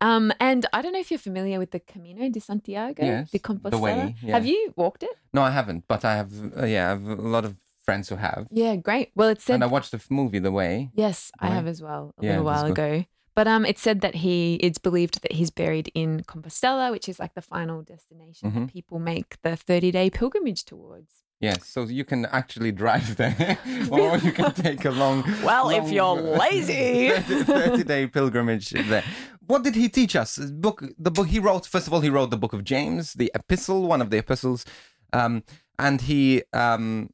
Um, 0.00 0.32
and 0.38 0.66
I 0.72 0.82
don't 0.82 0.92
know 0.92 1.00
if 1.00 1.10
you're 1.10 1.18
familiar 1.30 1.58
with 1.58 1.70
the 1.70 1.80
Camino 1.80 2.28
de 2.30 2.40
Santiago 2.40 3.04
Yes, 3.04 3.30
the 3.30 3.38
Compostela. 3.38 3.80
way, 3.80 4.14
yeah. 4.22 4.34
Have 4.34 4.46
you 4.46 4.72
walked 4.76 5.02
it? 5.02 5.16
no, 5.32 5.42
I 5.42 5.50
haven't, 5.50 5.84
but 5.88 6.04
I 6.04 6.14
have 6.16 6.30
uh, 6.56 6.66
yeah, 6.66 6.86
I 6.86 6.90
have 6.90 7.04
a 7.08 7.14
lot 7.36 7.44
of 7.44 7.56
friends 7.84 8.08
who 8.10 8.16
have, 8.16 8.46
Yeah, 8.50 8.76
great. 8.76 9.10
Well, 9.14 9.28
it's 9.30 9.44
said 9.44 9.54
and 9.54 9.64
I 9.64 9.66
watched 9.66 9.92
the 9.92 10.00
movie 10.10 10.40
The 10.40 10.52
Way. 10.52 10.90
yes, 10.94 11.30
I 11.40 11.46
Right. 11.46 11.54
have 11.54 11.66
as 11.66 11.80
well 11.82 12.12
a 12.18 12.24
Yeah, 12.24 12.30
little 12.30 12.44
while 12.44 12.66
ago. 12.66 13.04
But 13.38 13.46
um, 13.46 13.64
it 13.64 13.78
said 13.78 14.00
that 14.00 14.16
he 14.24 14.54
it's 14.66 14.80
believed 14.88 15.22
that 15.22 15.30
he's 15.38 15.50
buried 15.62 15.92
in 15.94 16.10
Compostela, 16.32 16.90
which 16.90 17.08
is 17.08 17.20
like 17.22 17.34
the 17.34 17.46
final 17.56 17.78
destination 17.82 18.50
Mhm. 18.50 18.54
that 18.66 18.72
people 18.72 18.98
make 18.98 19.30
the 19.42 19.54
30 19.54 19.92
day 19.98 20.10
pilgrimage 20.10 20.64
towards. 20.64 21.10
Yes, 21.40 21.58
so 21.74 21.78
you 21.98 22.04
can 22.04 22.26
actually 22.40 22.72
drive 22.72 23.14
there, 23.14 23.56
or 23.92 24.18
you 24.26 24.32
can 24.32 24.50
take 24.66 24.84
a 24.84 24.90
long. 24.90 25.22
Well, 25.44 25.70
if 25.70 25.86
you're 25.96 26.16
lazy. 26.44 27.10
30, 27.10 27.84
day 27.84 28.08
pilgrimage 28.08 28.70
there. 28.70 29.04
What 29.46 29.62
did 29.62 29.76
he 29.76 29.88
teach 29.88 30.16
us? 30.16 30.30
Book, 30.66 30.78
the 31.06 31.12
book 31.12 31.28
he 31.28 31.38
wrote. 31.38 31.64
First 31.64 31.86
of 31.86 31.92
all, 31.92 32.00
he 32.00 32.10
wrote 32.10 32.30
the 32.30 32.36
book 32.44 32.52
of 32.58 32.64
James, 32.64 33.04
the 33.22 33.30
epistle, 33.40 33.80
one 33.94 34.02
of 34.02 34.10
the 34.10 34.18
epistles, 34.18 34.64
um, 35.12 35.44
and 35.78 36.00
he, 36.00 36.42
um, 36.64 37.10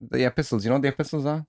the 0.00 0.24
epistles. 0.24 0.60
You 0.64 0.68
know 0.70 0.76
what 0.76 0.82
the 0.82 0.94
epistles 0.96 1.26
are? 1.26 1.44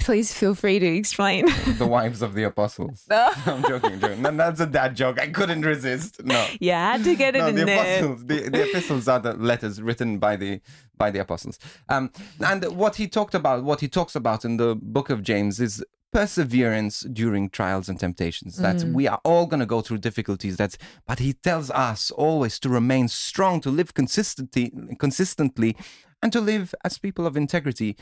Please 0.00 0.32
feel 0.32 0.54
free 0.54 0.78
to 0.78 0.86
explain. 0.86 1.46
The 1.78 1.86
wives 1.86 2.22
of 2.22 2.34
the 2.34 2.44
apostles. 2.44 3.04
I'm 3.10 3.62
joking, 3.62 3.92
I'm 3.92 4.00
joking. 4.00 4.22
No, 4.22 4.30
that's 4.32 4.60
a 4.60 4.66
dad 4.66 4.96
joke. 4.96 5.20
I 5.20 5.28
couldn't 5.28 5.62
resist. 5.62 6.24
No. 6.24 6.44
yeah, 6.60 6.88
I 6.88 6.92
had 6.96 7.04
to 7.04 7.14
get 7.14 7.36
it 7.36 7.40
no, 7.40 7.46
in 7.48 7.54
the 7.54 7.64
there. 7.64 7.98
apostles. 7.98 8.26
The, 8.26 8.48
the 8.48 8.68
epistles 8.68 9.08
are 9.08 9.20
the 9.20 9.34
letters 9.34 9.80
written 9.80 10.18
by 10.18 10.36
the 10.36 10.60
by 10.96 11.10
the 11.10 11.20
apostles. 11.20 11.58
Um, 11.88 12.10
and 12.40 12.64
what 12.76 12.96
he 12.96 13.06
talked 13.06 13.34
about, 13.34 13.62
what 13.64 13.80
he 13.80 13.88
talks 13.88 14.16
about 14.16 14.44
in 14.44 14.56
the 14.56 14.74
book 14.74 15.10
of 15.10 15.22
James 15.22 15.60
is 15.60 15.84
perseverance 16.12 17.00
during 17.00 17.50
trials 17.50 17.88
and 17.88 18.00
temptations. 18.00 18.56
That 18.56 18.82
we 18.84 19.06
are 19.06 19.20
all 19.24 19.46
going 19.46 19.60
to 19.60 19.66
go 19.66 19.80
through 19.80 19.98
difficulties. 19.98 20.56
That's 20.56 20.78
but 21.06 21.18
he 21.18 21.32
tells 21.34 21.70
us 21.70 22.10
always 22.10 22.58
to 22.60 22.68
remain 22.68 23.08
strong, 23.08 23.60
to 23.60 23.70
live 23.70 23.94
consistently, 23.94 24.72
consistently, 24.98 25.76
and 26.22 26.32
to 26.32 26.40
live 26.40 26.74
as 26.84 26.98
people 26.98 27.26
of 27.26 27.36
integrity. 27.36 27.96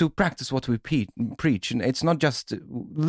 To 0.00 0.08
practice 0.08 0.50
what 0.50 0.66
we 0.66 0.78
preach, 1.36 1.70
and 1.70 1.82
it's 1.82 2.02
not 2.02 2.18
just 2.26 2.54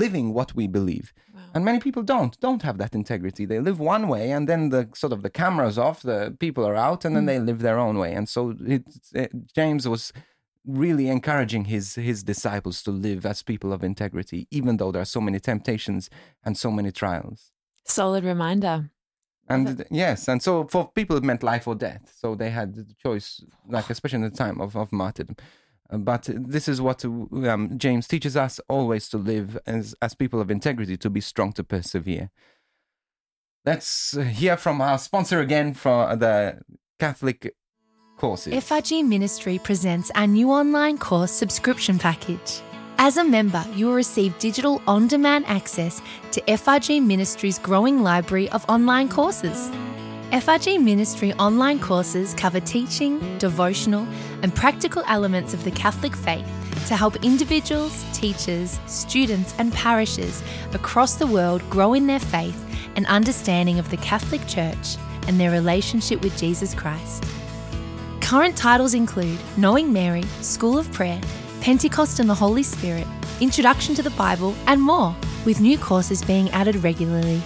living 0.02 0.34
what 0.34 0.54
we 0.60 0.68
believe. 0.68 1.14
And 1.54 1.64
many 1.64 1.80
people 1.80 2.04
don't 2.04 2.38
don't 2.42 2.64
have 2.64 2.78
that 2.80 2.94
integrity. 2.94 3.46
They 3.46 3.62
live 3.62 3.80
one 3.80 4.10
way, 4.14 4.26
and 4.36 4.44
then 4.50 4.62
the 4.76 4.90
sort 4.94 5.14
of 5.14 5.22
the 5.22 5.30
cameras 5.30 5.78
off, 5.78 6.02
the 6.02 6.36
people 6.46 6.68
are 6.68 6.76
out, 6.76 7.06
and 7.06 7.16
then 7.16 7.28
they 7.28 7.38
mm. 7.38 7.46
live 7.46 7.60
their 7.60 7.80
own 7.80 7.98
way. 7.98 8.12
And 8.14 8.28
so 8.28 8.56
it, 8.76 8.84
it, 9.14 9.32
James 9.56 9.88
was 9.88 10.12
really 10.66 11.08
encouraging 11.08 11.64
his 11.66 11.96
his 11.96 12.24
disciples 12.24 12.84
to 12.84 12.92
live 12.92 13.26
as 13.26 13.42
people 13.42 13.72
of 13.72 13.84
integrity, 13.84 14.48
even 14.52 14.76
though 14.76 14.92
there 14.92 15.02
are 15.02 15.14
so 15.18 15.22
many 15.22 15.40
temptations 15.40 16.10
and 16.44 16.58
so 16.58 16.72
many 16.72 16.92
trials. 16.92 17.52
Solid 17.86 18.26
reminder. 18.26 18.92
And 19.48 19.86
yes, 19.90 20.28
and 20.28 20.42
so 20.42 20.68
for 20.68 20.92
people 20.92 21.16
it 21.18 21.24
meant 21.24 21.44
life 21.44 21.68
or 21.68 21.76
death. 21.76 22.14
So 22.22 22.36
they 22.36 22.50
had 22.50 22.76
the 22.76 22.96
choice, 23.02 23.44
like 23.68 23.90
especially 23.90 24.24
in 24.24 24.30
the 24.30 24.38
time 24.46 24.62
of, 24.62 24.76
of 24.76 24.92
martyrdom. 24.92 25.36
But 25.92 26.30
this 26.32 26.68
is 26.68 26.82
what 26.82 27.04
um, 27.04 27.78
James 27.78 28.08
teaches 28.08 28.38
us 28.38 28.60
always 28.70 29.10
to 29.10 29.18
live 29.18 29.58
as, 29.66 29.94
as 30.02 30.14
people 30.14 30.40
of 30.40 30.50
integrity, 30.50 30.96
to 30.98 31.10
be 31.10 31.20
strong, 31.20 31.52
to 31.54 31.64
persevere. 31.64 32.32
Let's 33.66 34.18
hear 34.18 34.58
from 34.58 34.82
our 34.82 34.98
sponsor 34.98 35.42
again 35.42 35.74
for 35.74 36.16
the 36.16 36.62
Catholic 37.00 37.54
courses. 38.18 38.54
FRG 38.54 39.06
Ministry 39.06 39.60
presents 39.60 40.12
our 40.16 40.28
new 40.28 40.52
online 40.52 40.98
course 40.98 41.32
subscription 41.32 42.00
package. 42.00 42.62
As 42.98 43.18
a 43.18 43.24
member, 43.24 43.66
you 43.76 43.88
will 43.88 43.96
receive 43.96 44.38
digital 44.39 44.82
on 44.88 45.08
demand 45.08 45.46
access 45.48 46.02
to 46.32 46.42
FRG 46.42 47.04
Ministry's 47.04 47.60
growing 47.60 48.04
library 48.04 48.48
of 48.50 48.64
online 48.70 49.10
courses. 49.10 49.72
FRG 50.32 50.82
Ministry 50.82 51.34
online 51.34 51.78
courses 51.78 52.34
cover 52.34 52.62
teaching, 52.62 53.38
devotional, 53.38 54.08
and 54.44 54.56
practical 54.56 55.04
elements 55.08 55.54
of 55.54 55.66
the 55.66 55.72
Catholic 55.72 56.16
faith 56.16 56.46
to 56.88 56.96
help 56.96 57.18
individuals, 57.18 58.06
teachers, 58.14 58.80
students, 58.86 59.54
and 59.58 59.74
parishes 59.74 60.42
across 60.74 61.16
the 61.16 61.28
world 61.28 61.70
grow 61.70 61.94
in 61.94 62.08
their 62.08 62.18
faith 62.18 62.58
and 62.96 63.06
understanding 63.08 63.78
of 63.78 63.90
the 63.90 63.98
Catholic 63.98 64.40
Church 64.48 64.96
and 65.28 65.38
their 65.38 65.52
relationship 65.52 66.22
with 66.22 66.38
Jesus 66.38 66.74
Christ. 66.74 67.26
Current 68.22 68.56
titles 68.56 68.94
include 68.94 69.38
Knowing 69.58 69.92
Mary, 69.92 70.24
School 70.40 70.78
of 70.78 70.90
Prayer, 70.94 71.20
Pentecost 71.60 72.22
and 72.22 72.30
the 72.30 72.34
Holy 72.34 72.64
Spirit, 72.64 73.08
Introduction 73.42 73.96
to 73.96 74.02
the 74.02 74.12
Bible, 74.12 74.56
and 74.68 74.82
more, 74.82 75.14
with 75.46 75.60
new 75.60 75.78
courses 75.78 76.24
being 76.24 76.50
added 76.52 76.78
regularly. 76.86 77.42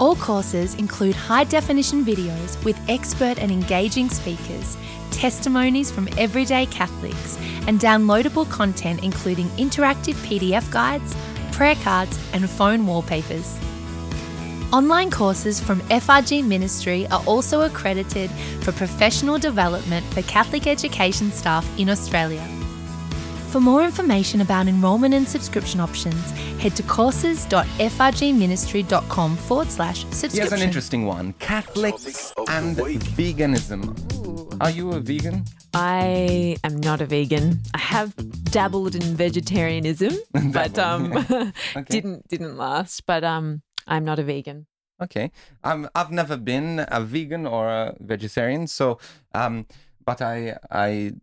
All 0.00 0.16
courses 0.16 0.76
include 0.76 1.14
high 1.14 1.44
definition 1.44 2.02
videos 2.06 2.62
with 2.64 2.80
expert 2.88 3.38
and 3.38 3.52
engaging 3.52 4.08
speakers, 4.08 4.78
testimonies 5.10 5.90
from 5.90 6.08
everyday 6.16 6.64
Catholics, 6.64 7.36
and 7.66 7.78
downloadable 7.78 8.48
content 8.50 9.04
including 9.04 9.48
interactive 9.58 10.14
PDF 10.24 10.68
guides, 10.70 11.14
prayer 11.52 11.74
cards, 11.84 12.18
and 12.32 12.48
phone 12.48 12.86
wallpapers. 12.86 13.58
Online 14.72 15.10
courses 15.10 15.60
from 15.60 15.80
FRG 15.90 16.46
Ministry 16.46 17.06
are 17.08 17.22
also 17.26 17.60
accredited 17.62 18.30
for 18.62 18.72
professional 18.72 19.38
development 19.38 20.06
for 20.14 20.22
Catholic 20.22 20.66
education 20.66 21.30
staff 21.30 21.68
in 21.78 21.90
Australia. 21.90 22.59
For 23.50 23.60
more 23.60 23.82
information 23.82 24.40
about 24.42 24.68
enrolment 24.68 25.12
and 25.12 25.26
subscription 25.26 25.80
options, 25.80 26.30
head 26.60 26.76
to 26.76 26.84
courses.frgministry.com 26.84 29.36
forward 29.36 29.68
slash 29.68 30.04
subscription. 30.04 30.40
Here's 30.40 30.52
an 30.52 30.60
interesting 30.60 31.04
one 31.04 31.32
Catholics 31.40 32.32
and 32.48 32.76
veganism. 32.76 34.56
Are 34.60 34.70
you 34.70 34.92
a 34.92 35.00
vegan? 35.00 35.46
I 35.74 36.58
am 36.62 36.76
not 36.76 37.00
a 37.00 37.06
vegan. 37.06 37.58
I 37.74 37.78
have 37.78 38.14
dabbled 38.44 38.94
in 38.94 39.02
vegetarianism, 39.02 40.16
but 40.52 40.78
um, 40.78 41.10
didn't 41.88 42.28
didn't 42.28 42.56
last. 42.56 43.04
But 43.04 43.24
um, 43.24 43.62
I'm 43.84 44.04
not 44.04 44.20
a 44.20 44.22
vegan. 44.22 44.68
Okay. 45.02 45.32
Um, 45.64 45.90
I've 45.96 46.12
never 46.12 46.36
been 46.36 46.86
a 46.86 47.00
vegan 47.00 47.46
or 47.46 47.68
a 47.68 47.96
vegetarian, 47.98 48.68
so 48.68 49.00
um, 49.34 49.66
but 50.04 50.22
I 50.22 50.56
I 50.70 51.14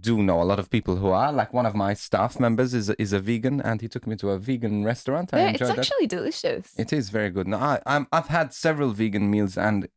do 0.00 0.22
know 0.22 0.42
a 0.42 0.44
lot 0.44 0.58
of 0.58 0.70
people 0.70 0.96
who 0.96 1.08
are. 1.08 1.32
Like 1.32 1.52
one 1.52 1.66
of 1.66 1.74
my 1.74 1.94
staff 1.94 2.40
members 2.40 2.74
is 2.74 2.88
a, 2.90 3.00
is 3.00 3.12
a 3.12 3.20
vegan, 3.20 3.60
and 3.60 3.80
he 3.80 3.88
took 3.88 4.06
me 4.06 4.16
to 4.16 4.30
a 4.30 4.38
vegan 4.38 4.84
restaurant. 4.84 5.30
I 5.32 5.38
Yeah, 5.38 5.48
it's 5.50 5.60
that. 5.60 5.78
actually 5.78 6.06
delicious. 6.06 6.72
It 6.78 6.92
is 6.92 7.10
very 7.10 7.30
good. 7.30 7.46
No, 7.48 7.58
I, 7.58 7.80
I'm, 7.86 8.06
I've 8.12 8.28
had 8.28 8.52
several 8.52 8.90
vegan 8.92 9.30
meals, 9.30 9.56
and 9.56 9.88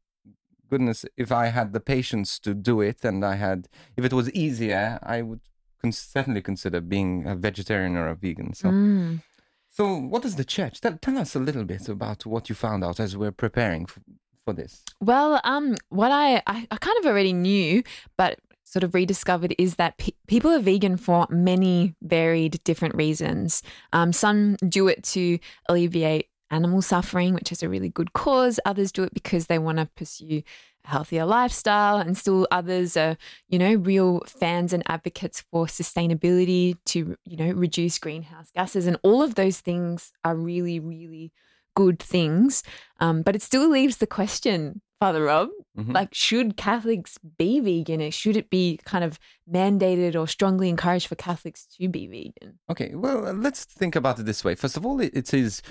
goodness, 0.69 1.05
if 1.15 1.31
I 1.31 1.47
had 1.47 1.73
the 1.73 1.79
patience 1.79 2.39
to 2.39 2.53
do 2.53 2.81
it, 2.81 3.03
and 3.03 3.23
I 3.25 3.35
had, 3.35 3.67
if 3.95 4.03
it 4.05 4.13
was 4.13 4.29
easier, 4.31 4.99
I 5.01 5.21
would 5.21 5.39
con- 5.81 5.91
certainly 5.91 6.41
consider 6.41 6.81
being 6.81 7.25
a 7.27 7.35
vegetarian 7.35 7.95
or 7.95 8.07
a 8.09 8.15
vegan. 8.15 8.53
So, 8.53 8.69
Mm. 8.69 9.21
so 9.69 9.97
what 9.97 10.25
is 10.25 10.35
the 10.35 10.45
church? 10.45 10.81
Tell, 10.81 10.97
tell 10.97 11.17
us 11.17 11.35
a 11.35 11.39
little 11.39 11.63
bit 11.63 11.87
about 11.89 12.25
what 12.25 12.49
you 12.49 12.55
found 12.55 12.83
out 12.83 12.99
as 12.99 13.15
we're 13.15 13.31
preparing 13.31 13.85
for, 13.85 14.01
for 14.43 14.53
this. 14.53 14.83
Well, 14.99 15.39
um, 15.43 15.75
what 15.89 16.11
I, 16.11 16.37
I 16.47 16.67
I 16.71 16.77
kind 16.77 16.97
of 16.99 17.05
already 17.05 17.33
knew, 17.33 17.83
but 18.17 18.39
sort 18.67 18.83
of 18.83 18.93
rediscovered 18.93 19.55
is 19.57 19.75
that 19.75 19.97
pe- 19.97 20.11
people 20.27 20.51
are 20.51 20.59
vegan 20.59 20.97
for 20.97 21.25
many 21.29 21.95
varied 22.01 22.61
different 22.65 22.95
reasons. 22.95 23.63
Um, 23.93 24.11
some 24.11 24.57
do 24.67 24.89
it 24.89 25.03
to 25.05 25.39
alleviate 25.69 26.27
animal 26.51 26.81
suffering, 26.81 27.33
which 27.33 27.51
is 27.51 27.63
a 27.63 27.69
really 27.69 27.89
good 27.89 28.11
cause. 28.11 28.59
Others 28.65 28.91
do 28.91 29.03
it 29.03 29.13
because 29.13 29.47
they 29.47 29.57
want 29.57 29.77
to 29.77 29.89
pursue 29.95 30.43
a 30.83 30.89
healthier 30.89 31.25
lifestyle, 31.25 31.97
and 31.97 32.17
still 32.17 32.45
others 32.51 32.97
are, 32.97 33.17
you 33.47 33.57
know, 33.57 33.75
real 33.75 34.21
fans 34.27 34.73
and 34.73 34.83
advocates 34.87 35.45
for 35.49 35.65
sustainability 35.67 36.77
to, 36.87 37.15
you 37.23 37.37
know, 37.37 37.51
reduce 37.51 37.97
greenhouse 37.97 38.49
gases, 38.53 38.85
and 38.85 38.97
all 39.01 39.21
of 39.21 39.35
those 39.35 39.61
things 39.61 40.11
are 40.25 40.35
really, 40.35 40.79
really 40.79 41.31
good 41.75 41.99
things. 41.99 42.63
Um, 42.99 43.21
but 43.21 43.35
it 43.35 43.41
still 43.41 43.69
leaves 43.69 43.97
the 43.97 44.07
question, 44.07 44.81
Father 44.99 45.23
Rob, 45.23 45.49
Mhm. 45.77 45.93
like, 45.93 46.13
should 46.13 46.57
Catholics 46.57 47.19
be 47.37 47.59
vegan? 47.59 48.01
Or 48.01 48.09
should 48.11 48.35
it 48.35 48.49
be 48.49 48.79
kind 48.83 49.03
of 49.03 49.19
mandated 49.51 50.19
or 50.19 50.27
strongly 50.27 50.69
encouraged 50.69 51.07
for 51.07 51.15
Catholics 51.15 51.67
to 51.77 51.87
be 51.87 52.07
vegan? 52.07 52.59
Okay, 52.69 52.95
well, 52.95 53.27
uh, 53.27 53.33
let's 53.33 53.63
think 53.65 53.95
about 53.95 54.19
it 54.19 54.23
this 54.23 54.43
way. 54.43 54.55
First 54.55 54.75
of 54.75 54.85
all, 54.85 54.99
it, 54.99 55.11
it 55.15 55.33
is, 55.33 55.61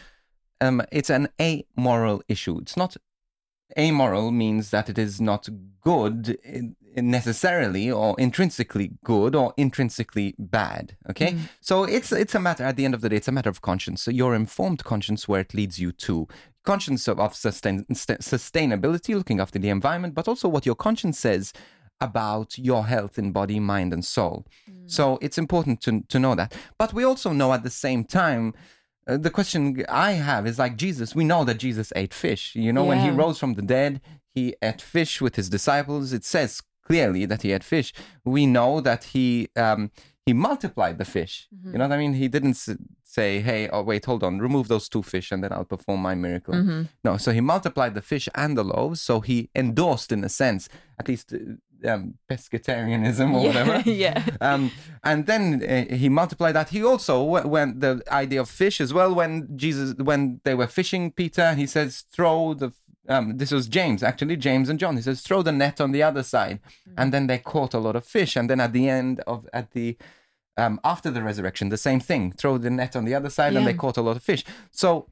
um, 0.61 0.81
it's 0.93 1.11
an 1.11 1.29
amoral 1.41 2.22
issue. 2.29 2.59
It's 2.59 2.77
not 2.77 2.97
amoral 3.77 4.31
means 4.31 4.70
that 4.70 4.89
it 4.89 4.97
is 4.97 5.20
not 5.20 5.49
good 5.81 6.39
necessarily 6.97 7.90
or 7.90 8.14
intrinsically 8.18 8.92
good 9.05 9.34
or 9.34 9.53
intrinsically 9.57 10.34
bad. 10.38 10.97
Okay, 11.11 11.36
so 11.61 11.84
it's 11.84 12.12
it's 12.12 12.34
a 12.34 12.40
matter 12.40 12.64
at 12.64 12.76
the 12.76 12.84
end 12.84 12.94
of 12.94 13.01
the 13.01 13.09
day. 13.09 13.16
It's 13.16 13.28
a 13.28 13.32
matter 13.32 13.51
of 13.51 13.61
conscience. 13.61 14.03
So 14.03 14.11
your 14.11 14.34
informed 14.34 14.84
conscience 14.84 15.28
where 15.28 15.40
it 15.40 15.55
leads 15.55 15.78
you 15.78 15.92
to 15.92 16.26
conscience 16.64 17.07
of, 17.09 17.20
of 17.20 17.34
sustain, 17.34 17.86
st- 17.94 18.20
sustainability, 18.20 19.14
looking 19.14 19.40
after 19.40 19.59
the 19.59 19.68
environment, 19.68 20.14
but 20.14 20.28
also 20.28 20.49
what 20.49 20.66
your 20.66 20.74
conscience 20.74 21.18
says 21.18 21.53
about 22.01 22.59
your 22.59 22.86
health 22.86 23.18
in 23.18 23.32
body, 23.32 23.59
mind, 23.59 23.92
and 23.92 24.05
soul. 24.05 24.44
So 24.86 25.18
it's 25.22 25.38
important 25.38 25.80
to 25.82 26.03
to 26.09 26.18
know 26.18 26.34
that. 26.34 26.55
But 26.78 26.92
we 26.92 27.05
also 27.05 27.32
know 27.32 27.53
at 27.53 27.62
the 27.62 27.70
same 27.70 28.05
time. 28.05 28.55
Uh, 29.09 29.16
the 29.16 29.30
question 29.30 29.84
I 29.88 30.12
have 30.14 30.49
is 30.49 30.59
like 30.59 30.76
Jesus. 30.76 31.14
We 31.14 31.22
know 31.22 31.44
that 31.44 31.59
Jesus 31.59 31.92
ate 31.94 32.12
fish. 32.12 32.57
You 32.57 32.72
know, 32.72 32.82
when 32.84 32.99
he 32.99 33.11
rose 33.11 33.38
from 33.38 33.55
the 33.55 33.62
dead, 33.62 34.01
he 34.34 34.57
ate 34.61 34.82
fish 34.82 35.20
with 35.20 35.36
his 35.36 35.49
disciples. 35.49 36.12
It 36.12 36.24
says 36.24 36.61
clearly 36.87 37.26
that 37.26 37.43
he 37.43 37.51
had 37.51 37.64
fish. 37.64 37.93
We 38.24 38.47
know 38.47 38.80
that 38.80 39.03
he 39.12 39.49
um, 39.57 39.91
he 40.26 40.32
multiplied 40.32 40.99
the 40.99 41.05
fish. 41.05 41.49
You 41.64 41.78
know 41.78 41.87
what 41.89 41.97
I 41.97 41.99
mean? 41.99 42.14
He 42.14 42.28
didn't 42.28 42.59
say, 43.16 43.41
"Hey, 43.41 43.68
oh 43.68 43.82
wait, 43.82 44.05
hold 44.05 44.22
on, 44.24 44.41
remove 44.49 44.66
those 44.68 44.89
two 44.89 45.03
fish, 45.03 45.30
and 45.32 45.43
then 45.43 45.53
I'll 45.53 45.64
perform 45.76 46.01
my 46.01 46.14
miracle." 46.14 46.55
Mm-hmm. 46.55 46.82
No, 47.05 47.16
so 47.16 47.30
he 47.32 47.41
multiplied 47.41 47.95
the 47.95 48.03
fish 48.03 48.28
and 48.34 48.57
the 48.59 48.64
loaves. 48.64 49.01
So 49.01 49.20
he 49.20 49.51
endorsed, 49.55 50.11
in 50.12 50.24
a 50.24 50.28
sense, 50.28 50.68
at 50.99 51.07
least 51.09 51.32
uh, 51.32 51.39
um, 51.93 52.14
pescatarianism 52.28 53.34
or 53.34 53.47
whatever. 53.49 53.89
yeah. 54.07 54.22
Um, 54.41 54.70
and 55.05 55.26
then 55.26 55.43
uh, 55.62 55.95
he 55.95 56.09
multiplied 56.09 56.55
that. 56.57 56.70
He 56.70 56.82
also 56.82 57.14
wh- 57.24 57.49
when 57.49 57.78
the 57.78 58.03
idea 58.11 58.41
of 58.41 58.49
fish 58.49 58.80
as 58.80 58.93
well. 58.93 59.14
When 59.14 59.57
Jesus, 59.57 59.95
when 60.11 60.41
they 60.45 60.55
were 60.55 60.66
fishing, 60.66 61.12
Peter, 61.12 61.55
he 61.55 61.66
says, 61.66 62.05
"Throw 62.12 62.55
the." 62.55 62.72
Um, 63.09 63.38
this 63.38 63.52
was 63.52 63.68
James, 63.68 64.02
actually, 64.02 64.36
James 64.36 64.68
and 64.68 64.78
John. 64.78 64.96
He 64.96 65.02
says, 65.02 65.20
"Throw 65.20 65.42
the 65.42 65.52
net 65.52 65.80
on 65.80 65.92
the 65.92 66.02
other 66.02 66.22
side," 66.22 66.61
and 66.96 67.12
then 67.12 67.26
they 67.26 67.38
caught 67.38 67.74
a 67.74 67.78
lot 67.78 67.96
of 67.96 68.04
fish. 68.04 68.36
And 68.36 68.50
then 68.50 68.61
at 68.61 68.72
the 68.72 68.88
end 68.88 69.20
of 69.26 69.48
at 69.52 69.72
the 69.72 69.96
um, 70.57 70.80
after 70.84 71.11
the 71.11 71.22
resurrection, 71.22 71.68
the 71.68 71.76
same 71.76 72.00
thing. 72.00 72.32
Throw 72.32 72.59
the 72.59 72.70
net 72.70 72.96
on 72.96 73.04
the 73.04 73.14
other 73.14 73.30
side, 73.30 73.54
and 73.54 73.66
they 73.66 73.74
caught 73.74 73.96
a 73.96 74.02
lot 74.02 74.16
of 74.16 74.22
fish. 74.22 74.44
So 74.70 75.09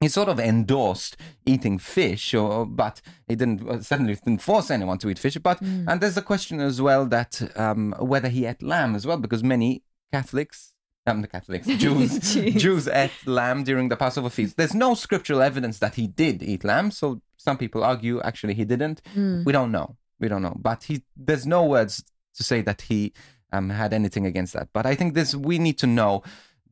he 0.00 0.08
sort 0.08 0.28
of 0.28 0.38
endorsed 0.38 1.16
eating 1.46 1.78
fish, 1.78 2.34
or 2.34 2.66
but 2.66 3.00
he 3.28 3.36
didn't 3.36 3.84
certainly 3.84 4.14
didn't 4.14 4.42
force 4.42 4.70
anyone 4.70 4.98
to 4.98 5.08
eat 5.08 5.18
fish. 5.18 5.38
But 5.38 5.60
and 5.60 6.00
there's 6.00 6.16
a 6.16 6.22
question 6.22 6.60
as 6.60 6.82
well 6.82 7.06
that 7.06 7.40
um, 7.56 7.94
whether 7.98 8.28
he 8.28 8.44
ate 8.44 8.62
lamb 8.62 8.94
as 8.94 9.06
well, 9.06 9.16
because 9.16 9.42
many 9.42 9.82
Catholics. 10.12 10.73
Um, 11.06 11.20
the 11.20 11.28
Catholics, 11.28 11.66
Jews, 11.84 12.34
Jews. 12.34 12.88
Ate 12.88 13.10
lamb 13.26 13.62
during 13.64 13.90
the 13.90 13.96
Passover 13.96 14.30
feast. 14.30 14.56
There's 14.56 14.74
no 14.74 14.94
scriptural 14.94 15.42
evidence 15.42 15.78
that 15.80 15.96
he 15.96 16.06
did 16.06 16.42
eat 16.42 16.64
lamb, 16.64 16.90
so 16.90 17.20
some 17.36 17.58
people 17.58 17.84
argue 17.84 18.22
actually 18.22 18.54
he 18.54 18.64
didn't. 18.64 19.02
We 19.44 19.52
don't 19.52 19.70
know. 19.70 19.96
We 20.18 20.28
don't 20.28 20.40
know. 20.40 20.56
But 20.58 20.84
he, 20.84 21.02
there's 21.14 21.44
no 21.46 21.64
words 21.64 22.02
to 22.36 22.42
say 22.42 22.62
that 22.62 22.82
he 22.82 23.12
um, 23.52 23.68
had 23.68 23.92
anything 23.92 24.24
against 24.24 24.54
that. 24.54 24.68
But 24.72 24.86
I 24.86 24.94
think 24.94 25.12
this 25.14 25.34
we 25.34 25.58
need 25.58 25.76
to 25.78 25.86
know 25.86 26.22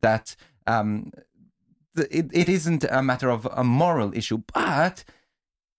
that 0.01 0.35
um, 0.65 1.11
th- 1.95 2.07
it, 2.09 2.25
it 2.33 2.49
isn't 2.49 2.83
a 2.85 3.03
matter 3.03 3.29
of 3.29 3.45
a 3.51 3.63
moral 3.63 4.17
issue, 4.17 4.41
but 4.51 5.03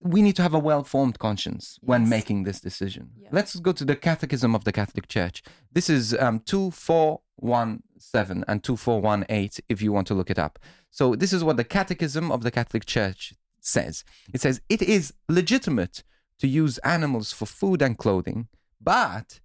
we 0.01 0.21
need 0.21 0.35
to 0.35 0.41
have 0.41 0.53
a 0.53 0.59
well-formed 0.59 1.19
conscience 1.19 1.79
when 1.81 2.07
making 2.07 2.43
this 2.43 2.59
decision. 2.59 3.09
Yeah. 3.17 3.29
Let's 3.31 3.59
go 3.59 3.71
to 3.71 3.85
the 3.85 3.95
Catechism 3.95 4.53
of 4.53 4.63
the 4.63 4.71
Catholic 4.71 5.07
Church. 5.07 5.41
This 5.71 5.89
is 5.89 6.13
um, 6.15 6.39
2417 6.41 8.43
and 8.47 8.63
2418 8.63 9.65
if 9.67 9.81
you 9.81 9.91
want 9.91 10.07
to 10.07 10.13
look 10.13 10.29
it 10.29 10.39
up. 10.39 10.59
So 10.91 11.15
this 11.15 11.33
is 11.33 11.43
what 11.43 11.57
the 11.57 11.63
Catechism 11.63 12.31
of 12.31 12.43
the 12.43 12.51
Catholic 12.51 12.85
Church 12.85 13.33
says. 13.59 14.03
It 14.33 14.41
says 14.41 14.61
it 14.69 14.81
is 14.81 15.13
legitimate 15.27 16.03
to 16.39 16.47
use 16.47 16.77
animals 16.79 17.31
for 17.31 17.45
food 17.45 17.81
and 17.81 17.97
clothing, 17.97 18.47
but 18.81 19.39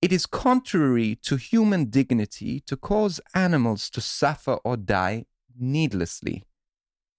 it 0.00 0.12
is 0.12 0.26
contrary 0.26 1.16
to 1.22 1.36
human 1.36 1.86
dignity 1.86 2.60
to 2.60 2.76
cause 2.76 3.20
animals 3.34 3.90
to 3.90 4.00
suffer 4.00 4.58
or 4.64 4.76
die 4.76 5.26
needlessly. 5.58 6.44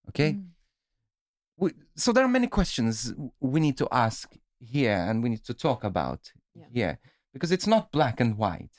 Okay? 0.10 0.40
We, 1.62 1.72
so 1.95 2.12
there 2.14 2.24
are 2.24 2.34
many 2.39 2.47
questions 2.47 3.14
we 3.39 3.60
need 3.60 3.78
to 3.78 3.88
ask 3.91 4.32
here 4.60 4.97
and 5.07 5.22
we 5.24 5.30
need 5.30 5.43
to 5.45 5.53
talk 5.53 5.84
about 5.84 6.22
Yeah. 6.55 6.66
here 6.78 6.99
because 7.34 7.51
it's 7.55 7.68
not 7.68 7.91
black 7.91 8.20
and 8.24 8.38
white. 8.38 8.76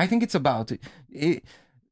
I 0.00 0.06
think 0.06 0.22
it's 0.22 0.34
about 0.36 0.70
it, 0.72 0.80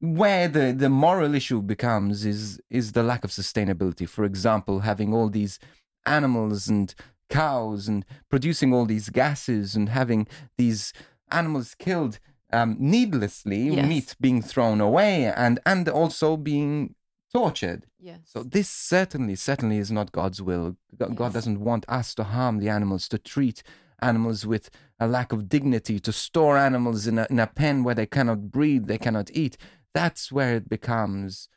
where 0.01 0.47
the, 0.49 0.73
the 0.73 0.89
moral 0.89 1.35
issue 1.35 1.61
becomes 1.63 2.25
is 2.25 2.61
is 2.71 2.93
the 2.93 3.03
lack 3.03 3.25
of 3.25 3.31
sustainability. 3.31 4.09
For 4.09 4.25
example, 4.25 4.81
having 4.81 5.13
all 5.13 5.29
these 5.29 5.59
animals 6.05 6.69
and 6.69 6.95
cows 7.29 7.89
and 7.89 8.05
producing 8.31 8.73
all 8.75 8.87
these 8.87 9.09
gases 9.11 9.75
and 9.75 9.89
having 9.89 10.29
these 10.57 10.93
animals 11.33 11.75
killed 11.75 12.19
um, 12.53 12.77
needlessly, 12.79 13.63
Yes. 13.71 13.89
meat 13.89 14.17
being 14.21 14.41
thrown 14.43 14.81
away 14.81 15.15
and 15.45 15.59
and 15.67 15.89
also 15.89 16.37
being 16.37 16.95
tortured. 17.33 17.87
Yes. 17.99 18.21
So 18.25 18.43
this 18.43 18.69
certainly, 18.69 19.35
certainly 19.35 19.79
is 19.79 19.91
not 19.91 20.13
God's 20.13 20.41
will. 20.41 20.77
God 20.97 21.19
Yes. 21.19 21.33
doesn't 21.33 21.61
want 21.61 21.85
us 21.89 22.15
to 22.15 22.25
harm 22.25 22.59
the 22.59 22.69
animals, 22.69 23.09
to 23.09 23.19
treat 23.19 23.63
animals 24.01 24.47
with 24.47 24.71
a 25.01 25.07
lack 25.07 25.33
of 25.33 25.49
dignity, 25.49 25.99
to 26.01 26.13
store 26.13 26.57
animals 26.57 27.07
in 27.07 27.19
a, 27.19 27.27
in 27.31 27.39
a 27.39 27.47
pen 27.47 27.85
where 27.85 27.95
they 27.95 28.07
cannot 28.07 28.51
breathe, 28.51 28.87
they 28.87 28.99
cannot 28.99 29.31
eat. 29.33 29.57
That's 29.95 30.31
where 30.31 30.57
it 30.57 30.69
becomes 30.69 31.49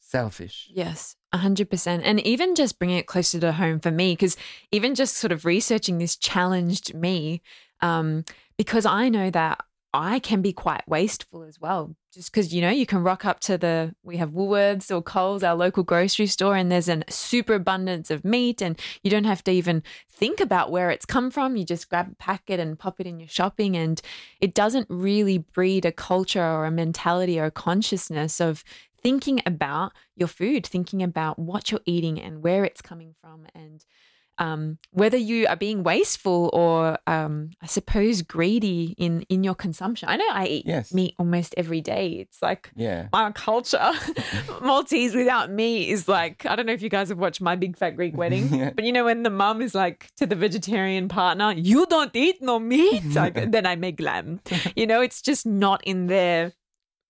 selfish. 0.00 0.68
Yes. 0.72 1.16
100%. 1.32 2.00
And 2.04 2.20
even 2.20 2.54
just 2.54 2.78
bringing 2.78 2.98
it 2.98 3.06
closer 3.06 3.40
to 3.40 3.52
home 3.52 3.80
for 3.80 3.90
me, 3.90 4.12
because 4.12 4.36
even 4.70 4.94
just 4.94 5.16
sort 5.16 5.32
of 5.32 5.44
researching 5.44 5.98
this 5.98 6.16
challenged 6.16 6.94
me 6.94 7.42
um, 7.80 8.24
because 8.56 8.86
I 8.86 9.08
know 9.08 9.30
that 9.30 9.64
I 9.94 10.18
can 10.18 10.42
be 10.42 10.52
quite 10.52 10.86
wasteful 10.88 11.44
as 11.44 11.60
well. 11.60 11.94
Just 12.12 12.32
because, 12.32 12.52
you 12.52 12.60
know, 12.60 12.70
you 12.70 12.84
can 12.84 13.04
rock 13.04 13.24
up 13.24 13.38
to 13.40 13.56
the, 13.56 13.94
we 14.02 14.16
have 14.16 14.30
Woolworths 14.30 14.94
or 14.94 15.00
Coles, 15.00 15.44
our 15.44 15.54
local 15.54 15.84
grocery 15.84 16.26
store, 16.26 16.56
and 16.56 16.70
there's 16.70 16.88
a 16.88 17.04
super 17.08 17.54
abundance 17.54 18.10
of 18.10 18.24
meat, 18.24 18.60
and 18.60 18.78
you 19.04 19.10
don't 19.10 19.24
have 19.24 19.44
to 19.44 19.52
even 19.52 19.84
think 20.10 20.40
about 20.40 20.72
where 20.72 20.90
it's 20.90 21.06
come 21.06 21.30
from. 21.30 21.56
You 21.56 21.64
just 21.64 21.88
grab 21.88 22.10
a 22.10 22.14
packet 22.16 22.58
and 22.58 22.76
pop 22.76 22.98
it 22.98 23.06
in 23.06 23.20
your 23.20 23.28
shopping. 23.28 23.76
And 23.76 24.02
it 24.40 24.52
doesn't 24.52 24.88
really 24.90 25.38
breed 25.38 25.84
a 25.84 25.92
culture 25.92 26.42
or 26.42 26.66
a 26.66 26.72
mentality 26.72 27.38
or 27.38 27.44
a 27.44 27.52
consciousness 27.52 28.40
of 28.40 28.64
thinking 29.00 29.42
about 29.46 29.92
your 30.16 30.28
food, 30.28 30.66
thinking 30.66 31.04
about 31.04 31.38
what 31.38 31.70
you're 31.70 31.80
eating 31.86 32.20
and 32.20 32.42
where 32.42 32.64
it's 32.64 32.82
coming 32.82 33.14
from. 33.20 33.46
And 33.54 33.84
um, 34.38 34.78
whether 34.90 35.16
you 35.16 35.46
are 35.46 35.56
being 35.56 35.82
wasteful 35.84 36.50
or 36.52 36.98
um, 37.06 37.50
I 37.62 37.66
suppose 37.66 38.22
greedy 38.22 38.94
in 38.98 39.22
in 39.28 39.44
your 39.44 39.54
consumption. 39.54 40.08
I 40.08 40.16
know 40.16 40.26
I 40.30 40.46
eat 40.46 40.66
Yes. 40.66 40.92
meat 40.92 41.14
almost 41.18 41.54
every 41.56 41.80
day. 41.80 42.08
It's 42.20 42.42
like 42.42 42.70
Yeah. 42.74 43.08
my 43.12 43.30
culture. 43.32 43.92
Maltese 44.62 45.14
without 45.14 45.50
meat 45.50 45.88
is 45.88 46.08
like 46.08 46.44
I 46.46 46.56
don't 46.56 46.66
know 46.66 46.72
if 46.72 46.82
you 46.82 46.88
guys 46.88 47.08
have 47.10 47.18
watched 47.18 47.40
My 47.40 47.56
Big 47.56 47.76
Fat 47.76 47.90
Greek 47.96 48.16
Wedding, 48.16 48.48
Yeah. 48.54 48.70
but 48.74 48.84
you 48.84 48.92
know 48.92 49.04
when 49.04 49.22
the 49.22 49.30
mum 49.30 49.62
is 49.62 49.74
like 49.74 50.10
to 50.16 50.26
the 50.26 50.36
vegetarian 50.36 51.08
partner, 51.08 51.52
"You 51.52 51.86
don't 51.86 52.14
eat 52.14 52.42
no 52.42 52.58
meat," 52.58 53.04
like, 53.14 53.50
then 53.52 53.66
I 53.66 53.76
make 53.76 54.00
lamb. 54.00 54.40
You 54.76 54.86
know, 54.86 55.00
it's 55.00 55.22
just 55.22 55.46
not 55.46 55.82
in 55.84 56.06
their 56.06 56.52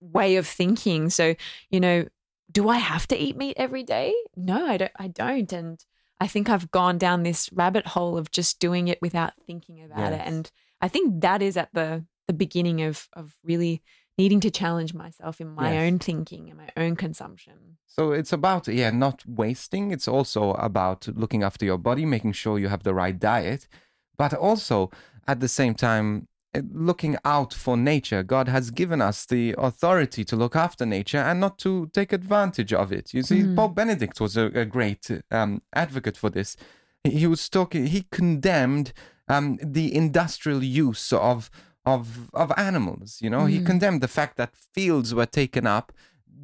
way 0.00 0.36
of 0.36 0.46
thinking. 0.46 1.10
So 1.10 1.34
you 1.70 1.80
know, 1.80 2.06
do 2.52 2.68
I 2.68 2.76
have 2.78 3.06
to 3.08 3.16
eat 3.16 3.36
meat 3.36 3.54
every 3.56 3.82
day? 3.82 4.14
No, 4.36 4.66
I 4.66 4.76
don't. 4.76 4.92
I 4.98 5.08
don't, 5.08 5.52
and 5.52 5.84
I 6.24 6.26
think 6.26 6.48
I've 6.48 6.70
gone 6.70 6.96
down 6.96 7.22
this 7.22 7.50
rabbit 7.52 7.86
hole 7.86 8.16
of 8.16 8.30
just 8.30 8.58
doing 8.58 8.88
it 8.88 8.98
without 9.02 9.34
thinking 9.46 9.82
about 9.84 10.14
it, 10.14 10.22
and 10.24 10.50
I 10.80 10.88
think 10.88 11.20
that 11.20 11.42
is 11.42 11.56
at 11.58 11.68
the 11.74 12.06
the 12.26 12.32
beginning 12.32 12.80
of 12.80 13.08
of 13.12 13.34
really 13.50 13.82
needing 14.16 14.40
to 14.40 14.50
challenge 14.50 14.94
myself 14.94 15.40
in 15.42 15.48
my 15.48 15.72
Yes. 15.74 15.86
own 15.86 15.98
thinking 15.98 16.48
and 16.48 16.58
my 16.64 16.70
own 16.82 16.96
consumption. 16.96 17.76
So 17.86 18.12
it's 18.12 18.32
about 18.32 18.68
yeah, 18.68 18.90
not 18.90 19.22
wasting. 19.26 19.90
It's 19.90 20.08
also 20.08 20.52
about 20.52 21.00
looking 21.08 21.42
after 21.42 21.66
your 21.66 21.78
body, 21.78 22.06
making 22.06 22.32
sure 22.32 22.58
you 22.58 22.68
have 22.68 22.84
the 22.84 22.94
right 22.94 23.18
diet, 23.18 23.68
but 24.16 24.32
also 24.32 24.90
at 25.26 25.40
the 25.40 25.48
same 25.48 25.74
time 25.74 26.26
looking 26.72 27.16
out 27.24 27.52
for 27.54 27.76
nature. 27.76 28.22
God 28.22 28.48
has 28.48 28.70
given 28.70 29.00
us 29.02 29.26
the 29.26 29.54
authority 29.58 30.24
to 30.24 30.36
look 30.36 30.54
after 30.56 30.86
nature 30.86 31.18
and 31.18 31.40
not 31.40 31.58
to 31.60 31.88
take 31.92 32.12
advantage 32.12 32.72
of 32.72 32.92
it. 32.92 33.12
You 33.14 33.22
see, 33.22 33.42
Mhm. 33.42 33.56
Pope 33.56 33.74
Benedict 33.74 34.20
was 34.20 34.36
a, 34.36 34.46
a 34.46 34.64
great 34.64 35.10
um, 35.30 35.60
advocate 35.74 36.16
for 36.16 36.30
this. 36.30 36.56
He 37.02 37.26
was 37.26 37.48
talking. 37.48 37.86
He 37.86 38.02
condemned 38.10 38.92
um, 39.28 39.58
the 39.62 39.94
industrial 39.94 40.62
use 40.62 41.12
of 41.12 41.50
of 41.86 42.30
of 42.32 42.50
animals. 42.56 43.18
You 43.20 43.30
know, 43.30 43.44
he 43.46 43.58
Mhm. 43.60 43.66
condemned 43.66 44.00
the 44.02 44.08
fact 44.08 44.36
that 44.36 44.56
fields 44.56 45.14
were 45.14 45.26
taken 45.26 45.66
up, 45.66 45.92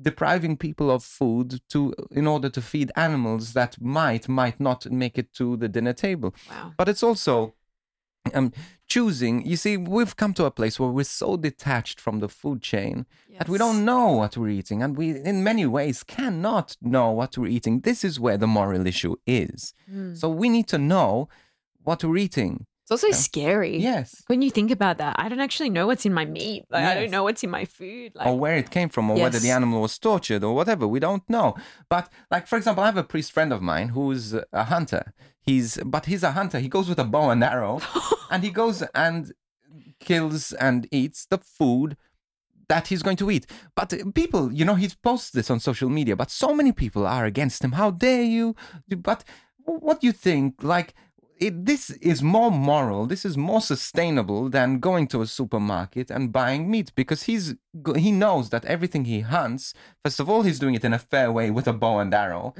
depriving 0.02 0.56
people 0.56 0.90
of 0.90 1.02
food 1.04 1.60
to 1.68 1.94
in 2.10 2.26
order 2.26 2.48
to 2.50 2.60
feed 2.60 2.90
animals 2.96 3.52
that 3.54 3.80
might 3.80 4.28
might 4.28 4.58
not 4.60 4.90
make 4.90 5.18
it 5.18 5.32
to 5.34 5.56
the 5.56 5.68
dinner 5.68 5.92
table. 5.94 6.34
Wow. 6.50 6.72
But 6.76 6.88
it's 6.88 7.02
also 7.02 7.54
um, 8.34 8.52
choosing. 8.88 9.44
You 9.46 9.56
see, 9.56 9.76
we've 9.76 10.16
come 10.16 10.34
to 10.34 10.44
a 10.44 10.50
place 10.50 10.78
where 10.78 10.90
we're 10.90 11.04
so 11.04 11.36
detached 11.36 12.00
from 12.00 12.20
the 12.20 12.28
food 12.28 12.62
chain 12.62 13.06
that 13.38 13.48
we 13.48 13.58
don't 13.58 13.84
know 13.84 14.12
what 14.12 14.36
we're 14.36 14.48
eating, 14.48 14.82
and 14.82 14.96
we, 14.96 15.10
in 15.10 15.42
many 15.42 15.66
ways, 15.66 16.02
cannot 16.02 16.76
know 16.80 17.10
what 17.10 17.36
we're 17.38 17.46
eating. 17.46 17.80
This 17.80 18.04
is 18.04 18.20
where 18.20 18.36
the 18.36 18.46
moral 18.46 18.86
issue 18.86 19.16
is. 19.26 19.72
Mm. 19.90 20.16
So 20.16 20.28
we 20.28 20.48
need 20.48 20.68
to 20.68 20.78
know 20.78 21.28
what 21.82 22.04
we're 22.04 22.18
eating. 22.18 22.66
It's 22.90 23.04
also 23.04 23.16
scary. 23.16 23.76
Yes. 23.78 24.24
When 24.26 24.42
you 24.42 24.50
think 24.50 24.72
about 24.72 24.98
that, 24.98 25.14
I 25.16 25.28
don't 25.28 25.38
actually 25.38 25.70
know 25.70 25.86
what's 25.86 26.04
in 26.04 26.12
my 26.12 26.24
meat. 26.24 26.64
Like 26.70 26.84
I 26.84 26.94
don't 26.94 27.12
know 27.12 27.22
what's 27.22 27.44
in 27.44 27.50
my 27.50 27.64
food. 27.64 28.16
Like 28.16 28.26
or 28.26 28.36
where 28.36 28.56
it 28.56 28.70
came 28.70 28.88
from, 28.88 29.08
or 29.10 29.16
whether 29.16 29.38
the 29.38 29.52
animal 29.52 29.80
was 29.82 29.96
tortured, 29.96 30.42
or 30.42 30.56
whatever. 30.56 30.88
We 30.88 30.98
don't 30.98 31.22
know. 31.30 31.54
But 31.88 32.12
like, 32.32 32.48
for 32.48 32.56
example, 32.56 32.82
I 32.82 32.86
have 32.86 32.96
a 32.96 33.04
priest 33.04 33.30
friend 33.30 33.52
of 33.52 33.62
mine 33.62 33.90
who's 33.90 34.34
a 34.34 34.64
hunter. 34.64 35.14
He's 35.40 35.76
but 35.86 36.06
he's 36.06 36.24
a 36.24 36.32
hunter. 36.32 36.58
He 36.58 36.68
goes 36.68 36.88
with 36.88 36.98
a 36.98 37.04
bow 37.04 37.30
and 37.30 37.44
arrow, 37.44 37.80
and 38.30 38.42
he 38.42 38.50
goes 38.50 38.82
and 38.92 39.32
kills 40.00 40.52
and 40.54 40.88
eats 40.90 41.26
the 41.26 41.38
food 41.38 41.96
that 42.66 42.88
he's 42.88 43.04
going 43.04 43.18
to 43.18 43.30
eat. 43.30 43.46
But 43.76 43.92
uh, 43.94 43.98
people, 44.12 44.52
you 44.52 44.64
know, 44.64 44.74
he 44.74 44.88
posts 45.00 45.30
this 45.30 45.48
on 45.48 45.60
social 45.60 45.88
media. 45.88 46.16
But 46.16 46.32
so 46.32 46.54
many 46.54 46.72
people 46.72 47.06
are 47.06 47.24
against 47.24 47.62
him. 47.62 47.72
How 47.72 47.92
dare 47.92 48.24
you? 48.24 48.56
But 48.88 49.22
what 49.64 50.00
do 50.00 50.08
you 50.08 50.12
think? 50.12 50.64
Like. 50.64 50.92
It, 51.40 51.64
this 51.64 51.88
is 52.02 52.22
more 52.22 52.50
moral. 52.50 53.06
This 53.06 53.24
is 53.24 53.34
more 53.36 53.62
sustainable 53.62 54.50
than 54.50 54.78
going 54.78 55.06
to 55.08 55.22
a 55.22 55.26
supermarket 55.26 56.10
and 56.10 56.30
buying 56.30 56.70
meat 56.70 56.92
because 56.94 57.22
he's 57.22 57.54
he 57.96 58.12
knows 58.12 58.50
that 58.50 58.64
everything 58.66 59.06
he 59.06 59.20
hunts. 59.20 59.72
First 60.04 60.20
of 60.20 60.28
all, 60.28 60.42
he's 60.42 60.58
doing 60.58 60.74
it 60.74 60.84
in 60.84 60.92
a 60.92 60.98
fair 60.98 61.32
way 61.32 61.50
with 61.50 61.66
a 61.66 61.72
bow 61.72 61.98
and 61.98 62.12
arrow, 62.12 62.52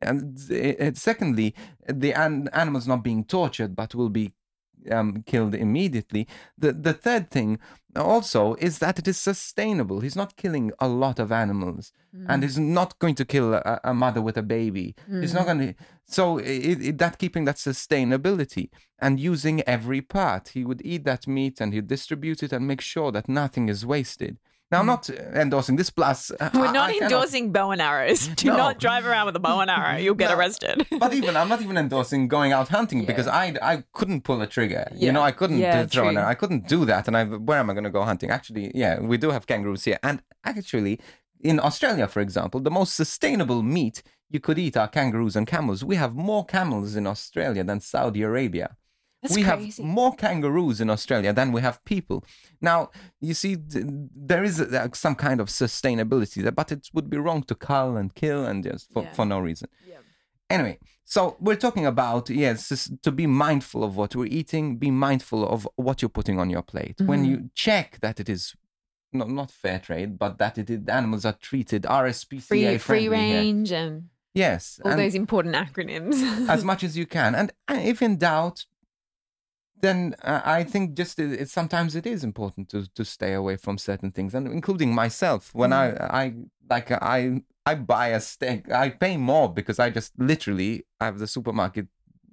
and 0.00 0.38
uh, 0.50 0.84
uh, 0.84 0.92
secondly, 0.94 1.52
the 1.88 2.12
an- 2.12 2.48
animal's 2.52 2.86
not 2.86 3.02
being 3.02 3.24
tortured 3.24 3.74
but 3.74 3.94
will 3.96 4.10
be 4.10 4.32
um, 4.90 5.22
killed 5.26 5.54
immediately. 5.54 6.26
The 6.56 6.72
the 6.72 6.92
third 6.92 7.30
thing 7.30 7.58
also 7.96 8.54
is 8.54 8.78
that 8.78 8.98
it 8.98 9.08
is 9.08 9.18
sustainable. 9.18 10.00
He's 10.00 10.16
not 10.16 10.36
killing 10.36 10.72
a 10.78 10.88
lot 10.88 11.18
of 11.18 11.32
animals, 11.32 11.92
and 12.28 12.42
he's 12.42 12.58
not 12.58 12.98
going 12.98 13.14
to 13.16 13.24
kill 13.24 13.54
a, 13.54 13.80
a 13.84 13.94
mother 13.94 14.20
with 14.22 14.36
a 14.36 14.42
baby. 14.42 14.94
He's 15.20 15.34
not 15.34 15.46
going 15.46 15.58
to. 15.58 15.74
So 16.06 16.38
it, 16.38 16.82
it, 16.88 16.98
that 16.98 17.18
keeping 17.18 17.44
that 17.44 17.56
sustainability 17.56 18.70
and 18.98 19.20
using 19.20 19.60
every 19.62 20.00
part, 20.00 20.48
he 20.48 20.64
would 20.64 20.82
eat 20.84 21.04
that 21.04 21.26
meat 21.26 21.60
and 21.60 21.72
he'd 21.74 21.86
distribute 21.86 22.42
it 22.42 22.52
and 22.52 22.66
make 22.66 22.80
sure 22.80 23.12
that 23.12 23.28
nothing 23.28 23.68
is 23.68 23.84
wasted. 23.84 24.38
Now, 24.70 24.80
I'm 24.80 24.86
not 24.86 25.08
endorsing 25.08 25.76
this. 25.76 25.88
Plus, 25.88 26.30
uh, 26.30 26.50
We're 26.52 26.70
not 26.72 26.90
I 26.90 26.92
cannot- 26.92 27.02
endorsing 27.10 27.52
bow 27.52 27.70
and 27.70 27.80
arrows. 27.80 28.28
Do 28.28 28.48
No. 28.48 28.56
not 28.56 28.78
drive 28.78 29.06
around 29.06 29.26
with 29.26 29.36
a 29.36 29.40
bow 29.40 29.60
and 29.60 29.70
arrow. 29.70 29.96
You'll 29.98 30.14
get 30.14 30.30
No. 30.30 30.36
arrested. 30.36 30.86
but 30.98 31.14
even 31.14 31.36
I'm 31.36 31.48
not 31.48 31.62
even 31.62 31.78
endorsing 31.78 32.28
going 32.28 32.52
out 32.52 32.68
hunting 32.68 33.04
because 33.06 33.26
I 33.26 33.54
I 33.62 33.84
couldn't 33.92 34.22
pull 34.24 34.40
a 34.42 34.46
trigger. 34.46 34.84
You 34.94 35.10
know, 35.12 35.22
I 35.22 35.32
couldn't 35.32 35.58
Yeah, 35.58 35.86
throw 35.86 36.08
an 36.08 36.18
arrow. 36.18 36.28
I 36.28 36.34
couldn't 36.34 36.68
do 36.68 36.84
that. 36.84 37.06
And 37.08 37.16
I 37.16 37.24
where 37.24 37.58
am 37.58 37.70
I 37.70 37.72
going 37.72 37.84
to 37.84 37.90
go 37.98 38.02
hunting? 38.02 38.30
Actually, 38.30 38.70
yeah, 38.74 39.00
we 39.00 39.16
do 39.16 39.30
have 39.30 39.46
kangaroos 39.46 39.84
here. 39.84 39.98
And 40.02 40.22
actually, 40.44 41.00
in 41.40 41.58
Australia, 41.60 42.06
for 42.08 42.20
example, 42.20 42.60
the 42.60 42.70
most 42.70 42.94
sustainable 42.94 43.62
meat 43.62 44.02
you 44.28 44.40
could 44.40 44.58
eat 44.58 44.76
are 44.76 44.88
kangaroos 44.88 45.34
and 45.36 45.46
camels. 45.46 45.82
We 45.82 45.96
have 45.96 46.14
more 46.14 46.44
camels 46.44 46.94
in 46.96 47.06
Australia 47.06 47.64
than 47.64 47.80
Saudi 47.80 48.22
Arabia. 48.22 48.76
That's 49.22 49.34
we 49.34 49.42
crazy. 49.42 49.82
have 49.82 49.90
more 49.90 50.14
kangaroos 50.14 50.80
in 50.80 50.88
Australia 50.90 51.32
than 51.32 51.50
we 51.52 51.60
have 51.60 51.84
people. 51.84 52.24
Now, 52.60 52.90
you 53.20 53.34
see, 53.34 53.56
there 53.58 54.44
is 54.44 54.60
uh, 54.60 54.88
some 54.94 55.16
kind 55.16 55.40
of 55.40 55.48
sustainability 55.48 56.42
there, 56.42 56.52
but 56.52 56.70
it 56.70 56.88
would 56.94 57.10
be 57.10 57.16
wrong 57.18 57.42
to 57.44 57.54
cull 57.56 57.96
and 57.96 58.14
kill 58.14 58.44
and 58.46 58.62
just 58.62 58.92
for, 58.92 59.02
Yeah. 59.02 59.12
for 59.12 59.24
no 59.26 59.40
reason. 59.40 59.68
Anyway, 60.50 60.78
so 61.04 61.36
we're 61.40 61.56
talking 61.56 61.84
about, 61.84 62.30
yes, 62.30 62.90
to 63.02 63.10
be 63.12 63.26
mindful 63.26 63.84
of 63.84 63.96
what 63.96 64.14
we're 64.16 64.26
eating, 64.26 64.76
be 64.78 64.90
mindful 64.90 65.46
of 65.46 65.68
what 65.76 66.00
you're 66.00 66.08
putting 66.08 66.38
on 66.38 66.48
your 66.48 66.62
plate. 66.62 66.96
When 67.04 67.20
Mm-hmm. 67.22 67.30
you 67.30 67.50
check 67.54 67.98
that 68.00 68.18
it 68.20 68.28
is 68.30 68.54
not, 69.12 69.28
not 69.28 69.50
fair 69.50 69.78
trade, 69.78 70.18
but 70.18 70.38
that 70.38 70.56
it 70.58 70.88
animals 70.88 71.24
are 71.26 71.34
treated 71.34 71.82
RSPCA 71.82 72.42
Free, 72.46 72.78
free 72.78 72.78
friendly 72.78 73.02
here. 73.26 73.36
range 73.40 73.72
and 73.72 74.04
Yes. 74.32 74.80
all 74.84 74.92
and- 74.92 75.00
those 75.00 75.14
important 75.14 75.54
acronyms. 75.54 76.48
as 76.48 76.64
much 76.64 76.82
as 76.84 76.96
you 76.96 77.04
can. 77.06 77.34
And 77.34 77.50
uh, 77.68 77.80
if 77.82 78.00
in 78.00 78.16
doubt, 78.16 78.64
then 79.80 80.14
uh, 80.22 80.40
I 80.44 80.64
think 80.64 80.94
just 80.94 81.18
it, 81.18 81.40
it, 81.40 81.48
sometimes 81.48 81.94
it 81.94 82.06
is 82.06 82.24
important 82.24 82.68
to 82.70 82.86
to 82.94 83.04
stay 83.04 83.32
away 83.32 83.56
from 83.56 83.78
certain 83.78 84.10
things, 84.10 84.34
and 84.34 84.46
including 84.48 84.94
myself. 84.94 85.54
When 85.54 85.72
I 85.72 85.90
mm. 85.90 86.10
I 86.10 86.34
like 86.68 86.90
uh, 86.90 86.98
I 87.00 87.42
I 87.66 87.74
buy 87.74 88.08
a 88.08 88.20
steak, 88.20 88.70
I 88.72 88.90
pay 88.90 89.16
more 89.16 89.52
because 89.52 89.78
I 89.78 89.90
just 89.90 90.12
literally 90.18 90.84
have 91.00 91.18
the 91.18 91.26
supermarket 91.26 91.86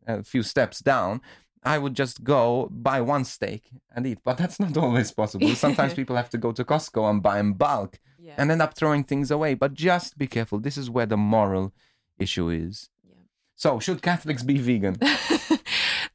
a 0.08 0.24
few 0.24 0.44
steps 0.44 0.80
down. 0.80 1.22
I 1.64 1.80
would 1.80 1.96
just 1.96 2.24
go 2.24 2.70
buy 2.72 3.02
one 3.02 3.26
steak 3.26 3.72
and 3.96 4.06
eat, 4.06 4.20
but 4.24 4.38
that's 4.38 4.60
not 4.60 4.78
always 4.86 5.12
possible. 5.12 5.50
Sometimes 5.56 5.94
people 6.00 6.16
have 6.16 6.30
to 6.30 6.38
go 6.38 6.52
to 6.52 6.64
Costco 6.64 7.10
and 7.10 7.24
buy 7.24 7.40
in 7.40 7.54
bulk 7.54 8.00
yeah. 8.20 8.36
and 8.38 8.52
end 8.52 8.62
up 8.62 8.76
throwing 8.76 9.04
things 9.04 9.32
away. 9.32 9.56
But 9.56 9.74
just 9.74 10.18
be 10.18 10.28
careful. 10.28 10.60
This 10.60 10.78
is 10.78 10.90
where 10.90 11.08
the 11.08 11.18
moral 11.18 11.74
issue 12.20 12.50
is. 12.50 12.90
Yeah. 13.04 13.16
So, 13.56 13.80
should 13.80 14.02
Catholics 14.04 14.44
be 14.44 14.58
vegan? 14.60 14.98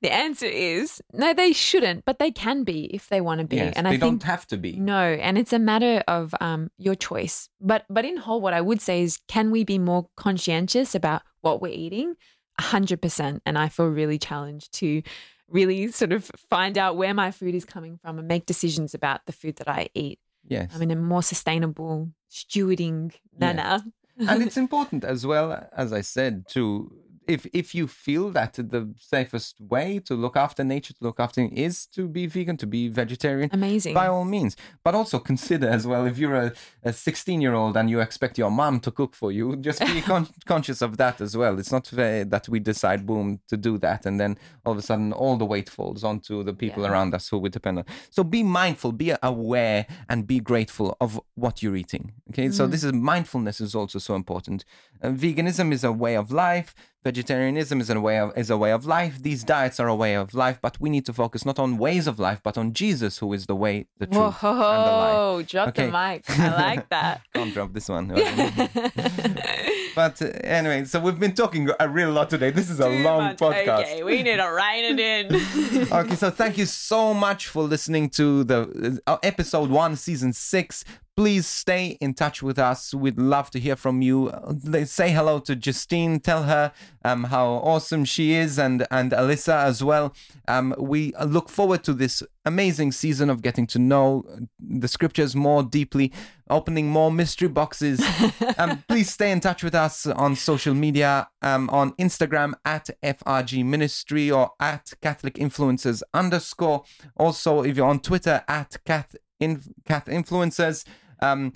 the 0.02 0.12
answer 0.12 0.46
is 0.46 1.02
no, 1.12 1.34
they 1.34 1.52
shouldn't, 1.52 2.04
but 2.04 2.18
they 2.18 2.30
can 2.30 2.64
be 2.64 2.84
if 2.94 3.08
they 3.08 3.20
want 3.20 3.40
to 3.40 3.46
be. 3.46 3.56
yes, 3.56 3.74
and 3.76 3.86
they 3.86 3.90
I 3.90 3.96
don't 3.96 4.12
think 4.18 4.22
have 4.24 4.46
to 4.48 4.56
be. 4.56 4.72
No, 4.76 4.98
and 4.98 5.36
it's 5.36 5.52
a 5.52 5.58
matter 5.58 6.02
of 6.08 6.34
um, 6.40 6.70
your 6.78 6.94
choice. 6.94 7.48
But 7.60 7.84
but 7.90 8.04
in 8.04 8.16
whole, 8.16 8.40
what 8.40 8.54
I 8.54 8.60
would 8.60 8.80
say 8.80 9.02
is, 9.02 9.18
can 9.28 9.50
we 9.50 9.64
be 9.64 9.78
more 9.78 10.08
conscientious 10.16 10.94
about 10.94 11.22
what 11.42 11.60
we're 11.60 11.72
eating? 11.72 12.14
A 12.58 12.62
hundred 12.62 13.00
percent. 13.02 13.42
And 13.46 13.58
I 13.58 13.68
feel 13.68 13.86
really 13.88 14.18
challenged 14.18 14.72
to 14.74 15.02
really 15.48 15.90
sort 15.90 16.12
of 16.12 16.30
find 16.48 16.78
out 16.78 16.96
where 16.96 17.12
my 17.12 17.30
food 17.30 17.54
is 17.54 17.64
coming 17.64 17.98
from 18.00 18.18
and 18.18 18.28
make 18.28 18.46
decisions 18.46 18.94
about 18.94 19.26
the 19.26 19.32
food 19.32 19.56
that 19.56 19.68
I 19.68 19.88
eat 19.94 20.18
Yes. 20.46 20.74
um, 20.74 20.80
in 20.82 20.90
a 20.92 20.96
more 20.96 21.22
sustainable, 21.22 22.10
stewarding 22.30 23.12
manner. 23.36 23.82
and 24.18 24.42
it's 24.46 24.56
important 24.56 25.04
as 25.04 25.26
well, 25.26 25.68
as 25.76 25.92
I 25.92 26.00
said, 26.02 26.46
to 26.50 26.90
if 27.34 27.46
if 27.52 27.74
you 27.78 27.86
feel 27.86 28.30
that 28.38 28.52
the 28.54 28.82
safest 29.14 29.52
way 29.74 29.88
to 30.08 30.14
look 30.24 30.36
after 30.36 30.62
nature, 30.64 30.92
to 30.98 31.04
look 31.08 31.18
after 31.20 31.40
is 31.66 31.86
to 31.96 32.02
be 32.16 32.26
vegan, 32.26 32.56
to 32.58 32.66
be 32.66 32.88
vegetarian, 32.88 33.48
Amazing. 33.52 33.94
by 33.94 34.06
all 34.14 34.24
means. 34.36 34.56
But 34.84 34.94
also 34.94 35.18
consider 35.18 35.68
as 35.68 35.86
well 35.90 36.06
if 36.06 36.16
you're 36.18 36.34
a, 36.46 36.52
a 36.82 36.92
16 36.92 37.40
year 37.40 37.54
old 37.54 37.76
and 37.76 37.88
you 37.90 38.00
expect 38.00 38.38
your 38.38 38.50
mom 38.50 38.80
to 38.80 38.90
cook 38.90 39.14
for 39.14 39.30
you, 39.32 39.56
just 39.68 39.80
be 39.80 40.00
con- 40.10 40.28
conscious 40.46 40.82
of 40.82 40.96
that 40.96 41.20
as 41.20 41.36
well. 41.36 41.58
It's 41.60 41.72
not 41.72 41.86
fair 41.86 42.24
that 42.24 42.48
we 42.48 42.58
decide, 42.60 43.06
boom, 43.06 43.40
to 43.48 43.56
do 43.56 43.78
that, 43.78 44.06
and 44.06 44.18
then 44.20 44.36
all 44.64 44.72
of 44.72 44.78
a 44.78 44.82
sudden 44.82 45.12
all 45.12 45.36
the 45.36 45.46
weight 45.46 45.68
falls 45.70 46.02
onto 46.04 46.42
the 46.42 46.52
people 46.62 46.82
Yeah. 46.82 46.90
around 46.90 47.14
us 47.14 47.28
who 47.28 47.38
we 47.38 47.48
depend 47.48 47.78
on. 47.78 47.84
So 48.10 48.24
be 48.24 48.42
mindful, 48.42 48.92
be 48.92 49.12
aware, 49.22 49.86
and 50.08 50.26
be 50.26 50.40
grateful 50.40 50.96
of 51.00 51.20
what 51.34 51.62
you're 51.62 51.76
eating. 51.76 52.12
Okay, 52.30 52.50
so 52.50 52.66
this 52.66 52.84
is 52.84 52.92
mindfulness 52.92 53.60
is 53.60 53.74
also 53.74 53.98
so 53.98 54.14
important. 54.14 54.64
Uh, 55.02 55.08
veganism 55.08 55.72
is 55.72 55.82
a 55.84 55.92
way 55.92 56.14
of 56.16 56.30
life. 56.30 56.74
Vegetarianism 57.02 57.80
is 57.80 57.88
a 57.88 57.98
way 57.98 58.18
of 58.18 58.36
is 58.36 58.50
a 58.50 58.58
way 58.58 58.72
of 58.72 58.84
life. 58.84 59.22
These 59.22 59.42
diets 59.42 59.80
are 59.80 59.88
a 59.88 59.94
way 59.94 60.14
of 60.14 60.34
life, 60.34 60.58
but 60.60 60.78
we 60.78 60.90
need 60.90 61.06
to 61.06 61.14
focus 61.14 61.46
not 61.46 61.58
on 61.58 61.78
ways 61.78 62.06
of 62.06 62.18
life, 62.18 62.40
but 62.42 62.58
on 62.58 62.74
Jesus, 62.74 63.16
who 63.18 63.32
is 63.32 63.46
the 63.46 63.56
way, 63.56 63.86
the 63.98 64.06
truth, 64.06 64.44
and 64.44 64.56
the 64.58 64.92
life. 65.04 65.14
Whoa, 65.14 65.42
drop 65.46 65.68
Okay. 65.68 65.86
the 65.86 65.92
mic. 65.92 66.24
I 66.28 66.50
like 66.74 66.88
that. 66.96 67.22
Don't 67.32 67.54
drop 67.54 67.72
this 67.72 67.88
one. 67.88 68.08
but 69.94 70.20
uh, 70.22 70.26
anyway, 70.44 70.84
so 70.84 71.00
we've 71.00 71.18
been 71.18 71.32
talking 71.34 71.70
a 71.80 71.88
real 71.88 72.10
lot 72.10 72.28
today. 72.30 72.50
This 72.50 72.68
is 72.70 72.80
a 72.80 72.84
Too 72.88 73.02
long 73.02 73.22
much. 73.24 73.38
podcast. 73.38 73.80
Okay, 73.84 74.02
we 74.02 74.22
need 74.22 74.36
to 74.36 74.44
rein 74.46 74.98
it 74.98 75.00
in. 75.00 75.88
okay, 75.92 76.14
so 76.16 76.30
thank 76.30 76.58
you 76.58 76.66
so 76.66 77.14
much 77.14 77.46
for 77.48 77.62
listening 77.62 78.10
to 78.10 78.44
the 78.44 79.00
uh, 79.06 79.16
episode 79.22 79.70
one, 79.70 79.96
season 79.96 80.32
six. 80.32 80.84
Please 81.20 81.46
stay 81.46 81.98
in 82.00 82.14
touch 82.14 82.42
with 82.42 82.58
us. 82.58 82.94
We'd 82.94 83.18
love 83.18 83.50
to 83.50 83.60
hear 83.60 83.76
from 83.76 84.00
you. 84.00 84.28
Uh, 84.28 84.86
Say 84.86 85.10
hello 85.10 85.38
to 85.40 85.54
Justine. 85.54 86.18
Tell 86.18 86.44
her 86.44 86.72
um, 87.04 87.24
how 87.24 87.46
awesome 87.56 88.06
she 88.06 88.32
is, 88.32 88.58
and 88.58 88.86
and 88.90 89.12
Alyssa 89.12 89.64
as 89.64 89.84
well. 89.84 90.14
Um, 90.48 90.74
we 90.78 91.12
look 91.26 91.50
forward 91.50 91.84
to 91.84 91.92
this 91.92 92.22
amazing 92.46 92.92
season 92.92 93.28
of 93.28 93.42
getting 93.42 93.66
to 93.66 93.78
know 93.78 94.24
the 94.58 94.88
scriptures 94.88 95.36
more 95.36 95.62
deeply, 95.62 96.10
opening 96.48 96.88
more 96.88 97.12
mystery 97.12 97.48
boxes. 97.48 98.02
um, 98.56 98.82
please 98.88 99.10
stay 99.10 99.30
in 99.30 99.40
touch 99.40 99.62
with 99.62 99.74
us 99.74 100.06
on 100.06 100.36
social 100.36 100.72
media, 100.72 101.28
um, 101.42 101.68
on 101.68 101.92
Instagram 101.96 102.54
at 102.64 102.88
FRG 103.02 103.62
Ministry 103.62 104.30
or 104.30 104.52
at 104.58 104.94
Catholic 105.02 105.34
Influencers 105.34 106.02
underscore. 106.14 106.82
Also, 107.18 107.62
if 107.62 107.76
you're 107.76 107.86
on 107.86 108.00
Twitter 108.00 108.42
at 108.48 108.78
Cath, 108.86 109.16
in, 109.38 109.62
Cath 109.86 110.06
Influencers, 110.06 110.86
um, 111.22 111.52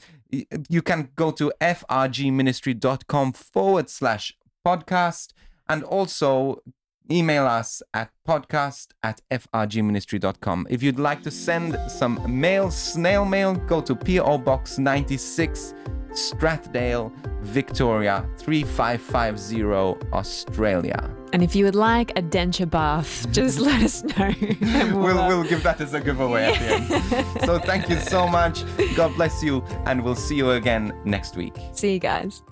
you 0.69 0.83
can 0.83 1.11
go 1.17 1.31
to 1.33 1.53
frgministry.com 1.61 3.33
forward 3.33 3.89
slash 3.89 4.37
podcast 4.67 5.33
and 5.69 5.85
also 5.85 6.63
email 7.11 7.47
us 7.47 7.83
at 7.93 8.11
podcast 8.27 8.89
at 9.03 9.21
frgministry.com. 9.31 10.67
If 10.71 10.83
you'd 10.83 10.99
like 10.99 11.23
to 11.25 11.31
send 11.31 11.77
some 11.91 12.21
mail, 12.29 12.71
snail 12.71 13.25
mail, 13.25 13.55
go 13.55 13.81
to 13.83 13.95
PO 13.95 14.39
Box 14.39 14.79
96, 14.79 15.75
Strathdale, 16.13 17.13
Victoria 17.43 18.25
3550, 18.39 20.07
Australia. 20.13 21.11
and 21.33 21.43
if 21.43 21.55
you 21.57 21.65
would 21.65 21.75
like 21.75 22.11
a 22.17 22.23
denture 22.23 22.71
bath, 22.71 23.27
just 23.33 23.59
let 23.59 23.83
us 23.83 24.03
know. 24.05 24.31
And 24.63 25.03
We'll, 25.03 25.19
uh, 25.19 25.29
we'll 25.29 25.43
give 25.45 25.63
that 25.65 25.81
as 25.81 25.93
a 25.93 26.01
giveaway 26.01 26.45
at 26.45 26.59
the 26.61 26.75
end. 26.75 27.41
so 27.45 27.59
thank 27.59 27.89
you 27.89 27.99
so 27.99 28.29
much. 28.29 28.63
God 28.97 29.13
bless 29.17 29.43
you, 29.43 29.63
and 29.87 30.03
we'll 30.05 30.15
see 30.15 30.37
you 30.37 30.53
again 30.53 30.93
next 31.05 31.37
week. 31.37 31.55
see 31.73 31.95
you 31.95 31.99
guys. 31.99 32.43